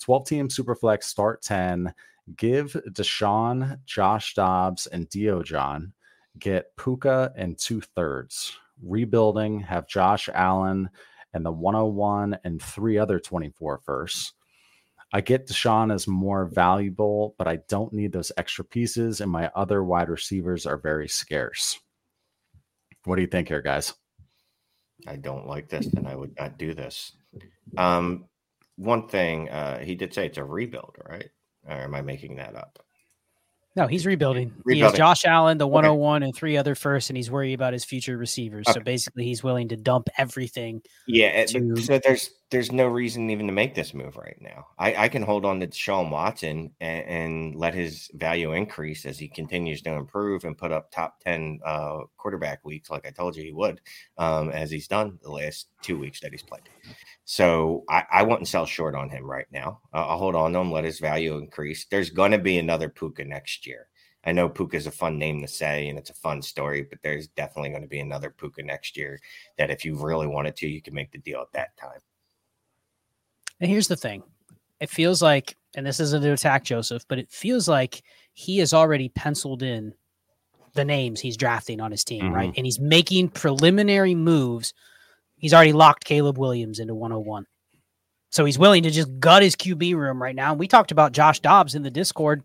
[0.00, 1.92] 12 team Superflex start 10.
[2.36, 5.92] Give Deshaun, Josh Dobbs, and Dio John.
[6.38, 8.56] Get Puka and two thirds.
[8.82, 10.88] Rebuilding, have Josh Allen
[11.34, 14.32] and the 101 and three other 24 firsts.
[15.12, 19.50] I get Deshaun as more valuable, but I don't need those extra pieces, and my
[19.56, 21.80] other wide receivers are very scarce.
[23.04, 23.92] What do you think here, guys?
[25.06, 27.12] I don't like this, and I would not do this.
[27.76, 28.26] Um,
[28.80, 31.28] one thing uh, he did say it's a rebuild, right?
[31.68, 32.82] Or am I making that up?
[33.76, 34.52] No, he's rebuilding.
[34.64, 34.76] rebuilding.
[34.76, 36.24] He has Josh Allen, the 101, okay.
[36.26, 38.66] and three other firsts, and he's worried about his future receivers.
[38.66, 38.80] Okay.
[38.80, 40.82] So basically, he's willing to dump everything.
[41.06, 41.44] Yeah.
[41.44, 41.76] To...
[41.76, 44.66] So there's there's no reason even to make this move right now.
[44.76, 49.18] I, I can hold on to Sean Watson and, and, let his value increase as
[49.18, 53.36] he continues to improve and put up top 10 uh, quarterback weeks, like I told
[53.36, 53.80] you he would,
[54.18, 56.68] um, as he's done the last two weeks that he's played.
[57.30, 59.78] So I, I wouldn't sell short on him right now.
[59.94, 61.84] Uh, I'll hold on to him, let his value increase.
[61.84, 63.86] There's going to be another Puka next year.
[64.24, 66.98] I know Puka is a fun name to say and it's a fun story, but
[67.04, 69.16] there's definitely going to be another Puka next year
[69.58, 72.00] that if you really wanted to, you can make the deal at that time.
[73.60, 74.24] And here's the thing
[74.80, 78.02] it feels like, and this isn't to attack Joseph, but it feels like
[78.32, 79.94] he has already penciled in
[80.74, 82.34] the names he's drafting on his team, mm-hmm.
[82.34, 82.52] right?
[82.56, 84.74] And he's making preliminary moves
[85.40, 87.46] He's already locked Caleb Williams into 101.
[88.30, 90.52] So he's willing to just gut his QB room right now.
[90.52, 92.42] And we talked about Josh Dobbs in the Discord.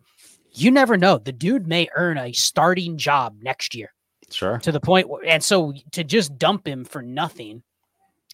[0.51, 1.17] You never know.
[1.17, 3.93] The dude may earn a starting job next year.
[4.31, 4.57] Sure.
[4.59, 7.61] To the point, where, and so to just dump him for nothing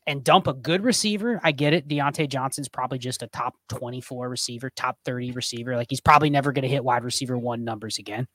[0.07, 1.88] and dump a good receiver, I get it.
[1.88, 5.75] Diontae Johnson's probably just a top 24 receiver, top 30 receiver.
[5.75, 8.27] Like he's probably never going to hit wide receiver one numbers again.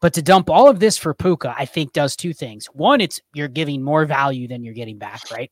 [0.00, 2.66] But to dump all of this for Puka, I think does two things.
[2.72, 5.50] One, it's you're giving more value than you're getting back, right?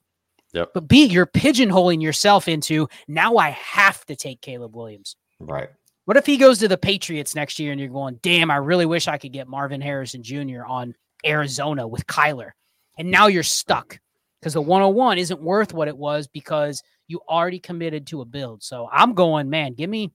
[0.55, 0.71] Yep.
[0.73, 5.17] But B, you're pigeonholing yourself into now I have to take Caleb Williams.
[5.39, 5.69] Right.
[6.07, 8.87] What if he goes to the Patriots next year and you're going, damn, I really
[8.87, 10.65] wish I could get Marvin Harrison Jr.
[10.67, 10.95] on
[11.27, 12.53] Arizona with Kyler.
[12.97, 14.01] And now you're stuck
[14.41, 18.63] because the 101 isn't worth what it was because you already committed to a build.
[18.63, 20.11] So I'm going, man, give me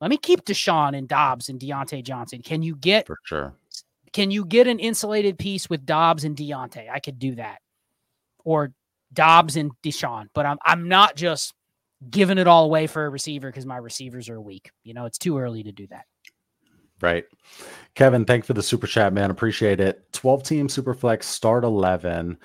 [0.00, 2.42] let me keep Deshaun and Dobbs and Diontae Johnson.
[2.42, 3.54] Can you get for sure?
[4.12, 6.90] Can you get an insulated piece with Dobbs and Diontae?
[6.90, 7.60] I could do that,
[8.44, 8.72] or
[9.12, 10.28] Dobbs and Deshaun.
[10.34, 11.54] But I'm I'm not just
[12.08, 14.70] giving it all away for a receiver because my receivers are weak.
[14.84, 16.06] You know, it's too early to do that.
[17.00, 17.24] Right.
[17.94, 19.30] Kevin, thank you for the super chat, man.
[19.30, 20.12] Appreciate it.
[20.12, 22.38] 12 team super flex start 11.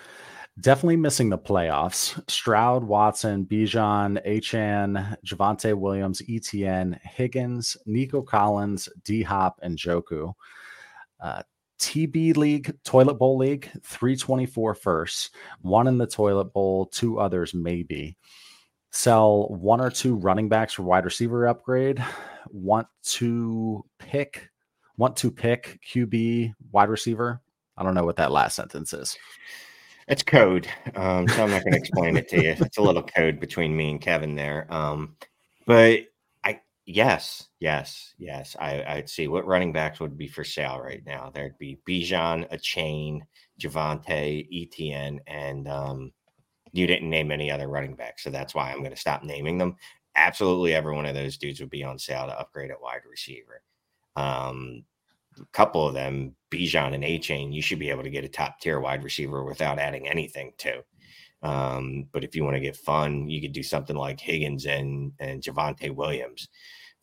[0.61, 2.21] Definitely missing the playoffs.
[2.29, 10.33] Stroud, Watson, Bijan, Achane, Javonte Williams, ETN, Higgins, Nico Collins, D Hop, and Njoku.
[11.19, 11.41] Uh,
[11.79, 18.15] TB League, Toilet Bowl League, 324 first, one in the toilet bowl, two others maybe.
[18.91, 22.03] Sell one or two running backs for wide receiver upgrade.
[22.49, 24.49] Want to pick,
[24.95, 27.41] want to pick QB wide receiver.
[27.77, 29.17] I don't know what that last sentence is.
[30.07, 30.67] It's code.
[30.95, 32.55] Um, so I'm not going to explain it to you.
[32.59, 34.67] It's a little code between me and Kevin there.
[34.69, 35.15] Um,
[35.65, 36.01] but
[36.43, 38.55] I, yes, yes, yes.
[38.59, 41.31] I, I'd see what running backs would be for sale right now.
[41.33, 43.21] There'd be Bijan, Achane,
[43.59, 46.11] Javonte, ETN, and um,
[46.71, 48.23] you didn't name any other running backs.
[48.23, 49.75] So that's why I'm going to stop naming them.
[50.15, 53.63] Absolutely every one of those dudes would be on sale to upgrade at wide receiver.
[54.15, 54.83] Um,
[55.39, 58.59] a couple of them, Bijan and Achane, you should be able to get a top
[58.59, 60.83] tier wide receiver without adding anything to.
[61.41, 65.11] Um, but if you want to get fun, you could do something like Higgins and
[65.19, 66.47] and Javonte Williams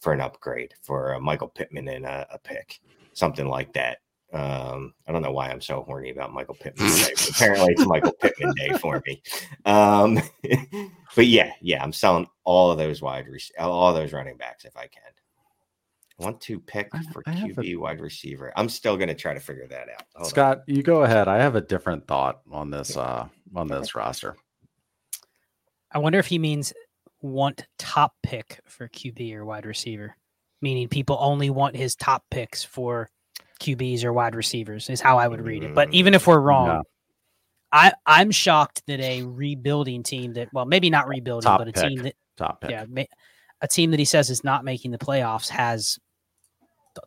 [0.01, 2.81] for an upgrade for a Michael Pittman and a, a pick,
[3.13, 3.99] something like that.
[4.33, 8.13] Um, I don't know why I'm so horny about Michael Pittman today, apparently it's Michael
[8.13, 9.23] Pittman day for me.
[9.67, 10.21] Um,
[11.15, 13.27] but yeah, yeah, I'm selling all of those wide,
[13.59, 15.03] all of those running backs if I can.
[16.19, 18.53] Want to pick for I QB a, wide receiver.
[18.57, 20.05] I'm still going to try to figure that out.
[20.15, 20.75] Hold Scott, on.
[20.75, 21.27] you go ahead.
[21.27, 24.37] I have a different thought on this uh on this roster.
[25.91, 26.73] I wonder if he means
[27.21, 30.17] want top pick for QB or wide receiver,
[30.61, 33.11] meaning people only want his top picks for
[33.61, 35.75] QBs or wide receivers is how I would read it.
[35.75, 36.83] But mm, even if we're wrong, no.
[37.73, 41.73] I I'm shocked that a rebuilding team that well maybe not rebuilding top but a
[41.73, 41.89] pick.
[41.89, 42.71] team that top pick.
[42.71, 42.85] yeah
[43.63, 45.99] a team that he says is not making the playoffs has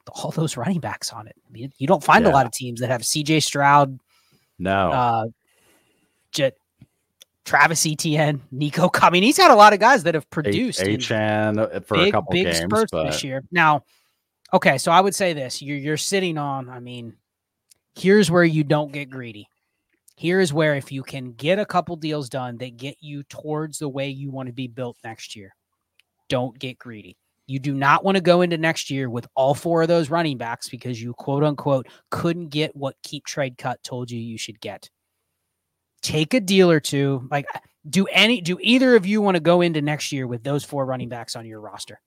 [0.08, 1.36] all those running backs on it.
[1.48, 2.32] I mean, you don't find yeah.
[2.32, 4.00] a lot of teams that have CJ Stroud,
[4.58, 5.26] no, uh,
[6.32, 6.58] Jet,
[7.44, 8.90] Travis Etienne, Nico.
[9.02, 12.12] I mean, he's had a lot of guys that have produced Achane for big, a
[12.12, 13.06] couple big games spurts but...
[13.06, 13.44] this year.
[13.52, 13.84] Now,
[14.54, 16.70] okay, so I would say this: you're you're sitting on.
[16.70, 17.14] I mean,
[17.96, 19.48] here's where you don't get greedy.
[20.18, 23.90] Here's where if you can get a couple deals done that get you towards the
[23.90, 25.54] way you want to be built next year,
[26.30, 27.18] don't get greedy.
[27.48, 30.38] You do not want to go into next year with all four of those running
[30.38, 34.60] backs because you quote unquote couldn't get what Keep Trade Cut told you you should
[34.60, 34.90] get.
[36.02, 37.28] Take a deal or two.
[37.30, 40.44] Like, uh, do any, do either of you want to go into next year with
[40.44, 42.00] those four running backs on your roster?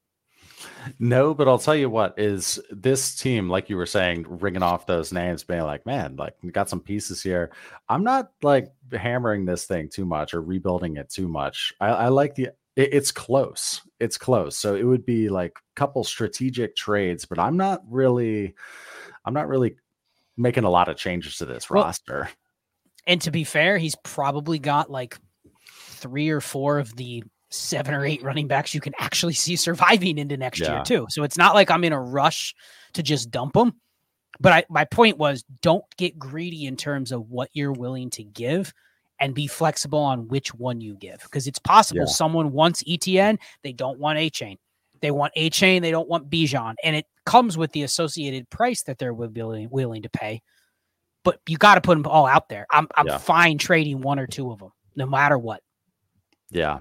[0.98, 4.86] No, but I'll tell you what is this team, like you were saying, ringing off
[4.86, 7.50] those names, being like, man, like we got some pieces here.
[7.88, 11.72] I'm not like hammering this thing too much or rebuilding it too much.
[11.80, 13.80] I, I like the it's close.
[14.00, 14.56] It's close.
[14.56, 18.54] So it would be like a couple strategic trades, but I'm not really,
[19.24, 19.76] I'm not really
[20.36, 22.30] making a lot of changes to this well, roster.
[23.06, 25.18] And to be fair, he's probably got like
[25.72, 30.18] three or four of the seven or eight running backs you can actually see surviving
[30.18, 30.74] into next yeah.
[30.74, 31.06] year too.
[31.10, 32.54] So it's not like I'm in a rush
[32.92, 33.72] to just dump them.
[34.40, 38.22] But I, my point was, don't get greedy in terms of what you're willing to
[38.22, 38.72] give
[39.20, 42.06] and be flexible on which one you give because it's possible yeah.
[42.06, 44.58] someone wants ETN, they don't want Achane.
[45.00, 48.98] They want Achane, they don't want Bijan, and it comes with the associated price that
[48.98, 50.42] they're willing willing to pay.
[51.24, 52.66] But you got to put them all out there.
[52.70, 53.18] I'm I'm yeah.
[53.18, 55.62] fine trading one or two of them, no matter what.
[56.50, 56.78] Yeah,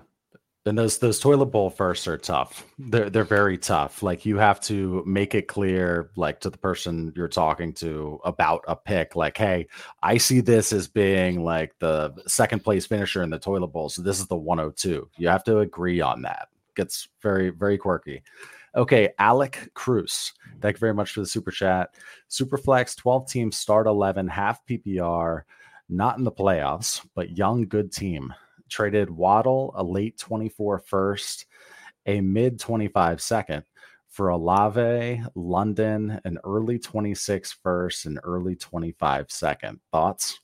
[0.67, 2.65] and those those toilet bowl firsts are tough.
[2.77, 4.03] They're they're very tough.
[4.03, 8.63] Like you have to make it clear, like to the person you're talking to about
[8.67, 9.15] a pick.
[9.15, 9.67] Like, hey,
[10.03, 13.89] I see this as being like the second place finisher in the toilet bowl.
[13.89, 15.09] So this is the 102.
[15.17, 16.49] You have to agree on that.
[16.75, 18.21] Gets very very quirky.
[18.75, 20.33] Okay, Alec Cruz.
[20.61, 21.95] Thank you very much for the super chat.
[22.29, 25.43] Superflex 12 team start 11 half PPR.
[25.89, 28.33] Not in the playoffs, but young good team
[28.69, 31.45] traded Waddle, a late 24 first,
[32.05, 33.63] a mid 25 second
[34.09, 39.79] for Olave, London, an early 26 first, and early 25 second.
[39.91, 40.39] Thoughts?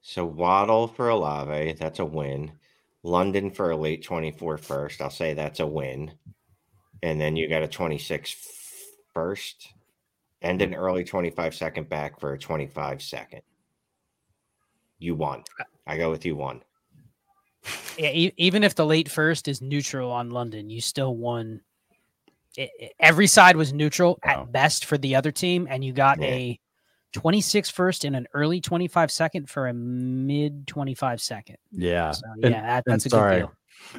[0.00, 2.52] So Waddle for Olave, that's a win.
[3.02, 6.12] London for a late 24 first, I'll say that's a win.
[7.02, 8.36] And then you got a 26
[9.12, 9.74] first
[10.40, 13.42] and an early 25 second back for a 25 second.
[14.98, 15.42] You won.
[15.86, 16.62] I go with you one.
[17.98, 21.60] Yeah, e- even if the late first is neutral on London, you still won.
[22.56, 24.42] It, it, every side was neutral wow.
[24.42, 26.28] at best for the other team, and you got yeah.
[26.28, 26.60] a
[27.14, 31.56] 26 first and an early 25 second for a mid 25 second.
[31.70, 32.10] Yeah.
[32.12, 33.34] So, yeah, that, that's a sorry.
[33.34, 33.52] good deal.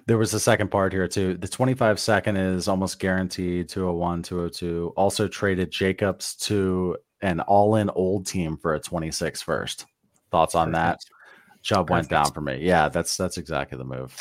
[0.07, 1.35] There was a second part here too.
[1.35, 4.93] The 25 second is almost guaranteed 201, 202.
[4.95, 9.85] Also traded Jacobs to an all in old team for a 26 first.
[10.31, 11.05] Thoughts on Perfect.
[11.09, 11.14] that?
[11.65, 12.59] Chubb went down for me.
[12.61, 14.15] Yeah, that's that's exactly the move.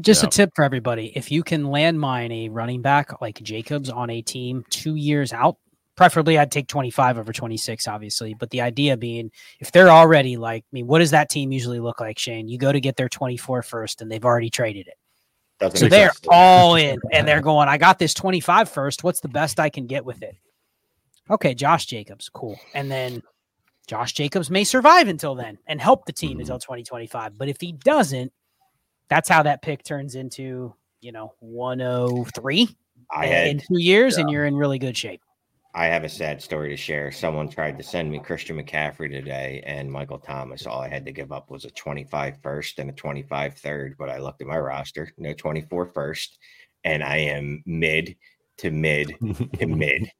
[0.00, 4.10] Just a tip for everybody: if you can landmine a running back like Jacobs on
[4.10, 5.56] a team two years out,
[5.96, 8.34] preferably I'd take 25 over 26, obviously.
[8.34, 9.30] But the idea being,
[9.60, 12.48] if they're already like, I mean, what does that team usually look like, Shane?
[12.48, 14.98] You go to get their 24 first, and they've already traded it.
[15.60, 16.26] Doesn't so they're sense.
[16.28, 17.68] all in, and they're going.
[17.68, 19.04] I got this 25 first.
[19.04, 20.34] What's the best I can get with it?
[21.30, 22.58] Okay, Josh Jacobs, cool.
[22.74, 23.22] And then
[23.90, 26.42] Josh Jacobs may survive until then and help the team mm-hmm.
[26.42, 27.36] until 2025.
[27.36, 28.32] But if he doesn't,
[29.08, 32.68] that's how that pick turns into, you know, 103
[33.10, 34.20] I had, in two years, yeah.
[34.20, 35.22] and you're in really good shape.
[35.74, 37.10] I have a sad story to share.
[37.10, 40.66] Someone tried to send me Christian McCaffrey today and Michael Thomas.
[40.66, 43.96] All I had to give up was a 25 first and a 25 third.
[43.98, 46.38] But I looked at my roster, no 24 first,
[46.84, 48.14] and I am mid
[48.58, 49.16] to mid
[49.58, 50.12] to mid.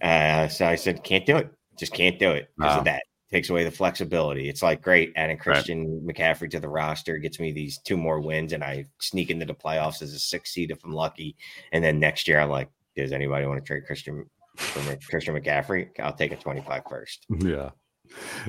[0.00, 1.50] Uh, so I said, can't do it.
[1.78, 2.78] Just can't do it because wow.
[2.78, 3.02] of that.
[3.30, 4.48] Takes away the flexibility.
[4.48, 6.14] It's like great adding Christian right.
[6.14, 9.54] McCaffrey to the roster gets me these two more wins, and I sneak into the
[9.54, 11.36] playoffs as a six seed if I'm lucky.
[11.72, 15.88] And then next year, I'm like, does anybody want to trade Christian for Christian McCaffrey?
[15.98, 17.26] I'll take a 25 first.
[17.40, 17.70] Yeah.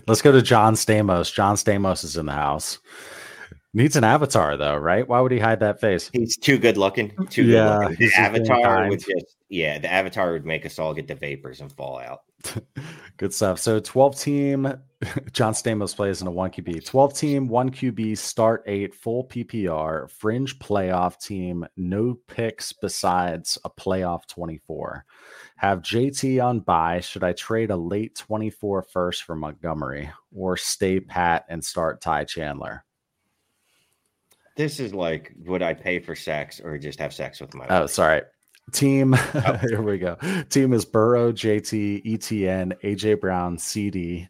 [0.08, 1.34] Let's go to John Stamos.
[1.34, 2.80] John Stamos is in the house.
[3.74, 5.06] Needs an avatar though, right?
[5.06, 6.10] Why would he hide that face?
[6.14, 7.12] He's too good looking.
[7.30, 8.08] Too yeah, good looking.
[8.08, 11.72] The avatar would just yeah, the avatar would make us all get the vapors and
[11.72, 12.22] fall out.
[13.18, 13.60] good stuff.
[13.60, 14.74] So 12 team
[15.32, 16.86] John Stamos plays in a 1 QB.
[16.86, 23.70] 12 team, 1 QB, start 8, full PPR, fringe playoff team, no picks besides a
[23.70, 25.06] playoff 24.
[25.58, 27.00] Have JT on buy.
[27.00, 32.26] Should I trade a late 24 first for Montgomery or stay pat and start Ty
[32.26, 32.84] Chandler?
[34.58, 37.68] This is like, would I pay for sex or just have sex with my?
[37.68, 37.90] Oh, wife?
[37.90, 38.22] sorry.
[38.72, 39.60] Team, oh.
[39.62, 40.18] here we go.
[40.50, 44.28] Team is Burrow, JT, ETN, AJ Brown, CeeDee,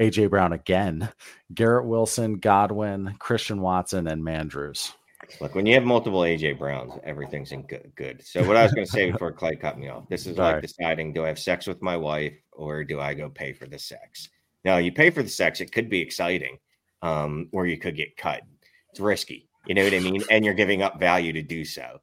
[0.00, 1.08] AJ Brown again,
[1.54, 4.92] Garrett Wilson, Godwin, Christian Watson, and Mandrews.
[5.40, 7.92] Look, when you have multiple AJ Browns, everything's in good.
[7.94, 8.24] good.
[8.24, 10.60] So what I was going to say before Clay cut me off, this is like
[10.60, 13.78] deciding: do I have sex with my wife or do I go pay for the
[13.78, 14.28] sex?
[14.64, 16.58] Now, you pay for the sex; it could be exciting,
[17.02, 18.42] um, or you could get cut.
[18.90, 19.48] It's risky.
[19.66, 20.22] You know what I mean?
[20.30, 22.00] And you're giving up value to do so.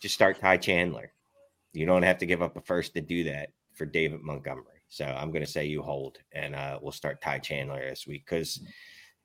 [0.00, 1.12] Just start Ty Chandler.
[1.72, 4.82] You don't have to give up a first to do that for David Montgomery.
[4.88, 8.24] So I'm going to say you hold, and uh, we'll start Ty Chandler this week
[8.26, 8.60] because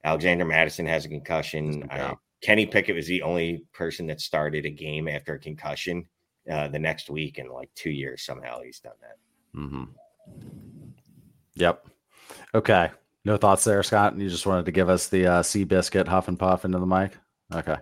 [0.03, 1.87] Alexander Mattison has a concussion.
[1.89, 6.05] I, Kenny Pickett was the only person that started a game after a concussion
[6.51, 8.23] uh, the next week in like two years.
[8.23, 9.59] Somehow he's done that.
[9.59, 9.83] Mm-hmm.
[11.55, 11.87] Yep.
[12.53, 12.91] Okay.
[13.23, 14.17] No thoughts there, Scott.
[14.17, 16.85] You just wanted to give us the uh, sea biscuit huff and puff into the
[16.85, 17.17] mic.
[17.51, 17.77] Okay.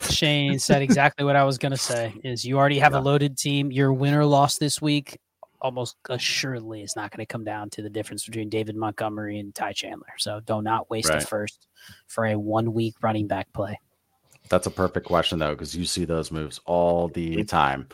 [0.00, 2.14] Shane said exactly what I was going to say.
[2.22, 3.00] Is you already have yeah.
[3.00, 3.70] a loaded team.
[3.70, 5.18] Your winner loss this week
[5.60, 9.54] almost assuredly is not going to come down to the difference between David Montgomery and
[9.54, 10.12] Ty Chandler.
[10.18, 11.22] So do not waste right.
[11.22, 11.66] a first
[12.06, 13.80] for a one week running back play.
[14.50, 17.88] That's a perfect question though, because you see those moves all the time.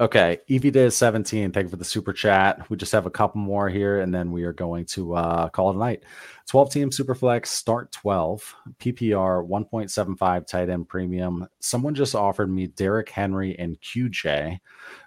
[0.00, 1.52] Okay, EV Day 17.
[1.52, 2.68] Thank you for the super chat.
[2.70, 5.70] We just have a couple more here, and then we are going to uh, call
[5.70, 6.04] it a night.
[6.46, 11.46] 12 team Superflex, start 12, PPR 1.75 tight end premium.
[11.58, 14.58] Someone just offered me Derrick Henry and QJ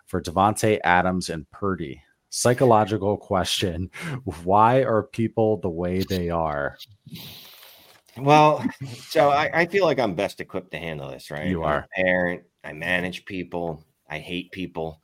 [0.05, 2.03] for Davante Adams and Purdy.
[2.29, 3.89] Psychological question
[4.43, 6.77] Why are people the way they are?
[8.17, 8.63] Well,
[9.07, 11.47] so I, I, feel like I'm best equipped to handle this, right?
[11.47, 11.79] You are.
[11.79, 15.01] a parent, I manage people, I hate people.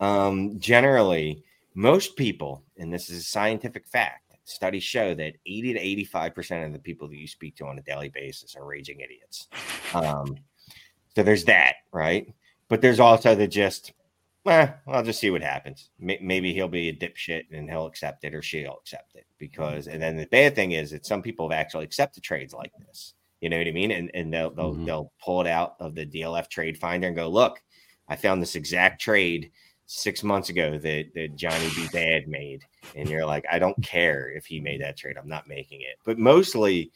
[0.00, 1.42] Um, generally,
[1.74, 6.72] most people, and this is a scientific fact, studies show that 80 to 85% of
[6.72, 9.48] the people that you speak to on a daily basis are raging idiots.
[9.94, 10.36] Um,
[11.14, 12.32] so there's that, right?
[12.68, 13.92] But there's also the just,
[14.46, 15.90] eh, I'll just see what happens.
[15.98, 20.02] Maybe he'll be a dipshit and he'll accept it or she'll accept it because, and
[20.02, 23.14] then the bad thing is that some people have actually accepted trades like this.
[23.40, 23.90] You know what I mean?
[23.90, 24.84] And and they'll they'll, mm-hmm.
[24.84, 27.60] they'll pull it out of the DLF trade finder and go, look,
[28.08, 29.50] I found this exact trade
[29.86, 31.86] six months ago that, that Johnny B.
[31.92, 32.62] Bad made.
[32.96, 35.16] And you're like, I don't care if he made that trade.
[35.18, 35.98] I'm not making it.
[36.04, 36.92] But mostly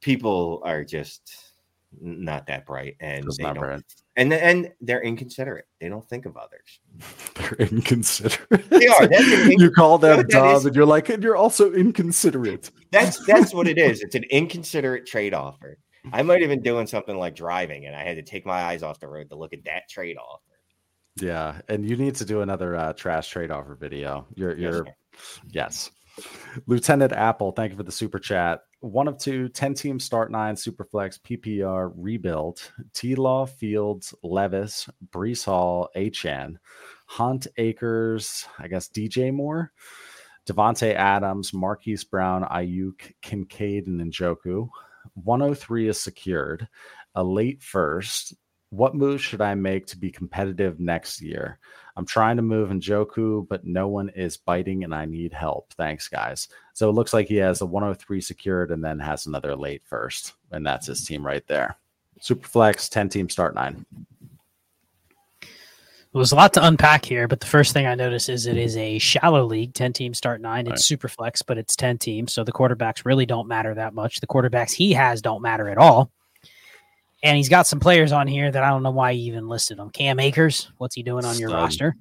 [0.00, 1.43] people are just
[2.00, 3.82] not that bright and they don't, bright.
[4.16, 5.66] and and they're inconsiderate.
[5.80, 6.80] They don't think of others.
[7.34, 8.70] They're inconsiderate.
[8.70, 9.08] They are.
[9.12, 12.70] you call them dumb, and you're like, and you're also inconsiderate.
[12.92, 14.02] That's that's what it is.
[14.02, 15.78] It's an inconsiderate trade offer.
[16.12, 18.82] I might have been doing something like driving, and I had to take my eyes
[18.82, 20.42] off the road to look at that trade offer.
[21.16, 24.26] Yeah, and you need to do another uh, trash trade offer video.
[24.34, 25.90] You're, you're, yes, yes.
[26.66, 28.60] Lieutenant Apple, thank you for the super chat.
[28.84, 35.46] One of two, 10 team start nine, Superflex, PPR, rebuild, T Law, Fields, Levis, Breece
[35.46, 36.56] Hall, Achane,
[37.06, 39.72] Hunt, Akers, I guess DJ Moore,
[40.46, 44.68] Davante Adams, Marquise Brown, Aiyuk, Kincaid, and Njoku.
[45.14, 46.68] 103 is secured.
[47.14, 48.34] A late first.
[48.74, 51.58] What move should I make to be competitive next year?
[51.96, 55.72] I'm trying to move Njoku, but no one is biting and I need help.
[55.74, 56.48] Thanks, guys.
[56.72, 60.34] So it looks like he has a 103 secured and then has another late first.
[60.50, 61.76] And that's his team right there.
[62.20, 63.86] Superflex, 10 team start nine.
[66.12, 68.76] There's a lot to unpack here, but the first thing I notice is it is
[68.76, 70.66] a shallow league, 10 teams start nine.
[70.66, 70.80] It's right.
[70.80, 72.32] super flex, but it's 10 teams.
[72.32, 74.20] So the quarterbacks really don't matter that much.
[74.20, 76.10] The quarterbacks he has don't matter at all.
[77.24, 79.78] And he's got some players on here that I don't know why he even listed
[79.78, 79.90] them.
[79.90, 81.96] Cam Akers, what's he doing on your roster?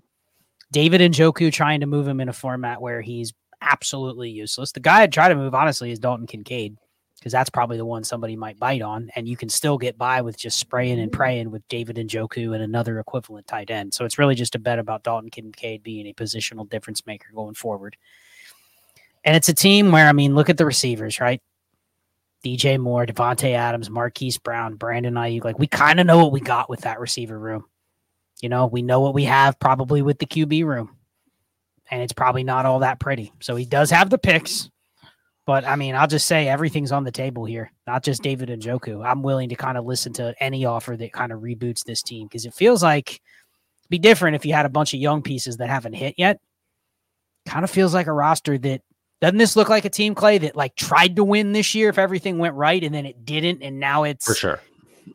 [0.72, 4.74] David Njoku trying to move him in a format where he's absolutely useless.
[4.74, 6.78] The guy I'd try to move, honestly, is Dalton Kincaid
[7.16, 10.20] because that's probably the one somebody might bite on, and you can still get by
[10.20, 13.94] with just spraying and praying with David Njoku and another equivalent tight end.
[13.94, 17.54] So it's really just a bet about Dalton Kincaid being a positional difference maker going
[17.54, 17.96] forward.
[19.24, 21.42] And it's a team where I mean, look at the receivers, right?
[22.44, 25.44] DJ Moore, Davante Adams, Marquise Brown, Brandon Aiyuk.
[25.44, 27.66] Like we kind of know what we got with that receiver room.
[28.42, 30.98] You know, we know what we have probably with the QB room,
[31.90, 33.32] and it's probably not all that pretty.
[33.42, 34.70] So he does have the picks.
[35.46, 39.06] But I mean, I'll just say everything's on the table here, not just David Njoku.
[39.06, 42.28] I'm willing to kind of listen to any offer that kind of reboots this team
[42.28, 43.22] because it feels like
[43.90, 46.40] be different if you had a bunch of young pieces that haven't hit yet.
[47.46, 48.82] Kind of feels like a roster that
[49.24, 51.98] doesn't this look like a team Clay that like tried to win this year if
[51.98, 54.60] everything went right and then it didn't and now it's for sure.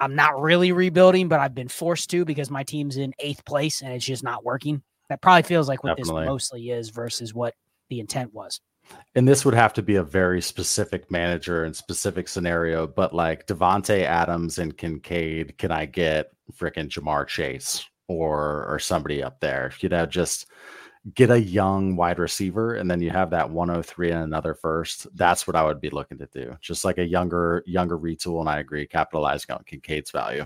[0.01, 3.83] I'm not really rebuilding, but I've been forced to because my team's in eighth place
[3.83, 4.83] and it's just not working.
[5.11, 6.23] That probably feels like what Definitely.
[6.23, 7.55] this mostly is versus what
[7.91, 8.63] the intent was.
[9.15, 13.47] And this would have to be a very specific manager and specific scenario, but like
[13.47, 19.73] Davante Adams and Kincaid, can I get freaking Ja'Marr Chase or or somebody up there?
[19.81, 20.47] You know, just
[21.15, 25.07] get a young wide receiver and then you have that 103 and another first.
[25.17, 26.57] That's what I would be looking to do.
[26.61, 28.41] Just like a younger, younger retool.
[28.41, 30.45] And I agree, capitalizing on Kincaid's value.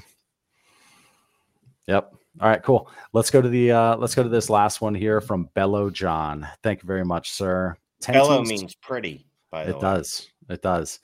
[1.86, 2.14] Yep.
[2.40, 2.90] All right, cool.
[3.12, 6.46] Let's go to the uh let's go to this last one here from Bello John.
[6.62, 7.76] Thank you very much, sir.
[8.00, 8.48] Teams.
[8.48, 9.26] means pretty.
[9.50, 10.28] By it does.
[10.48, 11.00] It does.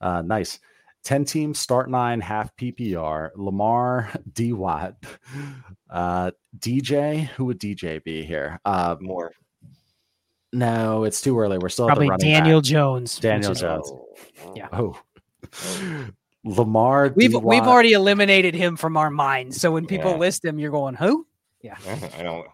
[0.00, 0.60] Uh, nice.
[1.04, 3.30] 10 teams, start nine, half PPR.
[3.36, 4.96] Lamar, D Watt,
[5.88, 7.26] uh, DJ.
[7.28, 8.60] Who would DJ be here?
[8.64, 9.32] Uh, Moore.
[10.52, 11.58] No, it's too early.
[11.58, 12.68] We're still probably Daniel back.
[12.68, 13.18] Jones.
[13.18, 13.92] Daniel Jones.
[14.54, 14.68] Yeah.
[14.72, 14.98] Oh.
[16.44, 17.12] Lamar.
[17.14, 17.44] We've D-Watt.
[17.44, 19.60] we've already eliminated him from our minds.
[19.60, 20.16] So when people yeah.
[20.16, 21.26] list him, you're going, who?
[21.62, 21.76] Yeah.
[22.16, 22.46] I don't.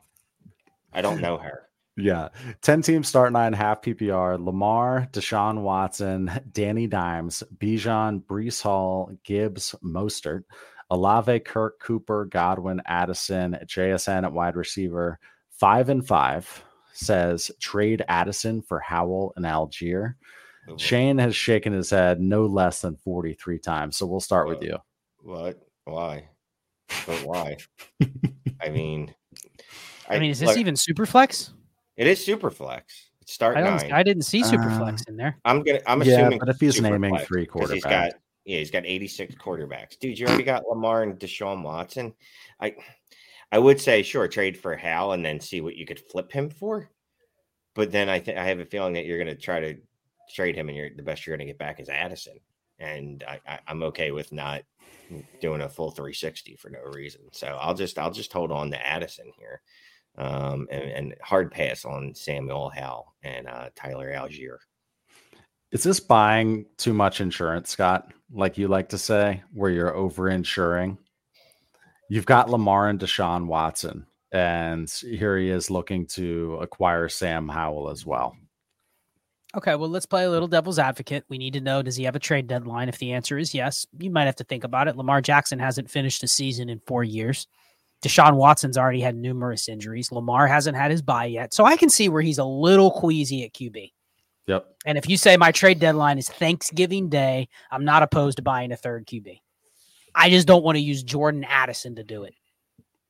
[0.92, 1.68] I don't know her.
[1.96, 2.28] Yeah.
[2.62, 4.44] 10 teams start nine, half PPR.
[4.44, 10.42] Lamar, Deshaun Watson, Danny Dimes, Bijan, Breece Hall, Gibbs, Mostert,
[10.90, 15.18] Olave, Kirk, Cooper, Godwin, Addison, JSN at wide receiver.
[15.50, 16.62] Five and five
[16.92, 20.14] says trade Addison for Howell and Allgeier.
[20.68, 23.96] Oh, Shane has shaken his head no less than 43 times.
[23.96, 24.76] So we'll start with you.
[25.18, 25.58] What?
[25.84, 26.28] Why?
[27.06, 27.56] But why?
[28.60, 29.14] I mean,
[30.08, 31.52] I, I mean, is this look, even super flex?
[31.96, 32.82] It is Superflex.
[33.20, 33.92] It's start I nine.
[33.92, 35.36] I didn't see Superflex uh, in there.
[35.44, 35.80] I'm gonna.
[35.86, 36.32] I'm assuming.
[36.32, 38.12] Yeah, but if he's naming three quarterbacks, he's got
[38.46, 39.98] yeah, he's got 86 quarterbacks.
[39.98, 42.14] Dude, you already got Lamar and Deshaun Watson.
[42.60, 42.76] I
[43.50, 46.50] I would say sure trade for Hal and then see what you could flip him
[46.50, 46.88] for.
[47.74, 49.76] But then I think I have a feeling that you're going to try to
[50.32, 52.38] trade him, and you're the best you're going to get back is Addison.
[52.78, 54.62] And I, I, I'm okay with not
[55.40, 57.22] doing a full 360 for no reason.
[57.32, 59.60] So I'll just I'll just hold on to Addison here
[60.18, 64.58] um, and, and, hard pass on Samuel Howell and uh, Tyler Allgeier.
[65.72, 68.12] Is this buying too much insurance, Scott?
[68.32, 70.96] Like you like to say, where you're over insuring?
[72.08, 77.90] You've got Lamar and Deshaun Watson, and here he is looking to acquire Sam Howell
[77.90, 78.36] as well.
[79.56, 81.24] Okay, well, let's play a little devil's advocate.
[81.28, 82.88] We need to know does he have a trade deadline?
[82.88, 84.96] If the answer is yes, you might have to think about it.
[84.96, 87.46] Lamar Jackson hasn't finished a season in four years.
[88.02, 90.12] Deshaun Watson's already had numerous injuries.
[90.12, 91.54] Lamar hasn't had his bye yet.
[91.54, 93.92] So I can see where he's a little queasy at QB.
[94.46, 94.66] Yep.
[94.84, 98.70] And if you say my trade deadline is Thanksgiving Day, I'm not opposed to buying
[98.70, 99.40] a third QB.
[100.14, 102.34] I just don't want to use Jordan Addison to do it.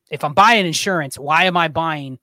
[0.09, 2.17] If I'm buying insurance, why am I buying?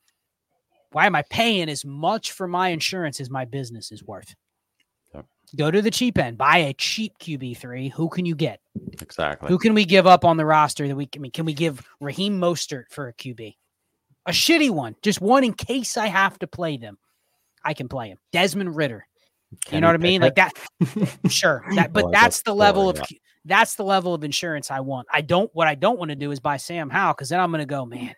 [0.93, 4.35] Why am I paying as much for my insurance as my business is worth?
[5.57, 7.93] Go to the cheap end, buy a cheap QB3.
[7.93, 8.61] Who can you get?
[9.01, 9.49] Exactly.
[9.49, 11.21] Who can we give up on the roster that we can?
[11.21, 13.55] I mean, can we give Raheem Mostert for a QB?
[14.27, 16.99] A shitty one, just one in case I have to play them.
[17.65, 18.19] I can play him.
[18.33, 19.07] Desmond Ridder.
[19.71, 20.21] you know what I mean?
[20.21, 20.53] Like that.
[21.29, 24.71] sure, that, but Well, that's that's the level of story, that's the level of insurance
[24.71, 25.07] I want.
[25.13, 25.51] I don't.
[25.55, 27.67] What I don't want to do is buy Sam Howell because then I'm going to
[27.67, 28.15] go, man.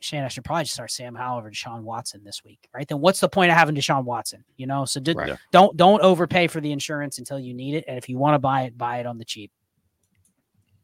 [0.00, 2.86] Shane, I should probably just start Sam Howell over Deshaun Watson this week, right?
[2.88, 4.44] Then what's the point of having Deshaun Watson?
[4.56, 5.36] You know, so d- Right.
[5.50, 8.38] don't don't overpay for the insurance until you need it, and if you want to
[8.38, 9.50] buy it, buy it on the cheap.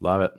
[0.01, 0.31] Love it.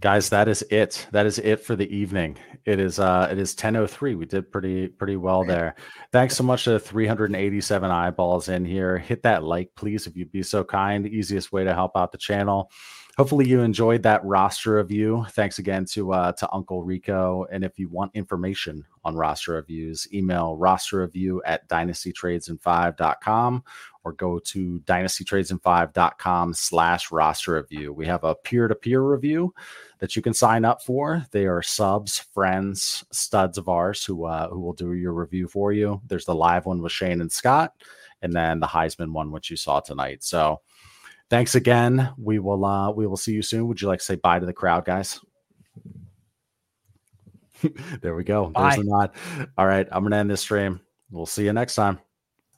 [0.00, 1.06] Guys, that is it.
[1.12, 2.36] That is it for the evening.
[2.66, 4.16] It is uh it is 10:03.
[4.16, 5.76] We did pretty pretty well there.
[6.12, 8.98] Thanks so much to 387 eyeballs in here.
[8.98, 11.06] Hit that like please if you'd be so kind.
[11.06, 12.70] Easiest way to help out the channel.
[13.16, 15.24] Hopefully you enjoyed that roster review.
[15.30, 20.08] Thanks again to uh to Uncle Rico and if you want information on roster reviews,
[20.12, 23.62] email roster review at dynastytradesand5.com
[24.04, 27.92] or go to dynastytradesand5.com slash roster review.
[27.92, 29.54] We have a peer-to-peer review
[29.98, 31.24] that you can sign up for.
[31.30, 35.72] They are subs, friends, studs of ours who uh, who will do your review for
[35.72, 36.00] you.
[36.08, 37.74] There's the live one with Shane and Scott,
[38.22, 40.24] and then the Heisman one, which you saw tonight.
[40.24, 40.60] So
[41.34, 42.10] thanks again.
[42.16, 43.66] We will uh, we will see you soon.
[43.66, 45.18] Would you like to say bye to the crowd, guys?
[48.00, 48.52] there we go.
[48.54, 48.76] There's Bye.
[48.76, 49.10] the nod.
[49.58, 50.80] All right, I'm gonna end this stream.
[51.10, 51.98] We'll see you next time.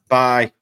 [0.08, 0.52] Bye.